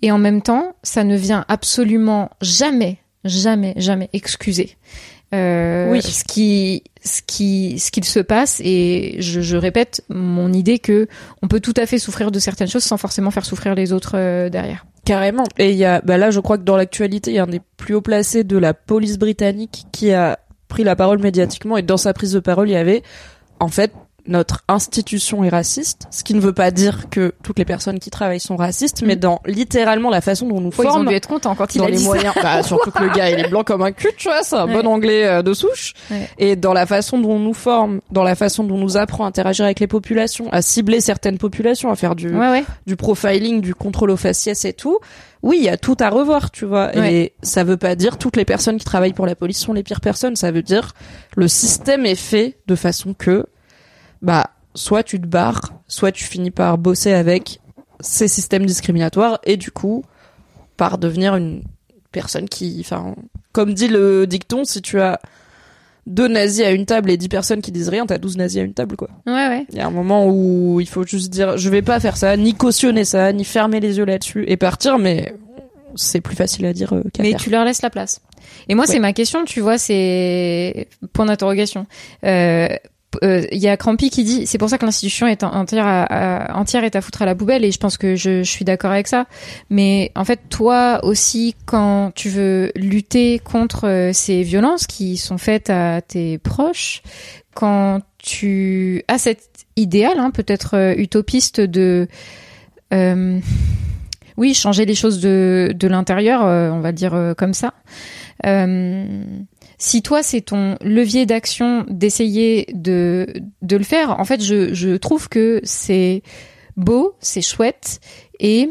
Et 0.00 0.10
en 0.10 0.18
même 0.18 0.42
temps, 0.42 0.76
ça 0.82 1.04
ne 1.04 1.16
vient 1.16 1.44
absolument 1.48 2.30
jamais, 2.40 2.98
jamais, 3.24 3.74
jamais 3.76 4.08
excuser. 4.12 4.76
Euh, 5.34 5.90
Oui. 5.90 6.00
ce 6.00 6.24
qui, 6.24 6.82
ce 7.04 7.20
qui, 7.26 7.78
ce 7.78 7.90
qu'il 7.90 8.04
se 8.04 8.20
passe 8.20 8.62
et 8.64 9.16
je, 9.18 9.42
je 9.42 9.56
répète 9.58 10.02
mon 10.08 10.52
idée 10.54 10.78
que 10.78 11.06
on 11.42 11.48
peut 11.48 11.60
tout 11.60 11.74
à 11.76 11.84
fait 11.84 11.98
souffrir 11.98 12.30
de 12.30 12.38
certaines 12.38 12.68
choses 12.68 12.84
sans 12.84 12.96
forcément 12.96 13.30
faire 13.30 13.44
souffrir 13.44 13.74
les 13.74 13.92
autres 13.92 14.12
euh, 14.14 14.48
derrière. 14.48 14.86
Carrément. 15.04 15.44
Et 15.58 15.70
il 15.70 15.76
y 15.76 15.84
a, 15.84 16.00
bah 16.00 16.16
là, 16.16 16.30
je 16.30 16.40
crois 16.40 16.56
que 16.56 16.62
dans 16.64 16.76
l'actualité, 16.76 17.30
il 17.30 17.34
y 17.34 17.38
a 17.38 17.42
un 17.42 17.46
des 17.46 17.60
plus 17.76 17.94
hauts 17.94 18.00
placés 18.00 18.42
de 18.44 18.56
la 18.56 18.72
police 18.72 19.18
britannique 19.18 19.84
qui 19.92 20.12
a 20.12 20.38
pris 20.68 20.84
la 20.84 20.96
parole 20.96 21.18
médiatiquement 21.18 21.76
et 21.76 21.82
dans 21.82 21.96
sa 21.98 22.12
prise 22.14 22.32
de 22.32 22.40
parole, 22.40 22.68
il 22.68 22.72
y 22.72 22.76
avait, 22.76 23.02
en 23.60 23.68
fait, 23.68 23.92
notre 24.28 24.62
institution 24.68 25.42
est 25.42 25.48
raciste, 25.48 26.06
ce 26.10 26.22
qui 26.22 26.34
ne 26.34 26.40
veut 26.40 26.52
pas 26.52 26.70
dire 26.70 27.08
que 27.10 27.32
toutes 27.42 27.58
les 27.58 27.64
personnes 27.64 27.98
qui 27.98 28.10
travaillent 28.10 28.38
sont 28.40 28.56
racistes, 28.56 29.02
mais 29.04 29.16
dans 29.16 29.40
littéralement 29.46 30.10
la 30.10 30.20
façon 30.20 30.46
dont 30.46 30.60
nous 30.60 30.70
Oh, 30.78 30.82
ils 30.84 30.88
ont 30.88 31.02
dû 31.04 31.14
être 31.14 31.26
contents 31.28 31.54
quand 31.54 31.74
il 31.74 31.78
dans 31.78 31.84
a 31.86 31.90
les 31.90 31.96
dit 31.96 32.02
ça. 32.02 32.08
moyens. 32.08 32.34
Bah, 32.42 32.62
surtout 32.62 32.90
que 32.90 33.02
le 33.02 33.10
gars, 33.10 33.30
il 33.30 33.40
est 33.40 33.48
blanc 33.48 33.64
comme 33.64 33.82
un 33.82 33.90
cul, 33.92 34.10
tu 34.16 34.28
vois, 34.28 34.42
c'est 34.42 34.54
un 34.56 34.66
Ouais. 34.68 34.82
bon 34.82 34.86
anglais 34.88 35.24
euh, 35.26 35.42
de 35.42 35.52
souche. 35.54 35.94
Ouais. 36.10 36.28
Et 36.38 36.54
dans 36.56 36.72
la 36.72 36.86
façon 36.86 37.18
dont 37.18 37.32
on 37.32 37.38
nous 37.38 37.54
forme, 37.54 38.00
dans 38.12 38.22
la 38.22 38.34
façon 38.36 38.62
dont 38.64 38.74
on 38.76 38.78
nous 38.78 38.96
apprend 38.96 39.24
à 39.24 39.28
interagir 39.28 39.64
avec 39.64 39.80
les 39.80 39.86
populations, 39.86 40.48
à 40.52 40.62
cibler 40.62 41.00
certaines 41.00 41.38
populations, 41.38 41.90
à 41.90 41.96
faire 41.96 42.14
du, 42.14 42.28
Ouais, 42.36 42.64
du 42.86 42.96
profiling, 42.96 43.60
du 43.60 43.74
contrôle 43.74 44.10
aux 44.10 44.16
faciès 44.16 44.64
et 44.66 44.72
tout. 44.74 44.98
Oui, 45.42 45.56
il 45.60 45.64
y 45.64 45.68
a 45.68 45.76
tout 45.76 45.96
à 46.00 46.10
revoir, 46.10 46.50
tu 46.50 46.64
vois. 46.64 46.94
Et 46.96 47.32
ça 47.42 47.64
veut 47.64 47.76
pas 47.76 47.94
dire 47.94 48.18
toutes 48.18 48.36
les 48.36 48.44
personnes 48.44 48.76
qui 48.76 48.84
travaillent 48.84 49.12
pour 49.12 49.26
la 49.26 49.36
police 49.36 49.58
sont 49.58 49.72
les 49.72 49.82
pires 49.84 50.00
personnes. 50.00 50.34
Ça 50.36 50.50
veut 50.50 50.62
dire 50.62 50.92
le 51.36 51.46
système 51.48 52.04
est 52.06 52.14
fait 52.16 52.58
de 52.66 52.74
façon 52.74 53.14
que, 53.16 53.46
bah, 54.22 54.50
soit 54.74 55.02
tu 55.02 55.20
te 55.20 55.26
barres, 55.26 55.72
soit 55.86 56.12
tu 56.12 56.24
finis 56.24 56.50
par 56.50 56.78
bosser 56.78 57.12
avec 57.12 57.60
ces 58.00 58.28
systèmes 58.28 58.66
discriminatoires 58.66 59.40
et 59.44 59.56
du 59.56 59.70
coup, 59.70 60.04
par 60.76 60.98
devenir 60.98 61.34
une 61.36 61.62
personne 62.12 62.48
qui, 62.48 62.78
enfin, 62.80 63.14
comme 63.52 63.74
dit 63.74 63.88
le 63.88 64.26
dicton, 64.26 64.64
si 64.64 64.80
tu 64.82 65.00
as 65.00 65.20
deux 66.06 66.28
nazis 66.28 66.64
à 66.64 66.70
une 66.70 66.86
table 66.86 67.10
et 67.10 67.16
dix 67.16 67.28
personnes 67.28 67.60
qui 67.60 67.70
disent 67.72 67.88
rien, 67.90 68.06
t'as 68.06 68.16
12 68.18 68.38
nazis 68.38 68.60
à 68.62 68.64
une 68.64 68.72
table, 68.72 68.96
quoi. 68.96 69.08
Ouais, 69.26 69.32
ouais. 69.48 69.66
Il 69.70 69.76
y 69.76 69.80
a 69.80 69.86
un 69.86 69.90
moment 69.90 70.26
où 70.26 70.78
il 70.80 70.88
faut 70.88 71.04
juste 71.04 71.28
dire 71.30 71.58
je 71.58 71.68
vais 71.68 71.82
pas 71.82 72.00
faire 72.00 72.16
ça, 72.16 72.34
ni 72.36 72.54
cautionner 72.54 73.04
ça, 73.04 73.30
ni 73.32 73.44
fermer 73.44 73.78
les 73.80 73.98
yeux 73.98 74.04
là-dessus 74.06 74.44
et 74.46 74.56
partir, 74.56 74.98
mais 74.98 75.34
c'est 75.96 76.20
plus 76.22 76.36
facile 76.36 76.64
à 76.66 76.72
dire 76.72 76.94
euh, 76.94 77.02
qu'à 77.12 77.22
Mais 77.22 77.32
faire. 77.32 77.40
tu 77.40 77.50
leur 77.50 77.64
laisses 77.64 77.82
la 77.82 77.90
place. 77.90 78.20
Et 78.68 78.74
moi, 78.74 78.86
Ouais. 78.86 78.92
c'est 78.92 79.00
ma 79.00 79.12
question, 79.12 79.44
tu 79.44 79.60
vois, 79.60 79.76
c'est 79.76 80.88
point 81.12 81.26
d'interrogation. 81.26 81.86
Euh, 82.24 82.68
euh, 83.22 83.46
y 83.52 83.68
a 83.68 83.76
Crampy 83.76 84.10
qui 84.10 84.24
dit, 84.24 84.46
c'est 84.46 84.58
pour 84.58 84.68
ça 84.68 84.78
que 84.78 84.84
l'institution 84.84 85.26
est 85.26 85.42
en- 85.42 85.54
entière 85.54 86.84
est 86.84 86.96
à 86.96 87.00
foutre 87.00 87.22
à 87.22 87.26
la 87.26 87.34
poubelle, 87.34 87.64
et 87.64 87.72
je 87.72 87.78
pense 87.78 87.96
que 87.96 88.16
je, 88.16 88.42
suis 88.42 88.64
d'accord 88.64 88.90
avec 88.90 89.08
ça. 89.08 89.26
Mais 89.70 90.12
en 90.14 90.24
fait, 90.24 90.40
toi 90.48 91.00
aussi, 91.02 91.54
quand 91.66 92.12
tu 92.14 92.28
veux 92.28 92.72
lutter 92.76 93.38
contre 93.38 93.86
euh, 93.86 94.12
ces 94.12 94.42
violences 94.42 94.86
qui 94.86 95.16
sont 95.16 95.38
faites 95.38 95.70
à 95.70 96.00
tes 96.00 96.38
proches, 96.38 97.02
quand 97.54 98.00
tu 98.18 99.02
as 99.08 99.18
cet 99.18 99.48
idéal, 99.76 100.18
hein, 100.18 100.30
peut-être 100.30 100.76
euh, 100.76 100.94
utopiste 100.96 101.60
de 101.60 102.08
euh, 102.92 103.38
oui, 104.36 104.54
changer 104.54 104.84
les 104.86 104.94
choses 104.94 105.20
de, 105.20 105.74
l'intérieur, 105.82 106.42
on 106.42 106.80
va 106.80 106.92
dire 106.92 107.34
comme 107.36 107.54
ça. 107.54 107.74
Si 109.78 110.02
toi, 110.02 110.22
c'est 110.22 110.40
ton 110.40 110.76
levier 110.80 111.24
d'action 111.24 111.86
d'essayer 111.88 112.66
de, 112.74 113.26
de 113.62 113.76
le 113.76 113.84
faire, 113.84 114.18
en 114.18 114.24
fait, 114.24 114.42
je, 114.42 114.74
je 114.74 114.96
trouve 114.96 115.28
que 115.28 115.60
c'est 115.62 116.22
beau, 116.76 117.14
c'est 117.20 117.42
chouette 117.42 118.00
et 118.40 118.70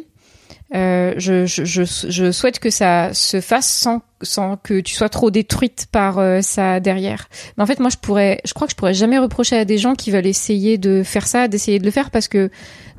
euh, 0.76 1.14
je, 1.18 1.46
je, 1.46 1.64
je, 1.64 1.84
je 1.86 2.32
souhaite 2.32 2.60
que 2.60 2.70
ça 2.70 3.14
se 3.14 3.40
fasse 3.40 3.72
sans, 3.72 4.02
sans 4.22 4.58
que 4.58 4.80
tu 4.80 4.96
sois 4.96 5.10
trop 5.10 5.32
détruite 5.32 5.88
par 5.92 6.18
euh, 6.20 6.42
ça 6.42 6.80
derrière. 6.80 7.28
Mais 7.58 7.64
en 7.64 7.68
fait, 7.68 7.80
moi, 7.80 7.90
je 7.90 7.98
pourrais, 7.98 8.40
je 8.46 8.54
crois 8.54 8.68
que 8.68 8.72
je 8.72 8.76
pourrais 8.78 8.94
jamais 8.94 9.20
reprocher 9.20 9.58
à 9.58 9.66
des 9.66 9.78
gens 9.78 9.94
qui 9.94 10.10
veulent 10.12 10.26
essayer 10.26 10.78
de 10.78 11.04
faire 11.04 11.28
ça, 11.28 11.48
d'essayer 11.48 11.80
de 11.80 11.86
le 11.86 11.92
faire, 11.92 12.10
parce 12.10 12.28
que 12.28 12.50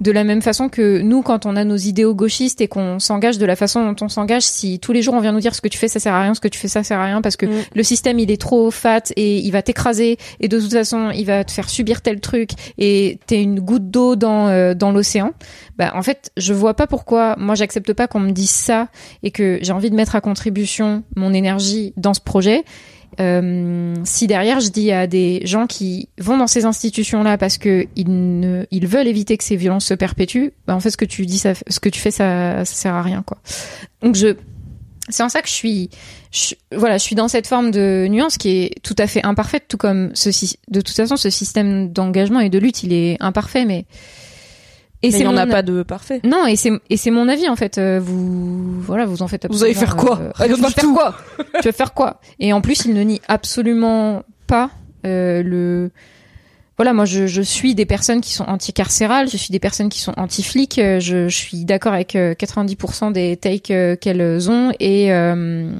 de 0.01 0.13
la 0.13 0.23
même 0.23 0.43
façon 0.43 0.69
que 0.69 1.01
nous, 1.01 1.23
quand 1.23 1.45
on 1.45 1.57
a 1.57 1.65
nos 1.65 1.77
idéaux 1.77 2.15
gauchistes 2.15 2.61
et 2.61 2.69
qu'on 2.69 3.01
s'engage 3.01 3.37
de 3.39 3.47
la 3.47 3.57
façon 3.57 3.85
dont 3.85 3.97
on 4.05 4.09
s'engage, 4.09 4.43
si 4.45 4.79
tous 4.79 4.93
les 4.93 5.03
jours 5.03 5.15
on 5.15 5.21
vient 5.21 5.33
nous 5.33 5.41
dire 5.41 5.57
ce 5.57 5.61
que 5.61 5.67
tu 5.67 5.77
fais 5.77 5.89
ça 5.89 5.99
sert 5.99 6.15
à 6.15 6.23
rien, 6.23 6.35
ce 6.35 6.41
que 6.41 6.47
tu 6.47 6.57
fais 6.57 6.69
ça 6.69 6.85
sert 6.85 7.01
à 7.01 7.05
rien, 7.05 7.21
parce 7.21 7.37
que 7.37 7.47
Mm. 7.47 7.63
le 7.75 7.83
système 7.83 8.19
il 8.19 8.31
est 8.31 8.41
trop 8.41 8.71
fat 8.71 9.03
et 9.17 9.39
il 9.39 9.51
va 9.51 9.63
t'écraser 9.63 10.19
et 10.41 10.49
de 10.49 10.61
toute 10.61 10.73
façon 10.73 11.11
il 11.11 11.25
va 11.25 11.43
te 11.45 11.51
faire 11.51 11.69
subir 11.69 12.01
tel 12.01 12.21
truc 12.21 12.51
et 12.79 13.19
t'es 13.27 13.43
une 13.43 13.61
goutte 13.61 13.91
d'eau 13.91 14.17
dans 14.17 14.49
euh, 14.49 14.75
dans 14.75 14.93
l'océan. 14.93 15.33
Bah 15.79 15.93
en 15.95 16.03
fait, 16.03 16.31
je 16.37 16.53
vois 16.53 16.75
pas 16.75 16.87
pourquoi 16.87 17.37
moi 17.39 17.55
j'accepte 17.55 17.93
pas 17.93 18.07
qu'on 18.09 18.21
me 18.21 18.33
dise 18.33 18.51
ça 18.51 18.89
et 19.23 19.31
que 19.31 19.59
j'ai 19.63 19.73
envie 19.73 19.91
de 19.91 19.95
mettre 19.97 20.17
à 20.17 20.21
contribution 20.21 21.05
mon 21.16 21.33
énergie 21.35 21.92
dans 21.97 22.14
ce 22.14 22.21
projet, 22.21 22.64
euh, 23.21 23.94
si 24.05 24.27
derrière 24.27 24.61
je 24.61 24.68
dis 24.68 24.92
à 24.92 25.07
des 25.07 25.40
gens 25.44 25.66
qui 25.66 26.09
vont 26.18 26.37
dans 26.37 26.47
ces 26.47 26.66
institutions-là 26.66 27.37
parce 27.37 27.59
que 27.59 27.87
ils 27.97 28.40
ne, 28.40 28.64
ils 28.71 28.87
veulent 28.87 29.09
éviter 29.09 29.37
que 29.37 29.44
ces 29.44 29.57
violences 29.57 29.87
se 29.87 29.94
perpétuent, 29.94 30.53
bah 30.66 30.77
en 30.77 30.81
fait 30.81 30.90
ce 30.90 30.97
que 30.97 31.05
tu 31.05 31.27
dis, 31.27 31.38
ce 31.38 31.81
que 31.81 31.88
tu 31.88 32.01
fais, 32.01 32.11
ça, 32.11 32.64
ça 32.64 32.75
sert 32.75 32.94
à 32.94 33.03
rien, 33.03 33.23
quoi. 33.27 33.38
Donc 34.03 34.14
je, 34.14 34.37
c'est 35.09 35.23
en 35.23 35.29
ça 35.29 35.42
que 35.42 35.49
je 35.49 35.55
suis, 35.55 35.90
voilà, 36.75 36.99
je 36.99 37.03
suis 37.03 37.16
dans 37.16 37.29
cette 37.29 37.47
forme 37.47 37.71
de 37.71 38.07
nuance 38.09 38.37
qui 38.37 38.51
est 38.51 38.83
tout 38.83 38.97
à 38.99 39.07
fait 39.07 39.25
imparfaite, 39.25 39.64
tout 39.68 39.79
comme 39.79 40.11
ce, 40.14 40.31
de 40.68 40.81
toute 40.81 40.94
façon, 40.94 41.16
ce 41.16 41.31
système 41.31 41.92
d'engagement 41.92 42.40
et 42.40 42.51
de 42.51 42.59
lutte, 42.59 42.83
il 42.83 42.92
est 42.92 43.16
imparfait, 43.21 43.64
mais 43.64 43.87
et 45.03 45.11
c'est 45.11 45.19
il 45.19 45.21
n'y 45.23 45.27
en 45.29 45.37
a 45.37 45.47
mon- 45.47 45.53
pas 45.53 45.63
de 45.63 45.83
parfait. 45.83 46.21
non, 46.25 46.47
et 46.47 46.57
c'est 46.57 46.73
et 46.91 46.97
c'est 46.97 47.11
mon 47.11 47.29
avis 47.29 47.49
en 47.49 47.57
fait. 47.57 47.79
Euh, 47.79 48.01
vous 48.03 48.81
voilà, 48.81 49.07
vous 49.07 49.23
en 49.23 49.29
faites. 49.29 49.47
Vous 49.51 49.63
allez 49.65 49.75
faire 49.75 49.97
quoi 49.97 50.19
euh, 50.21 50.31
Rien 50.35 50.55
Tu 50.55 50.61
vas 50.61 50.71
faire 50.71 50.93
quoi 50.93 51.17
Tu 51.61 51.69
vas 51.69 51.73
faire 51.73 51.95
quoi 51.95 52.21
Et 52.41 52.53
en 52.53 52.61
plus, 52.61 52.85
il 52.85 52.95
ne 52.95 53.03
nie 53.03 53.21
absolument 53.29 54.23
pas 54.47 54.71
euh, 55.07 55.43
le. 55.43 55.91
Voilà, 56.77 56.93
moi 56.93 57.05
je, 57.07 57.27
je 57.27 57.43
suis 57.43 57.75
des 57.75 57.87
personnes 57.87 58.21
qui 58.21 58.33
sont 58.33 58.45
anti-carcérales, 58.45 59.29
je 59.29 59.37
suis 59.37 59.51
des 59.51 59.59
personnes 59.59 59.89
qui 59.89 59.99
sont 59.99 60.15
anti-flics, 60.17 60.79
euh, 60.79 61.01
je, 61.01 61.29
je 61.29 61.37
suis 61.37 61.65
d'accord 61.65 61.93
avec 61.93 62.15
euh, 62.15 62.35
90% 62.35 63.11
des 63.13 63.37
takes 63.37 63.73
qu'elles 64.01 64.49
ont 64.51 64.73
et 64.79 65.13
euh, 65.13 65.73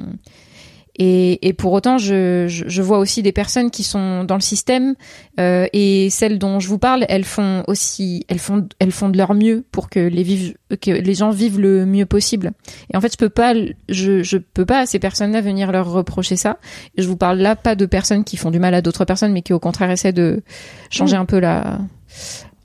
et, 0.98 1.46
et 1.46 1.52
pour 1.52 1.72
autant, 1.72 1.96
je, 1.96 2.46
je, 2.48 2.64
je 2.66 2.82
vois 2.82 2.98
aussi 2.98 3.22
des 3.22 3.32
personnes 3.32 3.70
qui 3.70 3.84
sont 3.84 4.24
dans 4.24 4.34
le 4.34 4.40
système 4.40 4.96
euh, 5.38 5.66
et 5.72 6.11
celles 6.11 6.38
dont 6.38 6.58
je 6.58 6.68
vous 6.68 6.78
parle, 6.78 7.06
elles 7.08 7.24
font 7.24 7.62
aussi, 7.68 8.24
elles 8.28 8.40
font, 8.40 8.68
elles 8.80 8.90
font 8.90 9.08
de 9.08 9.16
leur 9.16 9.34
mieux 9.34 9.64
pour 9.70 9.88
que 9.88 10.00
les 10.00 10.24
vivent, 10.24 10.54
que 10.80 10.90
les 10.90 11.14
gens 11.14 11.30
vivent 11.30 11.61
le 11.61 11.87
mieux 11.87 12.06
possible. 12.06 12.50
Et 12.92 12.96
en 12.96 13.00
fait, 13.00 13.12
je 13.12 13.16
peux 13.16 13.28
pas, 13.28 13.54
je, 13.88 14.22
je 14.24 14.38
peux 14.38 14.66
pas 14.66 14.80
à 14.80 14.87
ces 14.87 14.98
personnes-là 14.98 15.40
venir 15.40 15.70
leur 15.70 15.90
reprocher 15.90 16.37
ça. 16.37 16.58
Et 16.96 17.02
je 17.02 17.08
vous 17.08 17.16
parle 17.16 17.38
là 17.38 17.54
pas 17.54 17.76
de 17.76 17.87
personnes 17.87 18.24
qui 18.24 18.37
font 18.37 18.50
du 18.50 18.58
mal 18.58 18.74
à 18.74 18.82
d'autres 18.82 19.04
personnes, 19.04 19.32
mais 19.32 19.42
qui 19.42 19.52
au 19.52 19.61
contraire 19.61 19.90
essaient 19.90 20.12
de 20.12 20.42
changer 20.90 21.16
un 21.16 21.26
peu 21.26 21.38
la 21.38 21.78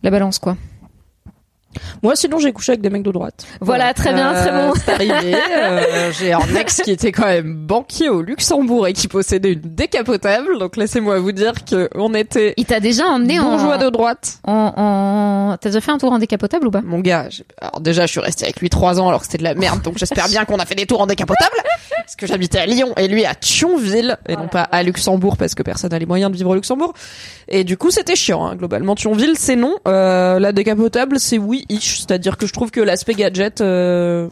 la 0.02 0.12
balance, 0.12 0.40
quoi. 0.40 0.58
Moi, 2.02 2.16
sinon, 2.16 2.40
j'ai 2.40 2.52
couché 2.52 2.74
avec 2.74 2.82
des 2.82 2.90
mecs 2.90 3.04
de 3.04 3.12
droite. 3.12 3.46
Voilà, 3.62 3.94
très 3.94 4.14
bien, 4.14 4.34
très 4.34 4.52
bon. 4.52 4.74
C'est 4.76 4.92
arrivé. 4.92 5.36
euh, 5.58 6.12
j'ai 6.20 6.34
un 6.34 6.56
ex 6.56 6.82
qui 6.82 6.92
était 6.92 7.12
quand 7.12 7.26
même 7.26 7.56
banquier 7.56 8.10
au 8.10 8.22
Luxembourg 8.22 8.88
et 8.88 8.94
qui 8.94 9.08
possédait 9.08 9.54
une 9.54 9.62
décapotable. 9.62 10.58
Donc, 10.60 10.78
laissez-moi 10.78 11.20
vous 11.20 11.32
dire 11.32 11.54
que 11.66 11.90
on 11.96 12.14
était 12.14 12.54
Il 12.58 12.66
t'a 12.66 12.80
déjà 12.80 13.06
emmené 13.06 13.40
en, 13.40 13.50
bourgeois 13.52 13.78
de 13.78 13.90
droite. 13.90 14.40
en, 14.44 14.74
en... 14.76 15.58
t'as 15.58 15.70
déjà 15.70 15.82
fait 15.82 15.92
un 15.92 15.98
tour 15.98 16.12
en 16.12 16.20
décapotable 16.20 16.68
ou 16.68 16.72
pas? 16.72 16.82
Mon 16.82 17.00
gars, 17.00 17.28
alors 17.60 17.80
déjà, 17.82 18.06
je 18.06 18.12
suis 18.12 18.20
restée 18.20 18.46
avec 18.46 18.60
lui 18.60 18.70
trois 18.70 19.00
ans 19.00 19.08
alors 19.08 19.22
que 19.22 19.26
c'était 19.26 19.38
de 19.40 19.44
la 19.44 19.56
merde. 19.56 19.82
Donc, 19.82 19.98
j'espère 19.98 20.28
bien 20.28 20.46
qu'on 20.46 20.58
a 20.58 20.66
fait 20.66 20.76
des 20.76 20.86
tours 20.86 21.02
en 21.02 21.08
décapotable. 21.08 21.56
Parce 21.96 22.16
que 22.16 22.28
j'habitais 22.28 22.60
à 22.60 22.66
Lyon 22.66 22.94
et 22.98 23.08
lui 23.08 23.26
à 23.26 23.34
Thionville 23.36 24.18
et 24.28 24.36
non 24.36 24.48
pas 24.48 24.64
à 24.64 24.84
Luxembourg 24.84 25.38
parce 25.38 25.56
que 25.56 25.64
personne 25.64 25.92
n'a 25.92 26.00
les 26.00 26.06
moyens 26.06 26.32
de 26.32 26.38
vivre 26.38 26.50
au 26.50 26.56
Luxembourg. 26.56 26.94
Et 27.48 27.64
du 27.64 27.78
coup, 27.78 27.92
c'était 27.92 28.16
chiant. 28.16 28.46
Hein, 28.46 28.56
globalement, 28.56 28.96
Thionville, 28.96 29.36
c'est 29.38 29.56
non. 29.56 29.78
Euh, 29.88 30.40
la 30.40 30.52
décapotable, 30.52 31.20
c'est 31.20 31.38
oui 31.38 31.63
ish. 31.70 32.00
C'est-à-dire 32.00 32.38
que 32.38 32.48
je 32.48 32.54
trouve 32.54 32.72
que 32.72 32.82
l'aspect 32.82 33.14
gadget, 33.14 33.62
euh, 33.62 34.30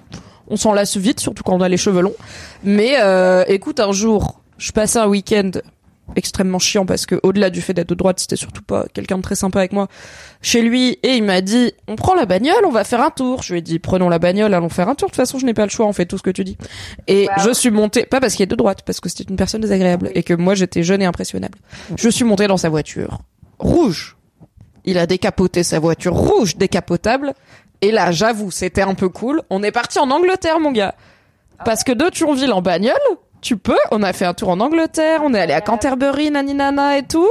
on 0.47 0.57
s'en 0.57 0.73
lasse 0.73 0.97
vite, 0.97 1.19
surtout 1.19 1.43
quand 1.43 1.53
on 1.53 1.61
a 1.61 1.69
les 1.69 1.77
cheveux 1.77 2.01
longs. 2.01 2.15
Mais 2.63 2.95
euh, 2.99 3.43
écoute, 3.47 3.79
un 3.79 3.91
jour, 3.91 4.41
je 4.57 4.71
passais 4.71 4.99
un 4.99 5.07
week-end 5.07 5.51
extrêmement 6.15 6.59
chiant 6.59 6.85
parce 6.85 7.05
que 7.05 7.19
au-delà 7.23 7.49
du 7.49 7.61
fait 7.61 7.73
d'être 7.73 7.89
de 7.89 7.95
droite, 7.95 8.19
c'était 8.19 8.35
surtout 8.35 8.61
pas 8.61 8.85
quelqu'un 8.93 9.17
de 9.17 9.21
très 9.21 9.35
sympa 9.35 9.59
avec 9.59 9.71
moi 9.71 9.87
chez 10.41 10.61
lui 10.61 10.99
et 11.03 11.13
il 11.15 11.23
m'a 11.23 11.41
dit 11.41 11.73
on 11.87 11.95
prend 11.95 12.15
la 12.15 12.25
bagnole, 12.25 12.65
on 12.65 12.71
va 12.71 12.83
faire 12.83 13.01
un 13.01 13.09
tour. 13.09 13.43
Je 13.43 13.53
lui 13.53 13.59
ai 13.59 13.61
dit 13.61 13.79
prenons 13.79 14.09
la 14.09 14.19
bagnole, 14.19 14.53
allons 14.53 14.69
faire 14.69 14.89
un 14.89 14.95
tour. 14.95 15.07
De 15.07 15.11
toute 15.11 15.17
façon, 15.17 15.39
je 15.39 15.45
n'ai 15.45 15.53
pas 15.53 15.63
le 15.63 15.69
choix, 15.69 15.85
on 15.85 15.93
fait 15.93 16.05
tout 16.05 16.17
ce 16.17 16.23
que 16.23 16.29
tu 16.29 16.43
dis. 16.43 16.57
Et 17.07 17.27
je 17.43 17.51
suis 17.51 17.71
montée 17.71 18.05
pas 18.05 18.19
parce 18.19 18.35
qu'il 18.35 18.43
est 18.43 18.47
de 18.47 18.55
droite, 18.55 18.81
parce 18.85 18.99
que 18.99 19.09
c'était 19.09 19.23
une 19.23 19.35
personne 19.35 19.61
désagréable 19.61 20.11
et 20.13 20.23
que 20.23 20.33
moi 20.33 20.55
j'étais 20.55 20.83
jeune 20.83 21.01
et 21.01 21.05
impressionnable. 21.05 21.57
Je 21.95 22.09
suis 22.09 22.25
montée 22.25 22.47
dans 22.47 22.57
sa 22.57 22.69
voiture 22.69 23.19
rouge. 23.59 24.17
Il 24.85 24.97
a 24.97 25.05
décapoté 25.05 25.63
sa 25.63 25.79
voiture 25.79 26.13
rouge 26.13 26.57
décapotable 26.57 27.33
et 27.81 27.91
là, 27.91 28.11
j'avoue, 28.11 28.51
c'était 28.51 28.83
un 28.83 28.93
peu 28.93 29.09
cool. 29.09 29.41
On 29.49 29.63
est 29.63 29.71
parti 29.71 29.99
en 29.99 30.11
Angleterre, 30.11 30.59
mon 30.59 30.71
gars. 30.71 30.95
Parce 31.65 31.83
que 31.83 31.91
de 31.91 32.09
Thionville 32.09 32.53
en 32.53 32.61
bagnole, 32.61 32.93
tu 33.41 33.57
peux. 33.57 33.77
On 33.91 34.03
a 34.03 34.13
fait 34.13 34.25
un 34.25 34.35
tour 34.35 34.49
en 34.49 34.59
Angleterre, 34.59 35.21
on 35.23 35.33
est 35.33 35.39
allé 35.39 35.53
à 35.53 35.61
Canterbury, 35.61 36.29
naninana 36.29 36.99
et 36.99 37.03
tout. 37.03 37.29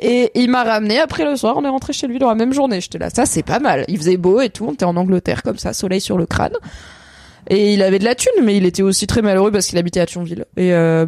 Et 0.00 0.30
il 0.34 0.50
m'a 0.50 0.64
ramené 0.64 0.98
après 0.98 1.24
le 1.24 1.36
soir, 1.36 1.54
on 1.56 1.64
est 1.64 1.68
rentré 1.68 1.92
chez 1.92 2.06
lui 2.06 2.18
dans 2.18 2.28
la 2.28 2.34
même 2.34 2.52
journée. 2.52 2.80
J'étais 2.80 2.98
là, 2.98 3.10
ça 3.10 3.26
c'est 3.26 3.42
pas 3.42 3.58
mal. 3.58 3.84
Il 3.88 3.98
faisait 3.98 4.16
beau 4.16 4.40
et 4.40 4.48
tout, 4.48 4.66
on 4.68 4.72
était 4.72 4.86
en 4.86 4.96
Angleterre 4.96 5.42
comme 5.42 5.58
ça, 5.58 5.74
soleil 5.74 6.00
sur 6.00 6.16
le 6.16 6.26
crâne. 6.26 6.56
Et 7.48 7.74
il 7.74 7.82
avait 7.82 7.98
de 7.98 8.04
la 8.04 8.14
thune, 8.14 8.42
mais 8.42 8.56
il 8.56 8.64
était 8.64 8.82
aussi 8.82 9.06
très 9.06 9.22
malheureux 9.22 9.50
parce 9.50 9.66
qu'il 9.66 9.78
habitait 9.78 10.00
à 10.00 10.06
Thionville. 10.06 10.46
Et 10.56 10.72
euh, 10.72 11.06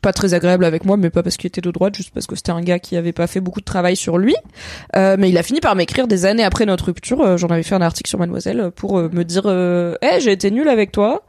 pas 0.00 0.12
très 0.12 0.34
agréable 0.34 0.64
avec 0.64 0.84
moi, 0.84 0.96
mais 0.96 1.10
pas 1.10 1.22
parce 1.22 1.36
qu'il 1.36 1.48
était 1.48 1.60
de 1.60 1.70
droite, 1.70 1.96
juste 1.96 2.12
parce 2.12 2.26
que 2.26 2.36
c'était 2.36 2.52
un 2.52 2.60
gars 2.60 2.78
qui 2.78 2.96
avait 2.96 3.12
pas 3.12 3.26
fait 3.26 3.40
beaucoup 3.40 3.60
de 3.60 3.64
travail 3.64 3.96
sur 3.96 4.18
lui. 4.18 4.34
Euh, 4.96 5.16
mais 5.18 5.30
il 5.30 5.38
a 5.38 5.42
fini 5.42 5.60
par 5.60 5.74
m'écrire 5.76 6.06
des 6.06 6.26
années 6.26 6.44
après 6.44 6.66
notre 6.66 6.86
rupture. 6.86 7.20
euh, 7.20 7.36
J'en 7.36 7.48
avais 7.48 7.62
fait 7.62 7.74
un 7.74 7.82
article 7.82 8.08
sur 8.08 8.18
Mademoiselle 8.18 8.70
pour 8.74 8.98
euh, 8.98 9.08
me 9.12 9.24
dire, 9.24 9.44
euh, 9.46 9.94
hey, 10.02 10.20
j'ai 10.20 10.32
été 10.32 10.50
nul 10.50 10.68
avec 10.68 10.92
toi. 10.92 11.22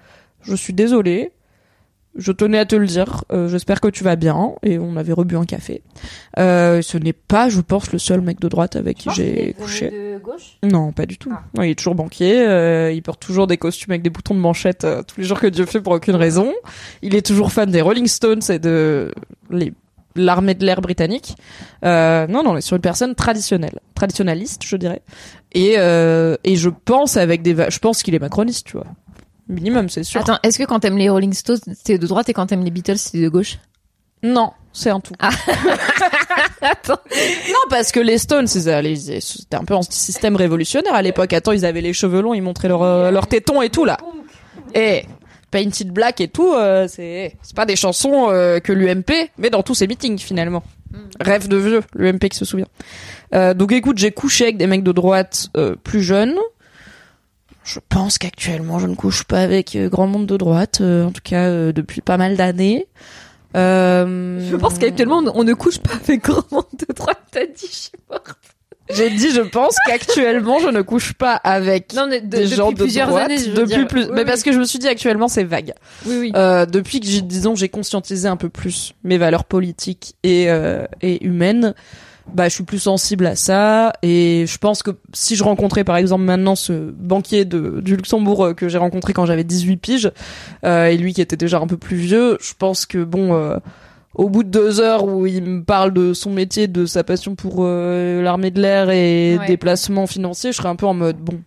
Je 0.43 0.55
suis 0.55 0.73
désolée. 0.73 1.31
Je 2.17 2.31
tenais 2.31 2.57
à 2.59 2.65
te 2.65 2.75
le 2.75 2.85
dire. 2.87 3.25
Euh, 3.33 3.47
J'espère 3.49 3.81
que 3.81 3.87
tu 3.89 4.03
vas 4.03 4.15
bien. 4.15 4.53
Et 4.63 4.79
on 4.79 4.95
avait 4.95 5.11
rebu 5.13 5.35
un 5.35 5.45
café. 5.45 5.81
Euh, 6.39 6.81
ce 6.81 6.97
n'est 6.97 7.13
pas, 7.13 7.49
je 7.49 7.59
pense, 7.61 7.91
le 7.91 7.99
seul 7.99 8.21
mec 8.21 8.39
de 8.39 8.47
droite 8.47 8.75
avec 8.77 8.97
qui 8.97 9.09
j'ai 9.13 9.53
couché. 9.53 9.89
de 9.91 10.19
gauche? 10.23 10.57
Non, 10.63 10.91
pas 10.93 11.05
du 11.05 11.17
tout. 11.17 11.29
Ah. 11.33 11.43
Non, 11.55 11.63
il 11.63 11.71
est 11.71 11.75
toujours 11.75 11.95
banquier. 11.95 12.39
euh, 12.47 12.91
il 12.91 13.01
porte 13.01 13.19
toujours 13.21 13.47
des 13.47 13.57
costumes 13.57 13.91
avec 13.91 14.01
des 14.01 14.09
boutons 14.09 14.33
de 14.33 14.39
manchette 14.39 14.85
euh, 14.85 15.03
tous 15.03 15.19
les 15.19 15.25
jours 15.27 15.39
que 15.39 15.47
Dieu 15.47 15.65
fait 15.65 15.81
pour 15.81 15.93
aucune 15.93 16.15
raison. 16.15 16.53
Il 17.01 17.15
est 17.15 17.25
toujours 17.25 17.51
fan 17.51 17.69
des 17.69 17.81
Rolling 17.81 18.07
Stones 18.07 18.41
et 18.49 18.59
de 18.59 19.11
les 19.49 19.73
l'armée 20.17 20.53
de 20.53 20.65
l'air 20.65 20.79
britannique. 20.79 21.35
Euh, 21.83 22.25
non, 22.27 22.41
non, 22.41 22.51
on 22.51 22.55
est 22.57 22.61
sur 22.61 22.77
une 22.77 22.81
personne 22.81 23.15
traditionnelle, 23.15 23.79
traditionnaliste, 23.95 24.61
je 24.65 24.77
dirais. 24.77 25.01
Et 25.51 25.73
euh, 25.77 26.37
et 26.45 26.55
je 26.55 26.69
pense 26.69 27.17
avec 27.17 27.41
des, 27.41 27.53
va- 27.53 27.69
je 27.69 27.79
pense 27.79 28.01
qu'il 28.01 28.15
est 28.15 28.19
macroniste, 28.19 28.67
tu 28.67 28.77
vois. 28.77 28.87
Minimum, 29.47 29.89
c'est 29.89 30.03
sûr. 30.03 30.21
Attends, 30.21 30.39
est-ce 30.43 30.57
que 30.57 30.63
quand 30.63 30.79
t'aimes 30.79 30.97
les 30.97 31.09
Rolling 31.09 31.33
Stones, 31.33 31.59
t'es 31.83 31.97
de 31.97 32.07
droite 32.07 32.29
et 32.29 32.33
quand 32.33 32.47
t'aimes 32.47 32.63
les 32.63 32.71
Beatles, 32.71 32.97
t'es 33.11 33.21
de 33.21 33.29
gauche? 33.29 33.59
Non, 34.23 34.51
c'est 34.73 34.89
un 34.89 34.99
tout. 34.99 35.13
Attends. 36.61 36.99
Non, 37.47 37.59
parce 37.69 37.91
que 37.91 37.99
les 37.99 38.17
Stones, 38.17 38.47
c'était 38.47 39.55
un 39.55 39.65
peu 39.65 39.75
un 39.75 39.83
système 39.83 40.35
révolutionnaire 40.35 40.95
à 40.95 41.01
l'époque. 41.01 41.31
Attends, 41.33 41.51
ils 41.51 41.65
avaient 41.65 41.81
les 41.81 41.93
cheveux 41.93 42.21
longs, 42.21 42.33
ils 42.33 42.41
montraient 42.41 42.69
leurs 42.69 42.81
euh, 42.81 43.11
leurs 43.11 43.27
tétons 43.27 43.61
et 43.61 43.69
tout 43.69 43.85
là. 43.85 43.97
Et 44.73 45.05
Painted 45.51 45.91
Black 45.91 46.21
et 46.21 46.27
tout, 46.27 46.53
euh, 46.53 46.87
c'est 46.87 47.35
c'est 47.43 47.55
pas 47.55 47.65
des 47.65 47.75
chansons 47.75 48.29
euh, 48.31 48.59
que 48.59 48.73
l'UMP 48.73 49.29
met 49.37 49.51
dans 49.51 49.61
tous 49.61 49.75
ses 49.75 49.85
meetings 49.85 50.17
finalement. 50.17 50.63
Rêve 51.19 51.47
de 51.47 51.57
vieux, 51.57 51.81
l'UMP 51.95 52.29
qui 52.29 52.37
se 52.37 52.45
souvient. 52.45 52.67
Euh, 53.33 53.53
donc 53.53 53.71
écoute, 53.71 53.97
j'ai 53.97 54.11
couché 54.11 54.45
avec 54.45 54.57
des 54.57 54.67
mecs 54.67 54.83
de 54.83 54.91
droite 54.91 55.49
euh, 55.57 55.75
plus 55.75 56.01
jeunes. 56.01 56.35
Je 57.65 57.79
pense 57.89 58.17
qu'actuellement, 58.19 58.79
je 58.79 58.87
ne 58.87 58.95
couche 58.95 59.23
pas 59.23 59.39
avec 59.41 59.75
euh, 59.75 59.89
grand 59.89 60.07
monde 60.07 60.27
de 60.27 60.37
droite, 60.37 60.79
euh, 60.81 61.05
en 61.07 61.11
tout 61.11 61.21
cas 61.23 61.45
euh, 61.49 61.71
depuis 61.73 61.99
pas 62.01 62.15
mal 62.17 62.37
d'années. 62.37 62.87
Euh, 63.55 64.39
Je 64.49 64.55
pense 64.55 64.77
qu'actuellement, 64.77 65.23
on 65.33 65.43
ne 65.43 65.53
couche 65.53 65.79
pas 65.79 65.93
avec 65.95 66.23
grand 66.23 66.49
monde 66.51 66.65
de 66.87 66.93
droite, 66.93 67.19
t'as 67.31 67.45
dit, 67.45 67.67
je 67.69 67.75
suis 67.75 67.91
morte. 68.09 68.35
J'ai 68.91 69.09
dit, 69.09 69.31
je 69.31 69.41
pense 69.41 69.75
qu'actuellement, 69.87 70.59
je 70.59 70.67
ne 70.67 70.83
couche 70.83 71.13
pas 71.13 71.33
avec 71.33 71.93
Non, 71.93 72.05
mais 72.07 72.21
de- 72.21 72.27
des 72.27 72.43
depuis 72.43 72.55
gens 72.55 72.71
de 72.71 72.75
plusieurs 72.77 73.07
droite. 73.07 73.25
années, 73.25 73.39
je 73.39 73.45
veux 73.49 73.55
depuis 73.55 73.65
dire. 73.77 73.87
plus, 73.87 74.01
Oui, 74.03 74.09
mais 74.13 74.19
oui. 74.19 74.25
parce 74.27 74.43
que 74.43 74.51
je 74.51 74.59
me 74.59 74.63
suis 74.65 74.77
dit 74.77 74.87
actuellement, 74.87 75.27
c'est 75.27 75.43
vague. 75.43 75.73
Oui, 76.05 76.17
oui. 76.19 76.31
Euh, 76.35 76.67
depuis 76.67 76.99
que 76.99 77.07
j'ai, 77.07 77.21
disons, 77.21 77.55
j'ai 77.55 77.69
conscientisé 77.69 78.27
un 78.27 78.37
peu 78.37 78.49
plus 78.49 78.93
mes 79.03 79.17
valeurs 79.17 79.45
politiques 79.45 80.13
et 80.21 80.51
euh, 80.51 80.85
et 81.01 81.25
humaines, 81.25 81.73
bah, 82.33 82.49
je 82.49 82.53
suis 82.55 82.63
plus 82.63 82.79
sensible 82.79 83.25
à 83.25 83.35
ça. 83.35 83.93
Et 84.01 84.45
je 84.47 84.57
pense 84.57 84.83
que 84.83 84.91
si 85.13 85.35
je 85.35 85.43
rencontrais, 85.43 85.83
par 85.83 85.97
exemple, 85.97 86.23
maintenant 86.23 86.55
ce 86.55 86.73
banquier 86.91 87.45
de 87.45 87.79
du 87.81 87.95
Luxembourg 87.95 88.45
euh, 88.45 88.53
que 88.53 88.67
j'ai 88.69 88.77
rencontré 88.77 89.13
quand 89.13 89.25
j'avais 89.25 89.43
18 89.43 89.77
piges, 89.77 90.11
euh, 90.65 90.87
et 90.87 90.97
lui 90.97 91.13
qui 91.13 91.21
était 91.21 91.37
déjà 91.37 91.59
un 91.59 91.67
peu 91.67 91.77
plus 91.77 91.97
vieux, 91.97 92.37
je 92.41 92.53
pense 92.57 92.85
que 92.85 93.03
bon. 93.03 93.33
euh, 93.33 93.57
au 94.17 94.29
bout 94.29 94.43
de 94.43 94.49
deux 94.49 94.79
heures 94.79 95.03
où 95.03 95.25
il 95.27 95.43
me 95.43 95.61
parle 95.61 95.91
de 95.91 96.13
son 96.13 96.31
métier, 96.31 96.67
de 96.69 96.85
sa 96.85 97.03
passion 97.03 97.35
pour 97.35 97.57
euh, 97.59 98.21
l'armée 98.21 98.49
de 98.49 98.61
l'air 98.61 98.89
et 98.89 99.37
Ouais. 99.37 99.45
des 99.47 99.57
placements 99.57 100.07
financiers, 100.07 100.53
je 100.53 100.57
serais 100.57 100.69
un 100.69 100.77
peu 100.77 100.85
en 100.85 100.93
mode 100.93 101.17
bon. 101.17 101.41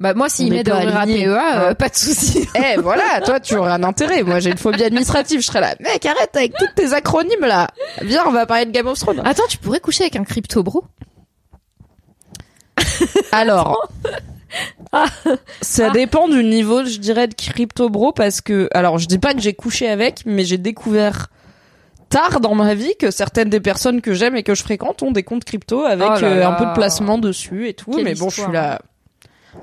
Bah, 0.00 0.12
moi, 0.12 0.28
s'il 0.28 0.50
m'aide 0.50 0.68
à 0.68 0.72
pas 0.72 0.84
ouvrir 0.84 0.96
un 0.98 1.06
PEA, 1.06 1.26
euh, 1.28 1.70
hein. 1.70 1.74
pas 1.74 1.88
de 1.88 1.94
souci. 1.94 2.48
Eh 2.54 2.80
voilà, 2.80 3.20
toi 3.24 3.38
tu 3.38 3.56
aurais 3.56 3.72
un 3.72 3.84
intérêt. 3.84 4.22
Moi 4.22 4.40
j'ai 4.40 4.50
une 4.50 4.58
phobie 4.58 4.82
administrative. 4.82 5.40
Je 5.40 5.46
serais 5.46 5.60
là, 5.60 5.74
mec 5.80 6.04
arrête 6.04 6.34
avec 6.34 6.54
toutes 6.58 6.74
tes 6.74 6.92
acronymes 6.92 7.46
là. 7.46 7.68
Viens, 8.02 8.24
on 8.26 8.32
va 8.32 8.46
parler 8.46 8.66
de 8.66 8.70
Game 8.70 8.86
of 8.86 8.98
Thrones. 8.98 9.22
Attends, 9.24 9.46
tu 9.48 9.58
pourrais 9.58 9.80
coucher 9.80 10.04
avec 10.04 10.16
un 10.16 10.24
crypto 10.24 10.62
bro? 10.62 10.84
Alors, 13.32 13.88
ça 15.60 15.90
dépend 15.90 16.28
du 16.28 16.42
niveau, 16.44 16.84
je 16.84 16.98
dirais, 16.98 17.28
de 17.28 17.34
crypto 17.34 17.88
bro 17.88 18.12
parce 18.12 18.40
que, 18.40 18.68
alors 18.72 18.98
je 18.98 19.06
dis 19.06 19.18
pas 19.18 19.34
que 19.34 19.40
j'ai 19.40 19.54
couché 19.54 19.88
avec, 19.88 20.22
mais 20.26 20.44
j'ai 20.44 20.58
découvert 20.58 21.28
tard 22.08 22.40
dans 22.40 22.54
ma 22.54 22.74
vie 22.74 22.94
que 22.98 23.10
certaines 23.10 23.50
des 23.50 23.60
personnes 23.60 24.00
que 24.00 24.12
j'aime 24.14 24.36
et 24.36 24.42
que 24.42 24.54
je 24.54 24.62
fréquente 24.62 25.02
ont 25.02 25.10
des 25.10 25.22
comptes 25.22 25.44
crypto 25.44 25.84
avec 25.84 26.08
Oh 26.16 26.20
là 26.20 26.26
euh, 26.26 26.46
un 26.46 26.52
peu 26.52 26.66
de 26.66 26.74
placement 26.74 27.18
dessus 27.18 27.68
et 27.68 27.74
tout. 27.74 27.90
Quelle 27.90 28.04
mais 28.04 28.14
bon, 28.14 28.28
je 28.28 28.42
suis 28.42 28.52
là. 28.52 28.80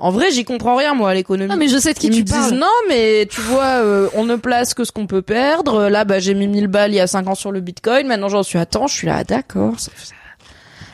En 0.00 0.10
vrai, 0.10 0.30
j'y 0.30 0.44
comprends 0.44 0.76
rien 0.76 0.94
moi 0.94 1.10
à 1.10 1.14
l'économie. 1.14 1.50
Non, 1.50 1.56
mais 1.56 1.68
je 1.68 1.78
sais 1.78 1.94
de 1.94 1.98
qui 1.98 2.08
Ils 2.08 2.12
tu 2.12 2.20
me 2.20 2.24
disent 2.24 2.34
parles. 2.34 2.54
non, 2.54 2.66
mais 2.88 3.26
tu 3.30 3.40
vois, 3.40 3.82
euh, 3.82 4.08
on 4.14 4.24
ne 4.24 4.36
place 4.36 4.74
que 4.74 4.84
ce 4.84 4.92
qu'on 4.92 5.06
peut 5.06 5.22
perdre. 5.22 5.88
Là, 5.88 6.04
bah, 6.04 6.18
j'ai 6.18 6.34
mis 6.34 6.48
1000 6.48 6.66
balles 6.66 6.92
il 6.92 6.96
y 6.96 7.00
a 7.00 7.06
5 7.06 7.26
ans 7.28 7.34
sur 7.34 7.52
le 7.52 7.60
bitcoin. 7.60 8.06
Maintenant, 8.06 8.28
j'en 8.28 8.42
suis 8.42 8.58
à 8.58 8.66
temps. 8.66 8.86
Je 8.86 8.94
suis 8.94 9.06
là, 9.06 9.18
ah, 9.20 9.24
d'accord. 9.24 9.74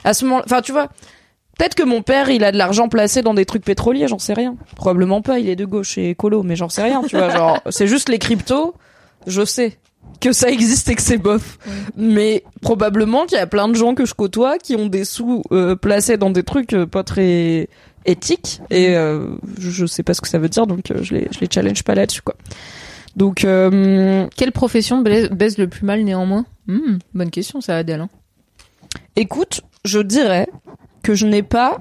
À 0.05 0.15
ce 0.15 0.25
moment, 0.25 0.43
enfin, 0.45 0.61
tu 0.61 0.73
vois, 0.73 0.89
peut-être 1.59 1.75
que 1.75 1.83
mon 1.83 2.03
père, 2.03 2.31
il 2.31 2.45
a 2.45 2.53
de 2.53 2.59
l'argent 2.59 2.89
placé 2.89 3.23
dans 3.23 3.35
des 3.35 3.47
trucs 3.47 3.65
pétroliers, 3.65 4.09
j'en 4.09 4.19
sais 4.19 4.35
rien. 4.35 4.57
Probablement 4.77 5.23
pas, 5.23 5.39
il 5.39 5.49
est 5.49 5.57
de 5.57 5.65
gauche 5.65 5.99
et 5.99 6.11
écolo, 6.11 6.43
mais 6.43 6.57
j'en 6.57 6.69
sais 6.69 6.83
rien, 6.83 7.03
tu 7.03 7.17
vois. 7.17 7.31
Genre, 7.31 7.61
c'est 7.71 7.87
juste 7.87 8.09
les 8.09 8.19
cryptos, 8.19 8.75
je 9.27 9.45
sais 9.45 9.79
que 10.21 10.33
ça 10.33 10.51
existe 10.51 10.89
et 10.89 10.95
que 10.95 11.03
c'est 11.03 11.19
bof. 11.19 11.59
Mais 11.97 12.45
probablement 12.61 13.27
qu'il 13.27 13.39
y 13.39 13.41
a 13.41 13.47
plein 13.47 13.69
de 13.69 13.75
gens 13.75 13.95
que 13.95 14.05
je 14.05 14.15
côtoie 14.15 14.59
qui 14.59 14.75
ont 14.77 14.87
des 14.87 15.05
sous 15.05 15.43
euh, 15.53 15.77
placés 15.77 16.17
dans 16.17 16.31
des 16.31 16.43
trucs 16.43 16.73
euh, 16.73 16.87
pas 16.87 17.05
très 17.05 17.69
éthiques 18.09 18.61
et 18.71 18.97
euh, 18.97 19.29
je, 19.59 19.87
sais 19.87 20.03
pas 20.03 20.15
ce 20.15 20.21
que 20.21 20.29
ça 20.29 20.39
veut 20.39 20.49
dire 20.49 20.67
donc 20.67 20.91
euh, 20.91 21.03
je 21.03 21.15
les 21.15 21.29
je 21.31 21.41
les 21.41 21.49
challenge 21.53 21.85
pas 21.85 21.95
là-dessus 21.95 22.23
quoi. 22.23 22.35
Donc 23.17 23.45
euh, 23.45 24.27
Quelle 24.37 24.53
profession 24.53 25.01
baise 25.03 25.59
le 25.59 25.67
plus 25.69 25.85
mal 25.85 26.03
néanmoins? 26.05 26.45
Hmm, 26.67 26.99
Bonne 27.15 27.31
question, 27.31 27.61
ça, 27.61 27.77
Adèle. 27.77 28.01
hein. 28.03 28.09
écoute, 29.17 29.63
je 29.85 29.99
dirais 30.01 30.47
que 31.03 31.15
je 31.15 31.27
n'ai 31.27 31.43
pas 31.43 31.79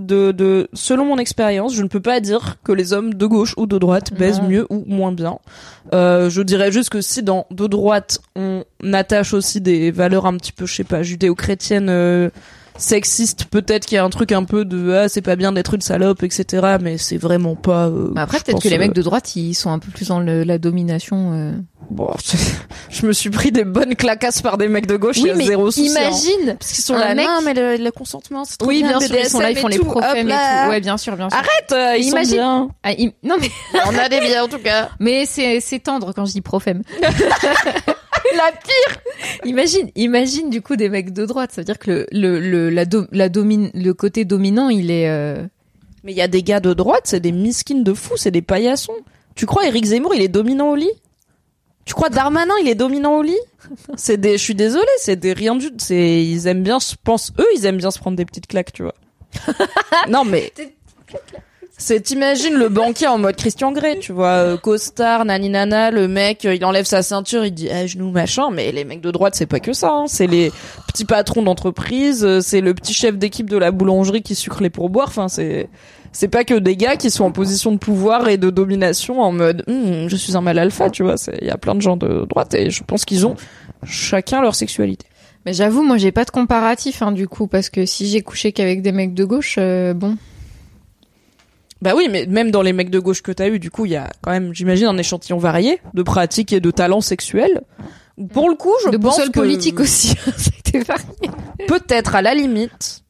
de, 0.00 0.32
de 0.32 0.68
selon 0.72 1.04
mon 1.04 1.18
expérience, 1.18 1.72
je 1.74 1.82
ne 1.82 1.88
peux 1.88 2.00
pas 2.00 2.18
dire 2.20 2.56
que 2.64 2.72
les 2.72 2.92
hommes 2.92 3.14
de 3.14 3.26
gauche 3.26 3.54
ou 3.56 3.66
de 3.66 3.78
droite 3.78 4.12
baisent 4.12 4.40
Non. 4.42 4.48
mieux 4.48 4.66
ou 4.68 4.82
moins 4.86 5.12
bien. 5.12 5.38
Euh, 5.92 6.28
je 6.30 6.42
dirais 6.42 6.72
juste 6.72 6.90
que 6.90 7.00
si 7.00 7.22
dans 7.22 7.46
de 7.52 7.66
droite 7.68 8.18
on 8.34 8.64
attache 8.92 9.32
aussi 9.34 9.60
des 9.60 9.92
valeurs 9.92 10.26
un 10.26 10.36
petit 10.36 10.52
peu, 10.52 10.66
je 10.66 10.74
sais 10.74 10.84
pas, 10.84 11.02
judéo-chrétiennes, 11.04 11.88
euh, 11.90 12.28
sexistes, 12.76 13.44
peut-être 13.46 13.86
qu'il 13.86 13.96
y 13.96 13.98
a 13.98 14.04
un 14.04 14.10
truc 14.10 14.32
un 14.32 14.44
peu 14.44 14.64
de 14.64 14.92
ah 14.92 15.08
c'est 15.08 15.22
pas 15.22 15.36
bien 15.36 15.52
d'être 15.52 15.74
une 15.74 15.80
salope, 15.80 16.22
etc. 16.22 16.76
Mais 16.80 16.98
c'est 16.98 17.16
vraiment 17.16 17.54
pas. 17.56 17.86
euh, 17.86 18.10
Mais 18.14 18.20
Après, 18.20 18.40
peut-être 18.40 18.60
que 18.62 18.68
les 18.68 18.76
euh, 18.76 18.78
mecs 18.78 18.92
de 18.94 19.02
droite, 19.02 19.36
ils 19.36 19.54
sont 19.54 19.70
un 19.70 19.78
peu 19.78 19.90
plus 19.90 20.08
dans 20.08 20.20
le- 20.20 20.42
la 20.44 20.58
domination. 20.58 21.32
euh. 21.34 21.52
Bon, 21.90 22.10
je 22.90 23.06
me 23.06 23.12
suis 23.12 23.28
pris 23.30 23.52
des 23.52 23.64
bonnes 23.64 23.94
clacasses 23.94 24.40
par 24.40 24.56
des 24.56 24.68
mecs 24.68 24.86
de 24.86 24.96
gauche. 24.96 25.18
il 25.18 25.26
y 25.26 25.30
a 25.30 25.34
zéro 25.36 25.70
souci. 25.70 25.90
hein. 25.96 26.08
imagine 26.08 26.56
Parce 26.58 26.72
qu'ils 26.72 26.84
sont 26.84 26.96
là, 26.96 27.14
mec- 27.14 27.26
non, 27.26 27.40
mais 27.44 27.52
le, 27.54 27.76
le 27.82 27.90
consentement, 27.90 28.44
c'est 28.46 28.56
trop 28.56 28.68
Oui, 28.68 28.82
bien 28.82 28.98
sûr, 29.00 29.14
ils 29.14 29.28
sont 29.28 29.40
là, 29.40 29.50
ils 29.50 29.58
font 29.58 29.68
les 29.68 29.78
profèmes 29.78 30.28
et 30.28 30.32
tout. 30.32 30.70
Ouais, 30.70 30.80
bien 30.80 30.96
sûr, 30.96 31.14
bien 31.16 31.28
sûr. 31.28 31.38
Arrête, 31.38 31.72
euh, 31.72 31.96
ils 31.98 32.06
Imagine. 32.08 32.28
sont 32.30 32.34
bien. 32.36 32.68
Ah, 32.82 32.90
im- 32.98 33.10
Non, 33.22 33.36
mais, 33.40 33.50
On 33.86 33.98
a 33.98 34.08
des 34.08 34.20
biens 34.20 34.44
en 34.44 34.48
tout 34.48 34.58
cas. 34.58 34.88
mais 34.98 35.26
c'est, 35.26 35.60
c'est 35.60 35.78
tendre 35.78 36.12
quand 36.14 36.24
je 36.24 36.32
dis 36.32 36.40
profème. 36.40 36.82
La 38.36 38.52
pire. 38.52 39.00
Imagine, 39.44 39.90
imagine 39.94 40.50
du 40.50 40.62
coup 40.62 40.76
des 40.76 40.88
mecs 40.88 41.12
de 41.12 41.26
droite. 41.26 41.52
Ça 41.52 41.60
veut 41.60 41.64
dire 41.64 41.78
que 41.78 41.90
le, 41.90 42.06
le, 42.12 42.40
le, 42.40 42.70
la, 42.70 42.84
do- 42.84 43.06
la 43.12 43.28
domine, 43.28 43.70
le 43.74 43.92
côté 43.94 44.24
dominant, 44.24 44.68
il 44.68 44.90
est. 44.90 45.08
euh, 45.08 45.42
Mais 46.04 46.12
il 46.12 46.16
y 46.16 46.22
a 46.22 46.28
des 46.28 46.42
gars 46.42 46.60
de 46.60 46.72
droite, 46.74 47.02
c'est 47.04 47.20
des 47.20 47.32
miskines 47.32 47.84
de 47.84 47.92
fous, 47.94 48.16
c'est 48.16 48.30
des 48.30 48.42
paillassons. 48.42 48.96
Tu 49.34 49.46
crois 49.46 49.66
Eric 49.66 49.84
Zemmour, 49.84 50.14
il 50.14 50.22
est 50.22 50.28
dominant 50.28 50.70
au 50.70 50.76
lit? 50.76 50.90
Tu 51.84 51.92
crois 51.94 52.08
Darmanin, 52.08 52.54
il 52.62 52.68
est 52.68 52.74
dominant 52.74 53.16
au 53.18 53.22
lit? 53.22 53.36
C'est 53.96 54.16
des, 54.18 54.32
je 54.38 54.42
suis 54.42 54.54
désolée, 54.54 54.86
c'est 54.98 55.16
des 55.16 55.32
rien 55.32 55.54
du, 55.56 55.70
c'est, 55.78 56.24
ils 56.24 56.46
aiment 56.46 56.62
bien, 56.62 56.78
je 56.78 56.94
pense, 57.02 57.32
eux, 57.38 57.46
ils 57.56 57.66
aiment 57.66 57.76
bien 57.78 57.90
se 57.90 57.98
prendre 57.98 58.16
des 58.16 58.24
petites 58.24 58.46
claques, 58.46 58.72
tu 58.72 58.82
vois. 58.84 58.94
non 60.08 60.24
mais. 60.24 60.52
C'est, 61.76 62.00
t'imagines 62.00 62.54
le 62.54 62.68
banquier 62.68 63.08
en 63.08 63.18
mode 63.18 63.34
Christian 63.34 63.72
Grey, 63.72 63.98
tu 63.98 64.12
vois, 64.12 64.28
euh, 64.28 64.56
costard, 64.56 65.24
naninana, 65.24 65.90
le 65.90 66.06
mec, 66.06 66.44
euh, 66.44 66.54
il 66.54 66.64
enlève 66.64 66.84
sa 66.84 67.02
ceinture, 67.02 67.44
il 67.44 67.52
dit 67.52 67.68
à 67.68 67.86
genoux, 67.86 68.12
machin, 68.12 68.50
mais 68.52 68.70
les 68.70 68.84
mecs 68.84 69.00
de 69.00 69.10
droite, 69.10 69.34
c'est 69.34 69.46
pas 69.46 69.58
que 69.58 69.72
ça, 69.72 69.90
hein. 69.90 70.04
c'est 70.06 70.28
les 70.28 70.52
petits 70.86 71.04
patrons 71.04 71.42
d'entreprise, 71.42 72.24
euh, 72.24 72.40
c'est 72.40 72.60
le 72.60 72.74
petit 72.74 72.94
chef 72.94 73.18
d'équipe 73.18 73.50
de 73.50 73.56
la 73.56 73.72
boulangerie 73.72 74.22
qui 74.22 74.36
sucre 74.36 74.62
les 74.62 74.70
pourboires, 74.70 75.08
enfin, 75.08 75.26
c'est, 75.26 75.68
c'est 76.12 76.28
pas 76.28 76.44
que 76.44 76.54
des 76.54 76.76
gars 76.76 76.96
qui 76.96 77.10
sont 77.10 77.24
en 77.24 77.32
position 77.32 77.72
de 77.72 77.78
pouvoir 77.78 78.28
et 78.28 78.36
de 78.36 78.50
domination 78.50 79.20
en 79.20 79.32
mode, 79.32 79.64
Hum, 79.66 80.08
je 80.08 80.14
suis 80.14 80.36
un 80.36 80.42
mal 80.42 80.60
alpha, 80.60 80.90
tu 80.90 81.02
vois, 81.02 81.16
il 81.40 81.46
y 81.46 81.50
a 81.50 81.58
plein 81.58 81.74
de 81.74 81.82
gens 81.82 81.96
de 81.96 82.24
droite 82.24 82.54
et 82.54 82.70
je 82.70 82.84
pense 82.84 83.04
qu'ils 83.04 83.26
ont 83.26 83.34
chacun 83.84 84.40
leur 84.40 84.54
sexualité. 84.54 85.06
Mais 85.44 85.52
j'avoue, 85.52 85.82
moi, 85.82 85.98
j'ai 85.98 86.12
pas 86.12 86.24
de 86.24 86.30
comparatif, 86.30 87.02
hein, 87.02 87.12
du 87.12 87.28
coup, 87.28 87.46
parce 87.46 87.68
que 87.68 87.84
si 87.84 88.06
j'ai 88.06 88.22
couché 88.22 88.52
qu'avec 88.52 88.80
des 88.80 88.92
mecs 88.92 89.12
de 89.12 89.24
gauche, 89.24 89.56
euh, 89.58 89.92
bon. 89.92 90.16
Bah 91.82 91.92
oui, 91.96 92.08
mais 92.10 92.26
même 92.26 92.50
dans 92.50 92.62
les 92.62 92.72
mecs 92.72 92.90
de 92.90 92.98
gauche 92.98 93.22
que 93.22 93.32
t'as 93.32 93.48
eu, 93.48 93.58
du 93.58 93.70
coup, 93.70 93.84
il 93.84 93.92
y 93.92 93.96
a 93.96 94.10
quand 94.22 94.30
même, 94.30 94.54
j'imagine, 94.54 94.86
un 94.86 94.96
échantillon 94.96 95.38
varié 95.38 95.80
de 95.92 96.02
pratiques 96.02 96.52
et 96.52 96.60
de 96.60 96.70
talents 96.70 97.00
sexuels. 97.00 97.62
Pour 98.32 98.48
le 98.48 98.54
coup, 98.54 98.72
je 98.84 98.90
de 98.90 98.96
pense 98.96 99.18
que 99.18 99.30
politique 99.30 99.80
aussi. 99.80 100.14
été 100.58 100.80
varié. 100.80 101.30
peut-être 101.66 102.14
à 102.14 102.22
la 102.22 102.34
limite 102.34 103.04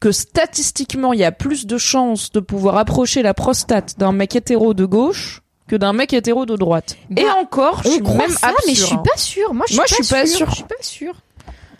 que 0.00 0.12
statistiquement, 0.12 1.12
il 1.12 1.20
y 1.20 1.24
a 1.24 1.32
plus 1.32 1.66
de 1.66 1.78
chances 1.78 2.30
de 2.30 2.40
pouvoir 2.40 2.76
approcher 2.76 3.22
la 3.22 3.34
prostate 3.34 3.98
d'un 3.98 4.12
mec 4.12 4.36
hétéro 4.36 4.74
de 4.74 4.84
gauche 4.84 5.42
que 5.66 5.76
d'un 5.76 5.92
mec 5.92 6.12
hétéro 6.12 6.46
de 6.46 6.56
droite. 6.56 6.96
Bah, 7.10 7.22
et 7.22 7.30
encore, 7.30 7.82
je 7.82 7.90
suis 7.90 8.02
même 8.02 8.30
ça, 8.30 8.52
mais 8.66 8.74
je 8.74 8.84
suis 8.84 8.96
pas 8.96 9.16
sûre. 9.16 9.54
Moi, 9.54 9.64
je 9.68 9.72
suis, 9.72 9.78
Moi, 9.78 9.86
pas, 9.86 9.90
je 9.90 9.94
suis 9.94 10.14
pas 10.14 10.26
sûre. 10.26 10.50
Je 10.50 10.54
suis 10.54 10.64
pas 10.64 10.74
sûre. 10.80 11.14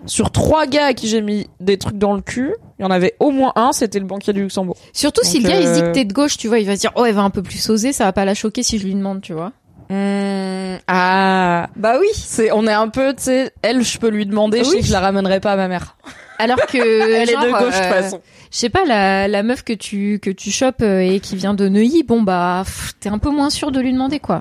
Sur 0.06 0.30
trois 0.30 0.66
gars 0.66 0.86
à 0.86 0.94
qui 0.94 1.08
j'ai 1.08 1.20
mis 1.20 1.48
des 1.60 1.78
trucs 1.78 1.98
dans 1.98 2.14
le 2.14 2.22
cul, 2.22 2.54
il 2.78 2.82
y 2.82 2.84
en 2.84 2.90
avait 2.90 3.14
au 3.20 3.30
moins 3.30 3.52
un, 3.56 3.72
c'était 3.72 3.98
le 3.98 4.04
banquier 4.06 4.32
du 4.32 4.42
Luxembourg. 4.42 4.76
Surtout 4.92 5.22
si 5.24 5.38
Donc, 5.40 5.44
le 5.44 5.48
gars, 5.50 5.60
il 5.60 5.66
se 5.66 5.72
dit 5.74 5.82
euh, 5.82 5.88
que 5.88 5.94
t'es 5.94 6.04
de 6.04 6.12
gauche, 6.12 6.36
tu 6.36 6.48
vois, 6.48 6.58
il 6.58 6.66
va 6.66 6.76
se 6.76 6.80
dire, 6.80 6.92
oh, 6.96 7.04
elle 7.04 7.14
va 7.14 7.22
un 7.22 7.30
peu 7.30 7.42
plus 7.42 7.68
oser, 7.70 7.92
ça 7.92 8.04
va 8.04 8.12
pas 8.12 8.24
la 8.24 8.34
choquer 8.34 8.62
si 8.62 8.78
je 8.78 8.84
lui 8.84 8.94
demande, 8.94 9.22
tu 9.22 9.32
vois. 9.32 9.52
Mmh, 9.88 10.78
ah, 10.88 11.68
bah 11.76 11.96
oui, 12.00 12.08
c'est, 12.14 12.50
on 12.52 12.66
est 12.66 12.72
un 12.72 12.88
peu, 12.88 13.14
tu 13.14 13.22
sais, 13.24 13.52
elle, 13.62 13.82
je 13.82 13.98
peux 13.98 14.08
lui 14.08 14.26
demander, 14.26 14.58
je 14.58 14.64
sais 14.64 14.70
Oui. 14.76 14.80
que 14.80 14.86
je 14.86 14.92
la 14.92 15.00
ramènerai 15.00 15.40
pas 15.40 15.52
à 15.52 15.56
ma 15.56 15.68
mère. 15.68 15.96
Alors 16.38 16.58
que, 16.66 16.76
Elle 17.22 17.30
genre, 17.30 17.44
est 17.44 17.46
de 17.46 17.52
gauche, 17.52 17.60
de 17.60 17.64
toute 17.70 17.74
euh, 17.74 18.02
façon. 18.02 18.20
Je 18.50 18.58
sais 18.58 18.68
pas, 18.68 18.84
la, 18.84 19.26
la 19.28 19.42
meuf 19.42 19.62
que 19.62 19.72
tu, 19.72 20.18
que 20.20 20.30
tu 20.30 20.50
chopes 20.50 20.82
euh, 20.82 21.00
et 21.00 21.20
qui 21.20 21.36
vient 21.36 21.54
de 21.54 21.68
Neuilly, 21.68 22.02
bon, 22.02 22.22
bah, 22.22 22.64
t'es 23.00 23.08
un 23.08 23.18
peu 23.18 23.30
moins 23.30 23.48
sûr 23.48 23.70
de 23.70 23.80
lui 23.80 23.92
demander, 23.92 24.18
quoi. 24.20 24.40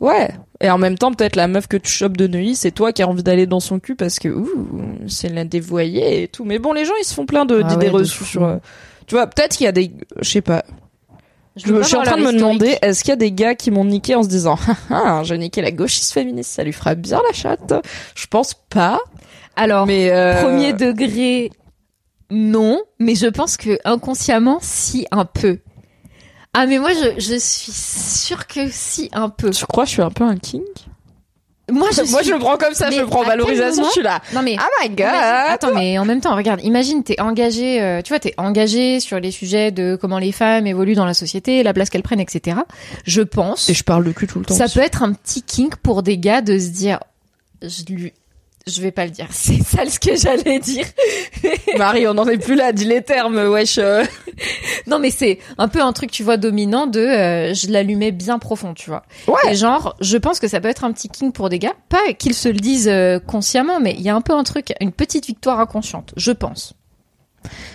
Ouais. 0.00 0.30
Et 0.60 0.70
en 0.70 0.78
même 0.78 0.96
temps, 0.96 1.12
peut-être 1.12 1.36
la 1.36 1.48
meuf 1.48 1.66
que 1.66 1.76
tu 1.76 1.90
chopes 1.90 2.16
de 2.16 2.26
Neuilly, 2.26 2.54
c'est 2.54 2.70
toi 2.70 2.92
qui 2.92 3.02
as 3.02 3.08
envie 3.08 3.22
d'aller 3.22 3.46
dans 3.46 3.60
son 3.60 3.80
cul 3.80 3.96
parce 3.96 4.18
que, 4.18 4.28
ouh, 4.28 4.48
c'est 5.08 5.28
la 5.28 5.44
dévoyée 5.44 6.22
et 6.22 6.28
tout. 6.28 6.44
Mais 6.44 6.58
bon, 6.58 6.72
les 6.72 6.84
gens, 6.84 6.94
ils 7.00 7.04
se 7.04 7.14
font 7.14 7.26
plein 7.26 7.44
de, 7.44 7.60
Ah 7.64 7.68
d'idées 7.68 7.86
ouais, 7.86 8.00
reçues 8.00 8.24
sur, 8.24 8.44
euh, 8.44 8.56
tu 9.06 9.16
vois, 9.16 9.26
peut-être 9.26 9.56
qu'il 9.56 9.64
y 9.64 9.68
a 9.68 9.72
des, 9.72 9.92
je 10.20 10.30
sais 10.30 10.40
pas. 10.40 10.64
Je, 11.56 11.82
suis 11.82 11.96
en 11.96 12.02
train 12.02 12.16
de 12.16 12.22
me 12.22 12.32
demander, 12.32 12.78
est-ce 12.82 13.02
qu'il 13.02 13.10
y 13.10 13.12
a 13.12 13.16
des 13.16 13.30
gars 13.30 13.54
qui 13.54 13.70
m'ont 13.70 13.84
niqué 13.84 14.14
en 14.16 14.22
se 14.24 14.28
disant, 14.28 14.58
ah, 14.90 15.18
ah, 15.18 15.20
j'ai 15.22 15.38
niqué 15.38 15.60
la 15.60 15.70
gauchiste 15.70 16.12
féministe, 16.12 16.50
ça 16.50 16.64
lui 16.64 16.72
fera 16.72 16.94
bien 16.94 17.20
la 17.26 17.32
chatte. 17.32 17.74
Je 18.14 18.26
pense 18.26 18.54
pas. 18.54 19.00
Alors, 19.56 19.86
Mais, 19.86 20.10
euh, 20.10 20.42
premier 20.42 20.72
degré, 20.72 21.50
non, 22.30 22.82
mais 22.98 23.14
je 23.14 23.26
pense 23.26 23.56
que 23.56 23.78
inconsciemment, 23.84 24.58
si, 24.60 25.06
un 25.12 25.24
peu. 25.24 25.58
Ah, 26.54 26.66
mais 26.66 26.78
moi, 26.78 26.90
je, 26.92 27.20
je 27.20 27.34
suis 27.38 27.72
sûre 27.72 28.46
que 28.46 28.68
si, 28.70 29.10
un 29.12 29.28
peu. 29.28 29.50
Tu 29.50 29.66
crois 29.66 29.84
que 29.84 29.88
je 29.88 29.94
suis 29.94 30.02
un 30.02 30.10
peu 30.10 30.24
un 30.24 30.36
king? 30.36 30.62
Moi, 31.70 31.88
je 31.92 32.02
Moi, 32.10 32.20
suis- 32.22 32.28
je 32.30 32.34
le 32.34 32.38
prends 32.40 32.56
comme 32.56 32.74
ça, 32.74 32.88
Mais 32.90 32.96
je 32.96 33.00
le 33.00 33.06
prends 33.06 33.22
valorisation, 33.24 33.76
moment 33.82 33.88
je 33.88 33.92
suis 33.92 34.02
là. 34.02 34.20
Non, 34.34 34.42
mais 34.42 34.56
Oh 34.60 34.64
my 34.82 34.90
god! 34.90 35.06
Attends, 35.48 35.74
mais 35.74 35.98
en 35.98 36.04
même 36.04 36.20
temps, 36.20 36.36
regarde, 36.36 36.60
imagine, 36.62 37.02
t'es 37.02 37.18
engagé, 37.20 37.80
euh, 37.82 38.02
tu 38.02 38.10
vois, 38.10 38.18
t'es 38.20 38.34
engagé 38.36 39.00
sur 39.00 39.18
les 39.18 39.30
sujets 39.30 39.70
de 39.72 39.96
comment 40.00 40.18
les 40.18 40.30
femmes 40.32 40.66
évoluent 40.66 40.94
dans 40.94 41.06
la 41.06 41.14
société, 41.14 41.62
la 41.62 41.72
place 41.72 41.88
qu'elles 41.90 42.02
prennent, 42.02 42.20
etc. 42.20 42.58
Je 43.04 43.22
pense, 43.22 43.68
Et 43.70 43.74
je 43.74 43.82
parle 43.82 44.04
de 44.04 44.12
cul 44.12 44.26
tout 44.26 44.38
le 44.38 44.44
temps. 44.44 44.54
ça 44.54 44.68
peut 44.68 44.80
être 44.80 45.02
un 45.02 45.12
petit 45.14 45.42
kink 45.42 45.76
pour 45.76 46.02
des 46.02 46.18
gars 46.18 46.42
de 46.42 46.58
se 46.58 46.68
dire, 46.68 47.00
je 47.62 47.82
lui, 47.92 48.12
je 48.66 48.80
vais 48.80 48.92
pas 48.92 49.04
le 49.04 49.10
dire, 49.10 49.26
c'est 49.30 49.62
ça 49.62 49.84
ce 49.86 49.98
que 50.00 50.16
j'allais 50.16 50.58
dire. 50.58 50.86
Marie, 51.78 52.06
on 52.06 52.14
n'en 52.14 52.26
est 52.26 52.38
plus 52.38 52.54
là, 52.54 52.72
dis 52.72 52.84
les 52.84 53.02
termes, 53.02 53.36
wesh. 53.48 53.78
euh. 53.78 54.04
Non, 54.86 54.98
mais 54.98 55.10
c'est 55.10 55.38
un 55.58 55.68
peu 55.68 55.80
un 55.80 55.92
truc, 55.92 56.10
tu 56.10 56.22
vois, 56.22 56.36
dominant 56.36 56.86
de, 56.86 57.00
euh, 57.00 57.54
je 57.54 57.70
l'allumais 57.70 58.10
bien 58.10 58.38
profond, 58.38 58.74
tu 58.74 58.90
vois. 58.90 59.04
Ouais. 59.28 59.52
Et 59.52 59.54
genre, 59.54 59.96
je 60.00 60.16
pense 60.16 60.40
que 60.40 60.48
ça 60.48 60.60
peut 60.60 60.68
être 60.68 60.84
un 60.84 60.92
petit 60.92 61.08
kink 61.08 61.34
pour 61.34 61.48
des 61.48 61.58
gars, 61.58 61.74
pas 61.88 62.12
qu'ils 62.18 62.34
se 62.34 62.48
le 62.48 62.56
disent 62.56 62.88
euh, 62.88 63.18
consciemment, 63.18 63.80
mais 63.80 63.94
il 63.96 64.02
y 64.02 64.08
a 64.08 64.14
un 64.14 64.20
peu 64.20 64.32
un 64.32 64.44
truc, 64.44 64.72
une 64.80 64.92
petite 64.92 65.26
victoire 65.26 65.60
inconsciente, 65.60 66.12
je 66.16 66.32
pense. 66.32 66.74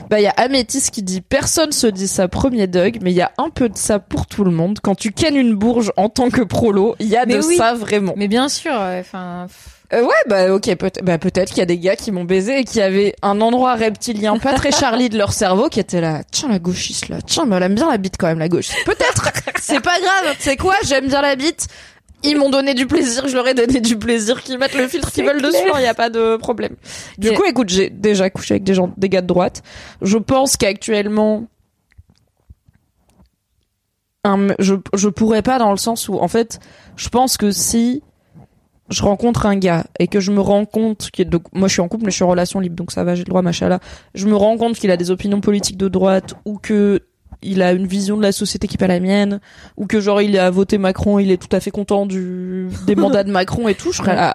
Bah, 0.09 0.19
il 0.19 0.23
y 0.23 0.27
a 0.27 0.33
Améthyste 0.37 0.89
qui 0.91 1.03
dit 1.03 1.21
personne 1.21 1.71
se 1.71 1.85
dit 1.85 2.07
ça 2.07 2.27
premier 2.27 2.65
Doug, 2.65 2.97
mais 3.03 3.11
il 3.11 3.15
y 3.15 3.21
a 3.21 3.31
un 3.37 3.51
peu 3.51 3.69
de 3.69 3.77
ça 3.77 3.99
pour 3.99 4.25
tout 4.25 4.43
le 4.43 4.49
monde. 4.49 4.79
Quand 4.81 4.95
tu 4.95 5.11
kennes 5.11 5.35
une 5.35 5.53
bourge 5.53 5.91
en 5.95 6.09
tant 6.09 6.29
que 6.29 6.41
prolo, 6.41 6.95
il 6.99 7.05
y 7.07 7.15
a 7.15 7.25
Mais 7.27 7.35
de 7.35 7.43
oui. 7.43 7.55
ça 7.55 7.75
vraiment. 7.75 8.13
Mais 8.17 8.27
bien 8.27 8.49
sûr, 8.49 8.71
enfin. 8.73 9.45
Euh, 9.45 9.47
ouais, 9.91 10.23
bah 10.27 10.53
ok, 10.53 10.75
peut- 10.75 10.91
bah, 11.01 11.17
peut-être 11.17 11.49
qu'il 11.49 11.57
y 11.59 11.61
a 11.61 11.65
des 11.65 11.79
gars 11.79 11.95
qui 11.95 12.11
m'ont 12.11 12.23
baisé 12.23 12.59
et 12.59 12.63
qui 12.63 12.79
avaient 12.81 13.15
un 13.21 13.41
endroit 13.41 13.75
reptilien 13.75 14.37
pas 14.37 14.53
très 14.53 14.71
Charlie 14.71 15.09
de 15.09 15.17
leur 15.17 15.33
cerveau 15.33 15.67
qui 15.69 15.79
était 15.79 16.01
là. 16.01 16.21
Tiens 16.31 16.49
la 16.49 16.59
gauchiste 16.59 17.09
là, 17.09 17.17
tiens, 17.25 17.45
mais 17.45 17.55
elle 17.55 17.63
aime 17.63 17.75
bien 17.75 17.89
la 17.89 17.97
bite 17.97 18.15
quand 18.17 18.27
même 18.27 18.39
la 18.39 18.49
gauche. 18.49 18.69
Peut-être. 18.85 19.31
C'est 19.61 19.81
pas 19.81 19.99
grave. 19.99 20.35
Tu 20.37 20.43
sais 20.43 20.57
quoi? 20.57 20.75
J'aime 20.85 21.07
bien 21.07 21.21
la 21.21 21.35
bite. 21.35 21.67
Ils 22.21 22.37
m'ont 22.37 22.49
donné 22.49 22.73
du 22.73 22.85
plaisir, 22.85 23.27
je 23.29 23.35
leur 23.35 23.47
ai 23.47 23.53
donné 23.53 23.79
du 23.79 23.97
plaisir. 23.97 24.43
Qu'ils 24.43 24.57
mettent 24.59 24.75
le 24.75 24.87
filtre 24.89 25.09
qu'ils 25.11 25.23
C'est 25.25 25.31
veulent 25.31 25.41
dessus, 25.41 25.57
il 25.77 25.81
y 25.81 25.87
a 25.87 25.93
pas 25.93 26.09
de 26.09 26.35
problème. 26.37 26.75
Du 27.17 27.29
Mais- 27.29 27.35
coup, 27.35 27.45
écoute, 27.45 27.69
j'ai 27.69 27.89
déjà 27.89 28.29
couché 28.29 28.55
avec 28.55 28.63
des 28.63 28.73
gens, 28.73 28.91
des 28.97 29.07
gars 29.09 29.21
de 29.21 29.27
droite. 29.27 29.63
Je 30.01 30.17
pense 30.17 30.57
qu'actuellement, 30.57 31.45
un 34.25 34.49
je, 34.59 34.75
je 34.95 35.07
pourrais 35.07 35.41
pas 35.41 35.59
dans 35.59 35.71
le 35.71 35.77
sens 35.77 36.09
où, 36.09 36.15
en 36.19 36.27
fait, 36.27 36.59
je 36.97 37.07
pense 37.09 37.37
que 37.37 37.51
si 37.51 38.03
je 38.89 39.03
rencontre 39.03 39.45
un 39.45 39.55
gars 39.55 39.85
et 39.99 40.07
que 40.07 40.19
je 40.19 40.31
me 40.31 40.41
rends 40.41 40.65
compte 40.65 41.09
qu'il 41.11 41.29
donc 41.29 41.43
moi 41.53 41.67
je 41.67 41.73
suis 41.73 41.81
en 41.81 41.87
couple 41.87 42.05
mais 42.05 42.11
je 42.11 42.15
suis 42.15 42.23
en 42.23 42.29
relation 42.29 42.59
libre 42.59 42.75
donc 42.75 42.91
ça 42.91 43.03
va 43.03 43.15
j'ai 43.15 43.23
le 43.23 43.29
droit 43.29 43.41
machallah 43.41 43.79
je 44.15 44.27
me 44.27 44.35
rends 44.35 44.57
compte 44.57 44.75
qu'il 44.75 44.91
a 44.91 44.97
des 44.97 45.11
opinions 45.11 45.41
politiques 45.41 45.77
de 45.77 45.87
droite 45.87 46.35
ou 46.45 46.57
que 46.57 47.01
il 47.41 47.61
a 47.61 47.71
une 47.71 47.87
vision 47.87 48.17
de 48.17 48.21
la 48.21 48.31
société 48.31 48.67
qui 48.67 48.75
est 48.75 48.77
pas 48.77 48.87
la 48.87 48.99
mienne 48.99 49.39
ou 49.77 49.85
que 49.85 49.99
genre 49.99 50.21
il 50.21 50.37
a 50.37 50.49
voté 50.49 50.77
Macron 50.77 51.19
il 51.19 51.31
est 51.31 51.37
tout 51.37 51.55
à 51.55 51.59
fait 51.59 51.71
content 51.71 52.05
du 52.05 52.69
des 52.85 52.95
mandats 52.97 53.23
de 53.23 53.31
Macron 53.31 53.67
et 53.67 53.75
tout 53.75 53.91
je 53.91 53.97
serais 53.97 54.15
là. 54.15 54.33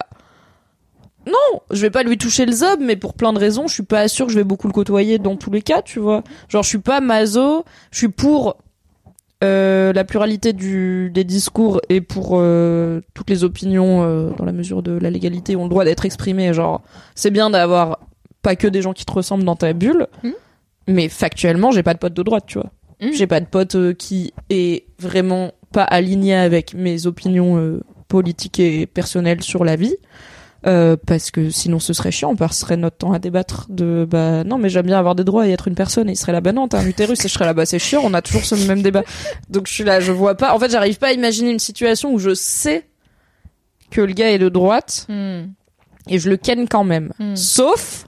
Non 1.26 1.60
je 1.70 1.80
vais 1.80 1.90
pas 1.90 2.02
lui 2.02 2.16
toucher 2.16 2.46
le 2.46 2.52
zob 2.52 2.80
mais 2.80 2.96
pour 2.96 3.14
plein 3.14 3.32
de 3.32 3.38
raisons 3.38 3.66
je 3.66 3.74
suis 3.74 3.82
pas 3.82 4.08
sûre 4.08 4.26
que 4.26 4.32
je 4.32 4.38
vais 4.38 4.44
beaucoup 4.44 4.68
le 4.68 4.72
côtoyer 4.72 5.18
dans 5.18 5.36
tous 5.36 5.50
les 5.50 5.62
cas 5.62 5.82
tu 5.82 5.98
vois. 5.98 6.22
Genre 6.48 6.62
je 6.62 6.68
suis 6.68 6.78
pas 6.78 7.00
maso 7.00 7.64
je 7.90 7.98
suis 7.98 8.08
pour 8.08 8.56
euh, 9.44 9.92
la 9.92 10.04
pluralité 10.04 10.52
du, 10.52 11.10
des 11.12 11.24
discours 11.24 11.80
et 11.88 12.00
pour 12.00 12.32
euh, 12.34 13.00
toutes 13.14 13.28
les 13.30 13.44
opinions 13.44 14.02
euh, 14.02 14.30
dans 14.38 14.44
la 14.44 14.52
mesure 14.52 14.82
de 14.82 14.92
la 14.92 15.10
légalité 15.10 15.54
ont 15.56 15.64
le 15.64 15.68
droit 15.68 15.84
d'être 15.84 16.04
exprimées. 16.04 16.52
Genre, 16.52 16.82
c'est 17.14 17.30
bien 17.30 17.50
d'avoir 17.50 18.00
pas 18.42 18.56
que 18.56 18.66
des 18.66 18.82
gens 18.82 18.92
qui 18.92 19.04
te 19.04 19.12
ressemblent 19.12 19.44
dans 19.44 19.56
ta 19.56 19.72
bulle, 19.72 20.06
Mhm. 20.22 20.32
mais 20.88 21.08
factuellement, 21.08 21.70
j'ai 21.70 21.82
pas 21.82 21.94
de 21.94 21.98
pote 21.98 22.14
de 22.14 22.22
droite, 22.22 22.44
tu 22.46 22.58
vois. 22.58 22.70
Mhm. 23.00 23.12
J'ai 23.12 23.26
pas 23.26 23.40
de 23.40 23.46
pote 23.46 23.76
qui 23.94 24.32
est 24.50 24.84
vraiment 24.98 25.52
pas 25.72 25.84
aligné 25.84 26.34
avec 26.34 26.74
mes 26.74 27.06
opinions 27.06 27.80
politiques 28.08 28.60
et 28.60 28.86
personnelles 28.86 29.42
sur 29.42 29.64
la 29.64 29.76
vie. 29.76 29.96
Euh, 30.66 30.96
parce 30.96 31.30
que 31.30 31.50
sinon 31.50 31.78
ce 31.78 31.92
serait 31.92 32.10
chiant, 32.10 32.30
on 32.30 32.36
passerait 32.36 32.78
notre 32.78 32.96
temps 32.96 33.12
à 33.12 33.18
débattre 33.18 33.66
de 33.68 34.06
bah 34.08 34.44
non 34.44 34.56
mais 34.56 34.70
j'aime 34.70 34.86
bien 34.86 34.98
avoir 34.98 35.14
des 35.14 35.22
droits 35.24 35.46
et 35.46 35.50
être 35.50 35.68
une 35.68 35.74
personne 35.74 36.08
et 36.08 36.12
il 36.12 36.16
serait 36.16 36.32
là 36.32 36.40
bah 36.40 36.52
non 36.52 36.68
t'as 36.68 36.78
un 36.80 36.86
utérus 36.86 37.22
et 37.22 37.28
je 37.28 37.34
serais 37.34 37.44
là 37.44 37.52
bah 37.52 37.66
c'est 37.66 37.78
chiant, 37.78 38.00
on 38.02 38.14
a 38.14 38.22
toujours 38.22 38.44
ce 38.46 38.54
même 38.66 38.80
débat. 38.80 39.02
Donc 39.50 39.66
je 39.66 39.74
suis 39.74 39.84
là, 39.84 40.00
je 40.00 40.10
vois 40.10 40.36
pas. 40.36 40.54
En 40.54 40.58
fait 40.58 40.70
j'arrive 40.70 40.98
pas 40.98 41.08
à 41.08 41.12
imaginer 41.12 41.50
une 41.50 41.58
situation 41.58 42.14
où 42.14 42.18
je 42.18 42.32
sais 42.34 42.88
que 43.90 44.00
le 44.00 44.14
gars 44.14 44.30
est 44.32 44.38
de 44.38 44.48
droite 44.48 45.06
Hmm. 45.10 45.48
et 46.08 46.18
je 46.18 46.30
le 46.30 46.38
ken 46.38 46.66
quand 46.66 46.84
même. 46.84 47.12
Hmm. 47.18 47.36
Sauf 47.36 48.06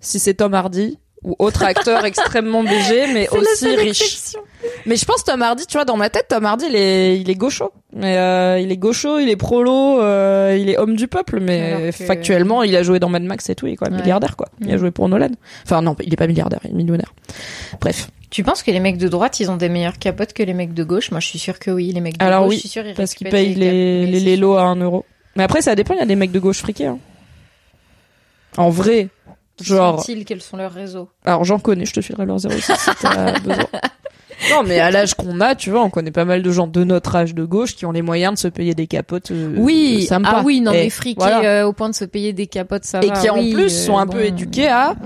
si 0.00 0.18
c'est 0.18 0.34
Tom 0.34 0.52
Hardy 0.52 0.98
ou 1.24 1.34
autre 1.38 1.62
acteur 1.64 2.04
extrêmement 2.06 2.62
BG 2.62 3.12
mais 3.12 3.28
aussi 3.30 3.74
riche. 3.74 4.34
Mais 4.86 4.96
je 4.96 5.04
pense 5.04 5.24
Tom 5.24 5.42
Hardy, 5.42 5.66
tu 5.66 5.76
vois, 5.76 5.84
dans 5.84 5.96
ma 5.96 6.08
tête, 6.10 6.26
Tom 6.28 6.44
Hardy, 6.46 6.66
il 6.68 6.76
est, 6.76 7.18
il 7.20 7.28
est 7.30 7.34
gaucho. 7.34 7.70
Mais 7.94 8.16
euh, 8.16 8.58
il 8.58 8.70
est 8.72 8.76
gaucho, 8.76 9.18
il 9.18 9.28
est 9.28 9.36
prolo, 9.36 10.00
euh, 10.00 10.56
il 10.58 10.68
est 10.70 10.78
homme 10.78 10.96
du 10.96 11.06
peuple. 11.08 11.40
Mais 11.40 11.90
que- 11.96 12.04
factuellement, 12.04 12.62
il 12.62 12.74
a 12.76 12.82
joué 12.82 12.98
dans 12.98 13.08
Mad 13.08 13.22
Max 13.22 13.48
et 13.50 13.54
tout. 13.54 13.66
Il 13.66 13.72
est 13.74 13.76
quand 13.76 13.86
même 13.86 13.94
Ouais. 13.96 14.00
milliardaire, 14.02 14.36
quoi. 14.36 14.48
Il 14.60 14.70
a 14.72 14.76
joué 14.78 14.90
pour 14.90 15.08
Nolan. 15.08 15.28
Enfin 15.64 15.82
non, 15.82 15.96
il 16.02 16.12
est 16.12 16.16
pas 16.16 16.26
milliardaire, 16.26 16.60
il 16.64 16.70
est 16.70 16.74
millionnaire. 16.74 17.12
Bref, 17.80 18.08
Tu 18.30 18.42
penses 18.42 18.62
que 18.62 18.70
les 18.70 18.80
mecs 18.80 18.96
de 18.98 19.08
droite, 19.08 19.38
ils 19.40 19.50
ont 19.50 19.56
des 19.56 19.68
meilleures 19.68 19.98
capotes 19.98 20.32
que 20.32 20.42
les 20.42 20.54
mecs 20.54 20.72
de 20.74 20.82
gauche? 20.84 21.10
Moi, 21.10 21.20
je 21.20 21.26
suis 21.28 21.38
sûre 21.38 21.58
que 21.58 21.70
oui. 21.70 21.92
Les 21.92 22.00
mecs 22.00 22.18
de 22.18 22.24
Alors 22.24 22.44
gauche, 22.44 22.50
oui, 22.50 22.56
je 22.56 22.60
suis 22.60 22.68
sûre, 22.68 22.86
ils 22.86 22.94
parce 22.94 23.14
qu'il 23.14 23.26
récupèrent 23.26 23.40
paye 23.44 23.54
cap- 23.54 23.60
les, 23.62 24.06
les 24.06 24.18
c'est 24.18 24.24
lélos 24.24 24.54
à 24.56 24.62
1 24.62 24.76
euro. 24.76 25.04
Mais 25.36 25.42
après, 25.44 25.60
ça 25.62 25.74
dépend. 25.74 25.94
Il 25.94 25.98
y 25.98 26.02
a 26.02 26.06
des 26.06 26.16
mecs 26.16 26.32
de 26.32 26.38
gauche 26.40 26.58
friqués. 26.58 26.86
Hein. 26.86 26.98
En 28.56 28.70
vrai, 28.70 29.08
sûr. 29.26 29.34
Genre, 29.62 30.00
Sont-ils 30.02 30.24
Quels 30.24 30.40
sont 30.42 30.56
leurs 30.56 30.72
réseaux 30.72 31.08
alors 31.24 31.44
j'en 31.44 31.58
connais. 31.58 31.84
Je 31.86 31.92
te 31.92 32.00
filerai 32.00 32.26
leur 32.26 32.38
06 32.40 32.60
si 32.60 32.90
t'as 33.00 33.38
besoin. 33.40 33.64
Non, 34.50 34.62
mais 34.66 34.80
à 34.80 34.90
l'âge 34.90 35.14
qu'on 35.14 35.40
a, 35.40 35.54
tu 35.54 35.70
vois, 35.70 35.82
on 35.84 35.90
connaît 35.90 36.10
pas 36.10 36.24
mal 36.24 36.42
de 36.42 36.50
gens 36.50 36.66
de 36.66 36.82
notre 36.84 37.14
âge 37.16 37.34
de 37.34 37.44
gauche 37.44 37.76
qui 37.76 37.86
ont 37.86 37.92
les 37.92 38.02
moyens 38.02 38.34
de 38.34 38.38
se 38.38 38.48
payer 38.48 38.74
des 38.74 38.86
capotes. 38.86 39.30
euh, 39.30 39.54
Oui, 39.56 40.04
sympas. 40.06 40.28
ah 40.38 40.42
oui, 40.44 40.60
non 40.60 40.72
Et 40.72 40.84
mais 40.84 40.90
friqués 40.90 41.20
voilà. 41.20 41.62
euh, 41.62 41.66
au 41.66 41.72
point 41.72 41.88
de 41.88 41.94
se 41.94 42.04
payer 42.04 42.32
des 42.32 42.46
capotes, 42.46 42.84
ça 42.84 43.00
et 43.02 43.06
va. 43.08 43.14
qui 43.20 43.30
en 43.30 43.38
oui, 43.38 43.52
plus 43.54 43.64
euh, 43.66 43.68
sont 43.86 43.96
un 43.96 44.06
bon. 44.06 44.14
peu 44.14 44.24
éduqués 44.24 44.68
à 44.68 44.96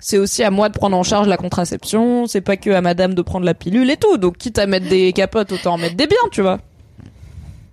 c'est 0.00 0.16
aussi 0.18 0.42
à 0.44 0.50
moi 0.50 0.68
de 0.68 0.74
prendre 0.78 0.96
en 0.96 1.02
charge 1.02 1.26
la 1.28 1.36
contraception, 1.36 2.26
c'est 2.28 2.40
pas 2.40 2.56
que 2.56 2.70
à 2.70 2.80
madame 2.80 3.14
de 3.14 3.22
prendre 3.22 3.44
la 3.44 3.54
pilule 3.54 3.90
et 3.90 3.96
tout. 3.96 4.16
Donc 4.16 4.38
quitte 4.38 4.58
à 4.58 4.66
mettre 4.66 4.88
des 4.88 5.12
capotes, 5.12 5.50
autant 5.52 5.74
en 5.74 5.78
mettre 5.78 5.96
des 5.96 6.06
biens, 6.06 6.16
tu 6.32 6.40
vois. 6.40 6.58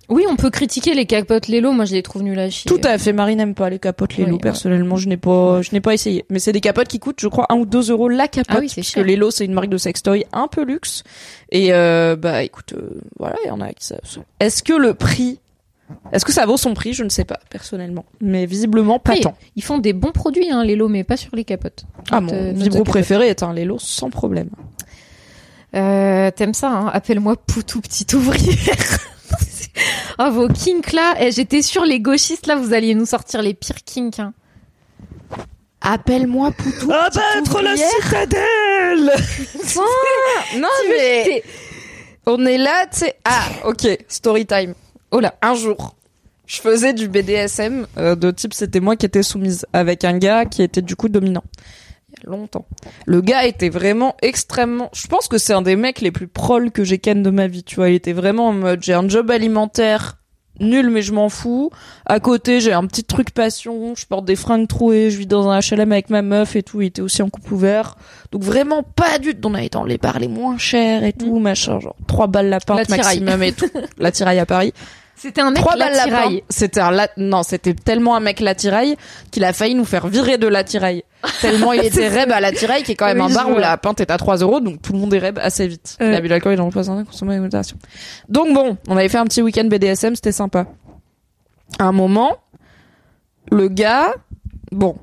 Oui, 0.08 0.24
on 0.28 0.36
peut 0.36 0.50
critiquer 0.50 0.94
les 0.94 1.06
capotes 1.06 1.48
Lélo. 1.48 1.72
Moi, 1.72 1.84
je 1.84 1.94
les 1.94 2.02
trouve 2.02 2.22
nuls 2.22 2.38
à 2.38 2.48
chier. 2.50 2.68
Tout 2.68 2.80
à 2.84 2.96
fait, 2.98 3.12
Marie 3.12 3.36
n'aime 3.36 3.54
pas 3.54 3.70
les 3.70 3.78
capotes 3.78 4.16
Oui, 4.16 4.24
ouais. 4.24 4.38
Personnellement, 4.38 4.96
je 4.96 5.08
n'ai 5.08 5.16
pas 5.16 5.62
je 5.62 5.72
n'ai 5.72 5.80
pas 5.80 5.94
essayé, 5.94 6.24
mais 6.30 6.38
c'est 6.38 6.52
des 6.52 6.60
capotes 6.60 6.88
qui 6.88 6.98
coûtent 6.98 7.20
je 7.20 7.28
crois 7.28 7.46
un 7.48 7.56
ou 7.56 7.66
deux 7.66 7.90
euros 7.90 8.08
la 8.08 8.28
capote 8.28 8.56
Ah 8.56 8.60
oui, 8.60 8.68
c'est 8.68 8.82
parce 8.82 8.92
que 8.92 9.00
les 9.00 9.16
lots 9.16 9.30
c'est 9.30 9.44
une 9.44 9.52
marque 9.52 9.68
de 9.68 9.78
sextoy 9.78 10.24
un 10.32 10.48
peu 10.48 10.64
luxe 10.64 11.02
et 11.50 11.72
euh, 11.72 12.16
bah 12.16 12.42
écoute 12.42 12.74
euh, 12.74 13.00
voilà, 13.18 13.36
il 13.44 13.48
y 13.48 13.50
en 13.50 13.60
a 13.60 13.72
qui 13.72 13.84
ça. 13.84 13.96
Est-ce 14.40 14.62
que 14.62 14.72
le 14.72 14.94
prix 14.94 15.40
est-ce 16.12 16.24
que 16.24 16.32
ça 16.32 16.46
vaut 16.46 16.56
son 16.56 16.74
prix? 16.74 16.92
Je 16.94 17.04
ne 17.04 17.08
sais 17.08 17.24
pas 17.24 17.38
personnellement, 17.48 18.04
mais 18.20 18.46
visiblement 18.46 18.98
pas 18.98 19.12
Oui, 19.12 19.20
tant. 19.20 19.36
Ils 19.54 19.62
font 19.62 19.78
des 19.78 19.92
bons 19.92 20.10
produits, 20.10 20.50
hein, 20.50 20.64
Lélo, 20.64 20.88
mais 20.88 21.04
pas 21.04 21.16
sur 21.16 21.34
les 21.36 21.44
capotes. 21.44 21.84
Ah 22.10 22.20
mon 22.20 22.52
vibro 22.52 22.78
capote. 22.78 22.86
préféré 22.88 23.28
est 23.28 23.42
un 23.42 23.52
Lelo 23.52 23.78
sans 23.78 24.10
problème. 24.10 24.50
Euh, 25.76 26.30
T'aimes 26.30 26.54
ça, 26.54 26.70
hein? 26.70 26.90
Appelle-moi 26.92 27.36
Poutou 27.36 27.80
petite 27.80 28.14
ouvrière. 28.14 28.98
oh, 30.18 30.30
vos 30.30 30.48
kinks 30.48 30.92
là, 30.92 31.14
eh, 31.20 31.30
j'étais 31.30 31.62
sûre 31.62 31.84
les 31.84 32.00
gauchistes 32.00 32.46
là, 32.46 32.56
vous 32.56 32.72
alliez 32.72 32.94
nous 32.94 33.06
sortir 33.06 33.42
les 33.42 33.54
pires 33.54 33.84
kinks. 33.84 34.18
Hein. 34.18 34.32
Appelle-moi 35.82 36.50
Poutou. 36.52 36.90
Abattre 36.90 37.62
la 37.62 37.76
citadelle 37.76 39.12
Non 40.56 40.68
mais 40.88 41.42
on 42.26 42.44
est 42.44 42.58
là, 42.58 42.86
tu 42.90 43.00
sais. 43.00 43.14
Ah, 43.24 43.44
ok, 43.64 43.86
story 44.08 44.46
time. 44.46 44.74
Oh 45.12 45.20
là, 45.20 45.34
un 45.42 45.54
jour, 45.54 45.94
je 46.46 46.60
faisais 46.60 46.92
du 46.92 47.08
BDSM 47.08 47.86
euh, 47.98 48.16
de 48.16 48.30
type 48.30 48.54
c'était 48.54 48.80
moi 48.80 48.96
qui 48.96 49.06
étais 49.06 49.22
soumise 49.22 49.66
avec 49.72 50.04
un 50.04 50.18
gars 50.18 50.44
qui 50.44 50.62
était 50.62 50.82
du 50.82 50.96
coup 50.96 51.08
dominant. 51.08 51.44
Longtemps. 52.26 52.66
Le 53.06 53.20
gars 53.20 53.46
était 53.46 53.68
vraiment 53.68 54.16
extrêmement. 54.20 54.90
Je 54.92 55.06
pense 55.06 55.28
que 55.28 55.38
c'est 55.38 55.52
un 55.52 55.62
des 55.62 55.76
mecs 55.76 56.00
les 56.00 56.10
plus 56.10 56.26
proles 56.26 56.72
que 56.72 56.82
j'ai 56.82 56.98
ken 56.98 57.22
de 57.22 57.30
ma 57.30 57.46
vie. 57.46 57.62
Tu 57.62 57.76
vois, 57.76 57.88
il 57.88 57.94
était 57.94 58.12
vraiment 58.12 58.48
en 58.48 58.52
mode 58.52 58.82
j'ai 58.82 58.94
un 58.94 59.08
job 59.08 59.30
alimentaire 59.30 60.18
nul 60.60 60.90
mais 60.90 61.02
je 61.02 61.12
m'en 61.12 61.28
fous. 61.28 61.70
À 62.04 62.18
côté, 62.20 62.60
j'ai 62.60 62.72
un 62.72 62.86
petit 62.86 63.04
truc 63.04 63.30
passion. 63.30 63.94
Je 63.94 64.06
porte 64.06 64.24
des 64.24 64.36
fringues 64.36 64.66
trouées. 64.66 65.10
Je 65.10 65.18
vis 65.18 65.26
dans 65.26 65.48
un 65.48 65.60
HLM 65.60 65.92
avec 65.92 66.10
ma 66.10 66.22
meuf 66.22 66.56
et 66.56 66.62
tout. 66.62 66.80
Il 66.80 66.86
était 66.86 67.02
aussi 67.02 67.22
en 67.22 67.28
couple 67.28 67.54
ouvert. 67.54 67.96
Donc 68.32 68.42
vraiment 68.42 68.82
pas 68.82 69.18
du 69.18 69.34
tout. 69.34 69.48
On 69.48 69.54
allait 69.54 69.68
dans 69.68 69.84
les 69.84 69.98
bars 69.98 70.18
les 70.18 70.28
moins 70.28 70.58
chers 70.58 71.04
et 71.04 71.12
tout, 71.12 71.38
machin, 71.38 71.78
genre 71.80 71.96
trois 72.08 72.26
balles 72.26 72.48
la 72.48 72.60
pinte 72.60 72.88
La 72.88 72.96
maximum 72.96 73.42
et 73.42 73.52
tout. 73.52 73.70
la 73.98 74.10
tiraille 74.10 74.38
à 74.40 74.46
Paris. 74.46 74.72
C'était 75.16 75.40
un 75.40 75.50
mec 75.50 75.64
la 75.76 75.90
la 75.90 76.06
pinte. 76.06 76.42
C'était 76.50 76.80
un 76.80 76.90
la... 76.90 77.08
non, 77.16 77.42
c'était 77.42 77.72
tellement 77.72 78.16
un 78.16 78.20
mec 78.20 78.40
la 78.40 78.54
tiraille 78.54 78.96
qu'il 79.30 79.44
a 79.44 79.54
failli 79.54 79.74
nous 79.74 79.86
faire 79.86 80.06
virer 80.08 80.36
de 80.36 80.46
la 80.46 80.62
tiraille. 80.62 81.04
Tellement 81.40 81.72
il 81.72 81.84
était 81.84 82.08
reb 82.08 82.30
à 82.30 82.40
la 82.40 82.52
tiraille 82.52 82.82
qui 82.82 82.92
est 82.92 82.94
quand 82.94 83.06
même 83.06 83.20
Oui, 83.20 83.32
un 83.32 83.34
bar 83.34 83.50
où 83.50 83.56
la 83.56 83.76
pinte 83.78 84.00
est 84.00 84.10
à 84.10 84.18
3 84.18 84.36
euros 84.38 84.60
donc 84.60 84.82
tout 84.82 84.92
le 84.92 84.98
monde 84.98 85.12
est 85.14 85.18
reb 85.18 85.38
assez 85.40 85.66
vite. 85.66 85.96
Ouais. 85.98 86.12
L'abus 86.12 86.28
d'alcool 86.28 86.52
il 86.52 86.60
en 86.60 86.66
représente 86.66 86.98
un 86.98 87.04
consommé 87.04 87.38
modération. 87.40 87.78
Donc 88.28 88.52
bon, 88.52 88.76
on 88.88 88.96
avait 88.96 89.08
fait 89.08 89.18
un 89.18 89.24
petit 89.24 89.40
week-end 89.42 89.64
BDSM, 89.64 90.14
c'était 90.14 90.32
sympa. 90.32 90.66
À 91.78 91.84
un 91.84 91.92
moment, 91.92 92.36
le 93.50 93.68
gars, 93.68 94.14
bon, 94.70 94.96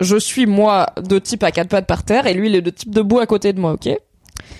je 0.00 0.16
suis 0.16 0.46
moi 0.46 0.88
de 1.00 1.18
type 1.18 1.44
à 1.44 1.52
quatre 1.52 1.68
pattes 1.68 1.86
par 1.86 2.02
terre 2.02 2.26
et 2.26 2.34
lui 2.34 2.48
il 2.48 2.56
est 2.56 2.62
de 2.62 2.70
type 2.70 2.90
debout 2.90 3.20
à 3.20 3.26
côté 3.26 3.52
de 3.52 3.60
moi, 3.60 3.72
ok? 3.72 3.88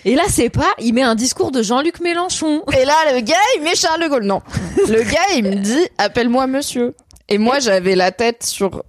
Et 0.05 0.14
là, 0.14 0.24
c'est 0.28 0.50
pas, 0.50 0.72
il 0.78 0.94
met 0.94 1.03
un 1.03 1.14
discours 1.14 1.50
de 1.53 1.62
Jean-Luc 1.62 2.00
Mélenchon. 2.00 2.64
Et 2.78 2.84
là, 2.84 2.94
le 3.14 3.20
gars, 3.20 3.34
il 3.57 3.62
met 3.62 3.74
Charles 3.74 4.03
de 4.03 4.09
Gaulle. 4.09 4.24
Non. 4.24 4.42
Le 4.88 5.03
gars, 5.03 5.20
il 5.36 5.44
me 5.44 5.55
dit, 5.57 5.88
appelle-moi 5.98 6.46
monsieur. 6.46 6.94
Et 7.28 7.38
moi, 7.38 7.61
j'avais 7.61 7.94
la 7.94 8.11
tête 8.11 8.42
sur, 8.42 8.82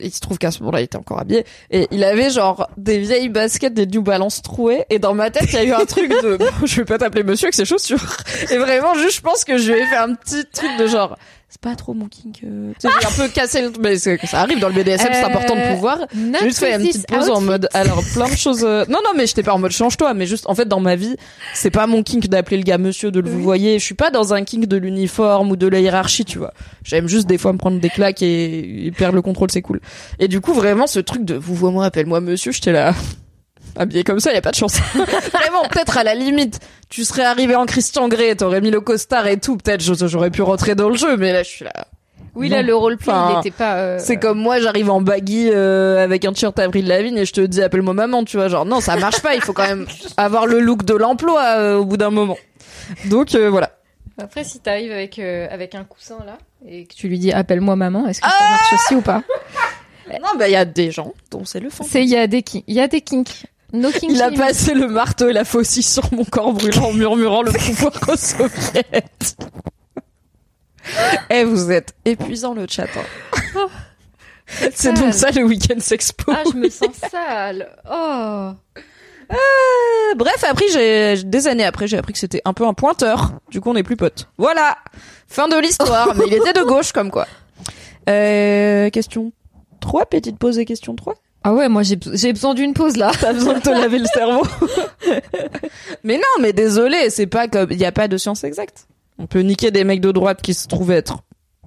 il 0.00 0.12
se 0.12 0.20
trouve 0.20 0.38
qu'à 0.38 0.50
ce 0.50 0.60
moment-là, 0.60 0.80
il 0.80 0.84
était 0.84 0.98
encore 0.98 1.20
habillé. 1.20 1.44
Et 1.70 1.86
il 1.90 2.02
avait 2.04 2.30
genre 2.30 2.68
des 2.76 2.98
vieilles 2.98 3.28
baskets, 3.28 3.72
des 3.72 3.86
New 3.86 4.02
Balance 4.02 4.42
trouées. 4.42 4.84
Et 4.90 4.98
dans 4.98 5.14
ma 5.14 5.30
tête, 5.30 5.44
il 5.52 5.54
y 5.54 5.58
a 5.58 5.64
eu 5.64 5.72
un 5.72 5.86
truc 5.86 6.10
de, 6.10 6.36
Bon, 6.36 6.46
je 6.64 6.76
vais 6.76 6.84
pas 6.84 6.98
t'appeler 6.98 7.22
monsieur 7.22 7.46
avec 7.46 7.54
ses 7.54 7.64
chaussures. 7.64 8.16
Et 8.50 8.58
vraiment, 8.58 8.94
juste, 8.94 9.16
je 9.16 9.20
pense 9.22 9.44
que 9.44 9.58
je 9.58 9.72
lui 9.72 9.80
ai 9.80 9.86
fait 9.86 9.96
un 9.96 10.14
petit 10.14 10.44
truc 10.52 10.70
de 10.78 10.86
genre, 10.86 11.16
c'est 11.50 11.60
pas 11.62 11.74
trop 11.76 11.94
mon 11.94 12.08
kink. 12.08 12.40
euh. 12.44 12.72
J'ai 12.82 12.88
un 12.88 13.10
peu 13.26 13.28
cassé 13.32 13.62
le, 13.62 13.72
mais 13.80 13.96
ça 13.96 14.10
arrive 14.34 14.58
dans 14.60 14.68
le 14.68 14.74
BDSM, 14.74 15.08
c'est 15.12 15.24
Euh, 15.24 15.26
important 15.28 15.56
de 15.56 15.74
pouvoir. 15.74 15.98
J'ai 16.14 16.46
juste 16.46 16.58
fait 16.58 16.74
une 16.74 16.86
petite 16.86 17.06
pause 17.06 17.30
en 17.30 17.40
mode 17.40 17.68
alors 17.72 18.02
plein 18.12 18.28
de 18.28 18.36
choses 18.36 18.64
euh, 18.64 18.84
non 18.88 18.98
non 19.02 19.10
mais 19.16 19.26
j'étais 19.26 19.42
pas 19.42 19.54
en 19.54 19.58
mode 19.58 19.70
change-toi 19.72 20.12
mais 20.14 20.26
juste 20.26 20.46
en 20.48 20.54
fait 20.54 20.66
dans 20.68 20.80
ma 20.80 20.94
vie 20.94 21.16
c'est 21.54 21.70
pas 21.70 21.86
mon 21.86 22.02
kink 22.02 22.28
d'appeler 22.28 22.58
le 22.58 22.62
gars 22.64 22.76
monsieur 22.78 23.10
de 23.10 23.20
le 23.20 23.30
vous 23.30 23.40
voyez 23.42 23.78
je 23.78 23.84
suis 23.84 23.94
pas 23.94 24.10
dans 24.10 24.34
un 24.34 24.44
kink 24.44 24.66
de 24.66 24.76
l'uniforme 24.76 25.50
ou 25.50 25.56
de 25.56 25.66
la 25.66 25.80
hiérarchie 25.80 26.24
tu 26.26 26.36
vois 26.38 26.52
j'aime 26.84 27.08
juste 27.08 27.26
des 27.26 27.38
fois 27.38 27.52
me 27.54 27.58
prendre 27.58 27.80
des 27.80 27.88
claques 27.90 28.20
et, 28.22 28.86
et 28.86 28.90
perdre 28.90 29.14
le 29.16 29.22
contrôle 29.22 29.50
c'est 29.50 29.62
cool 29.62 29.80
et 30.18 30.28
du 30.28 30.40
coup 30.42 30.52
vraiment 30.52 30.86
ce 30.86 31.00
truc 31.00 31.24
de 31.24 31.34
vous 31.34 31.54
vois 31.54 31.70
moi 31.70 31.86
appelle-moi 31.86 32.20
monsieur 32.20 32.52
j'étais 32.52 32.72
là 32.72 32.94
habillé 33.78 34.04
comme 34.04 34.20
ça 34.20 34.32
y 34.32 34.36
a 34.36 34.40
pas 34.42 34.50
de 34.50 34.56
chance 34.56 34.78
vraiment 34.94 35.62
peut-être 35.70 35.96
à 35.98 36.04
la 36.04 36.14
limite 36.14 36.60
tu 36.90 37.04
serais 37.04 37.24
arrivé 37.24 37.54
en 37.56 37.64
Christian 37.66 38.08
Grey 38.08 38.34
t'aurais 38.34 38.60
mis 38.60 38.70
le 38.70 38.80
costard 38.80 39.26
et 39.26 39.38
tout 39.38 39.56
peut-être 39.56 39.80
j'aurais 40.06 40.30
pu 40.30 40.42
rentrer 40.42 40.74
dans 40.74 40.88
le 40.90 40.96
jeu 40.96 41.16
mais 41.16 41.32
là 41.32 41.42
je 41.42 41.48
suis 41.48 41.64
là 41.64 41.72
Oui, 42.34 42.48
là, 42.48 42.62
le 42.62 42.74
roleplay, 42.74 43.12
Enfin, 43.12 43.40
il 43.42 43.48
était 43.48 43.56
pas. 43.56 43.76
euh, 43.76 43.98
c'est 44.00 44.16
comme 44.18 44.38
moi, 44.38 44.60
j'arrive 44.60 44.90
en 44.90 45.00
baggy 45.00 45.50
euh, 45.52 46.04
avec 46.04 46.24
un 46.24 46.32
t-shirt 46.32 46.56
Avril 46.58 46.86
Lavigne 46.86 47.16
et 47.18 47.24
je 47.24 47.32
te 47.32 47.40
dis 47.40 47.60
appelle-moi 47.62 47.94
maman, 47.94 48.22
tu 48.22 48.36
vois. 48.36 48.46
Genre 48.48 48.64
non, 48.64 48.80
ça 48.80 48.96
marche 48.96 49.20
pas. 49.22 49.34
Il 49.34 49.40
faut 49.40 49.52
quand 49.52 49.66
même 49.66 49.86
avoir 50.16 50.46
le 50.46 50.60
look 50.60 50.84
de 50.84 50.94
l'emploi 50.94 51.42
euh, 51.58 51.76
au 51.78 51.84
bout 51.84 51.96
d'un 51.96 52.10
moment. 52.10 52.36
Donc 53.06 53.34
voilà. 53.34 53.72
Après, 54.22 54.44
si 54.44 54.60
t'arrives 54.60 54.92
avec 54.92 55.18
avec 55.18 55.74
un 55.74 55.84
coussin 55.84 56.18
là 56.26 56.38
et 56.68 56.84
que 56.86 56.94
tu 56.94 57.08
lui 57.08 57.18
dis 57.18 57.32
appelle-moi 57.32 57.74
maman, 57.76 58.06
est-ce 58.06 58.20
que 58.20 58.28
ça 58.28 58.50
marche 58.50 58.72
aussi 58.72 58.94
ou 58.94 59.00
pas? 59.02 59.22
Non, 60.10 60.38
bah 60.38 60.48
il 60.48 60.52
y 60.52 60.56
a 60.56 60.64
des 60.64 60.90
gens 60.92 61.12
dont 61.32 61.44
c'est 61.44 61.60
le 61.60 61.70
fond. 61.70 61.84
C'est 61.88 62.02
il 62.02 62.08
y 62.08 62.16
a 62.16 62.26
des 62.26 62.42
kinks, 62.42 62.64
il 62.68 62.74
y 62.74 62.80
a 62.80 62.86
des 62.88 63.00
kinks. 63.00 63.46
No. 63.72 63.90
Il 64.02 64.22
a 64.22 64.30
passé 64.30 64.72
le 64.74 64.88
marteau 64.88 65.28
et 65.28 65.32
la 65.32 65.44
faucille 65.44 65.82
sur 65.82 66.02
mon 66.14 66.24
corps 66.24 66.52
brûlant 66.52 66.86
en 66.86 66.92
murmurant 66.94 67.42
le 67.42 67.52
pouvoir 67.52 67.92
aux 68.08 68.16
soviets. 68.16 68.84
Eh, 71.30 71.44
vous 71.44 71.70
êtes 71.70 71.94
épuisant 72.04 72.54
le 72.54 72.66
chat. 72.68 72.86
hein. 72.96 73.68
C'est 74.72 74.94
donc 74.94 75.12
ça 75.12 75.30
le 75.30 75.42
week-end 75.44 75.78
sexpo. 75.80 76.32
Ah, 76.34 76.42
je 76.50 76.56
me 76.56 76.70
sens 76.70 76.94
sale. 77.10 77.68
Oh. 77.90 78.50
Euh, 79.30 80.14
Bref, 80.16 80.42
après, 80.48 80.64
j'ai 80.72 81.22
des 81.22 81.46
années 81.46 81.64
après, 81.66 81.86
j'ai 81.86 81.98
appris 81.98 82.14
que 82.14 82.18
c'était 82.18 82.40
un 82.46 82.54
peu 82.54 82.66
un 82.66 82.72
pointeur. 82.72 83.32
Du 83.50 83.60
coup, 83.60 83.68
on 83.70 83.74
n'est 83.74 83.82
plus 83.82 83.96
potes. 83.98 84.28
Voilà, 84.38 84.78
fin 85.28 85.48
de 85.48 85.56
l'histoire. 85.58 86.14
mais 86.14 86.24
il 86.28 86.32
était 86.34 86.54
de 86.54 86.62
gauche, 86.62 86.92
comme 86.92 87.10
quoi. 87.10 87.26
Euh, 88.08 88.88
question 88.88 89.32
3, 89.80 90.06
petite 90.06 90.38
pause 90.38 90.58
et 90.58 90.64
question 90.64 90.96
3. 90.96 91.14
Ah 91.44 91.54
ouais, 91.54 91.68
moi 91.68 91.82
j'ai 91.82 91.96
besoin 92.32 92.54
d'une 92.54 92.74
pause 92.74 92.96
là. 92.96 93.12
T'as 93.18 93.32
besoin 93.32 93.54
de 93.54 93.60
te 93.60 93.70
laver 93.70 93.98
le 93.98 94.06
cerveau. 94.06 94.42
mais 96.04 96.16
non, 96.16 96.42
mais 96.42 96.52
désolé, 96.52 97.10
c'est 97.10 97.26
pas 97.26 97.48
comme, 97.48 97.70
il 97.70 97.78
y 97.78 97.84
a 97.84 97.92
pas 97.92 98.08
de 98.08 98.16
science 98.16 98.44
exacte. 98.44 98.86
On 99.18 99.26
peut 99.26 99.40
niquer 99.40 99.70
des 99.70 99.84
mecs 99.84 100.00
de 100.00 100.12
droite 100.12 100.42
qui 100.42 100.54
se 100.54 100.66
trouvaient 100.68 100.96
être 100.96 101.18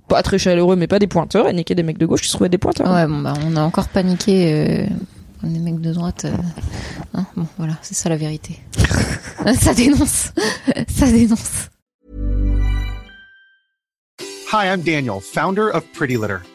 pas 0.08 0.24
très 0.24 0.38
chaleureux, 0.38 0.76
mais 0.76 0.88
pas 0.88 1.00
des 1.00 1.08
pointeurs, 1.08 1.48
et 1.48 1.54
niquer 1.54 1.74
des 1.76 1.84
mecs 1.84 1.98
de 1.98 2.06
gauche 2.06 2.22
qui 2.22 2.28
se 2.28 2.34
trouvaient 2.34 2.50
des 2.50 2.58
pointeurs. 2.58 2.92
Ouais, 2.92 3.08
bon 3.08 3.20
bah 3.22 3.34
on 3.46 3.56
a 3.56 3.62
encore 3.62 3.88
paniqué. 3.88 4.54
Euh... 4.54 4.86
On 5.44 5.56
est 5.56 5.60
mecs 5.60 5.82
de 5.82 5.92
droite. 5.94 6.26
euh, 6.26 6.32
hein, 7.16 7.26
bon, 7.36 7.48
voilà, 7.58 7.74
c'est 7.82 7.96
ça 7.96 8.10
la 8.10 8.18
vérité. 8.18 8.60
ça 9.60 9.74
dénonce. 9.74 10.32
ça 10.88 11.08
dénonce. 11.08 11.70
Hi, 14.54 14.68
I'm 14.68 14.82
Daniel, 14.82 15.20
founder 15.22 15.70
of 15.74 15.84
Pretty 15.94 16.18
Litter. 16.18 16.40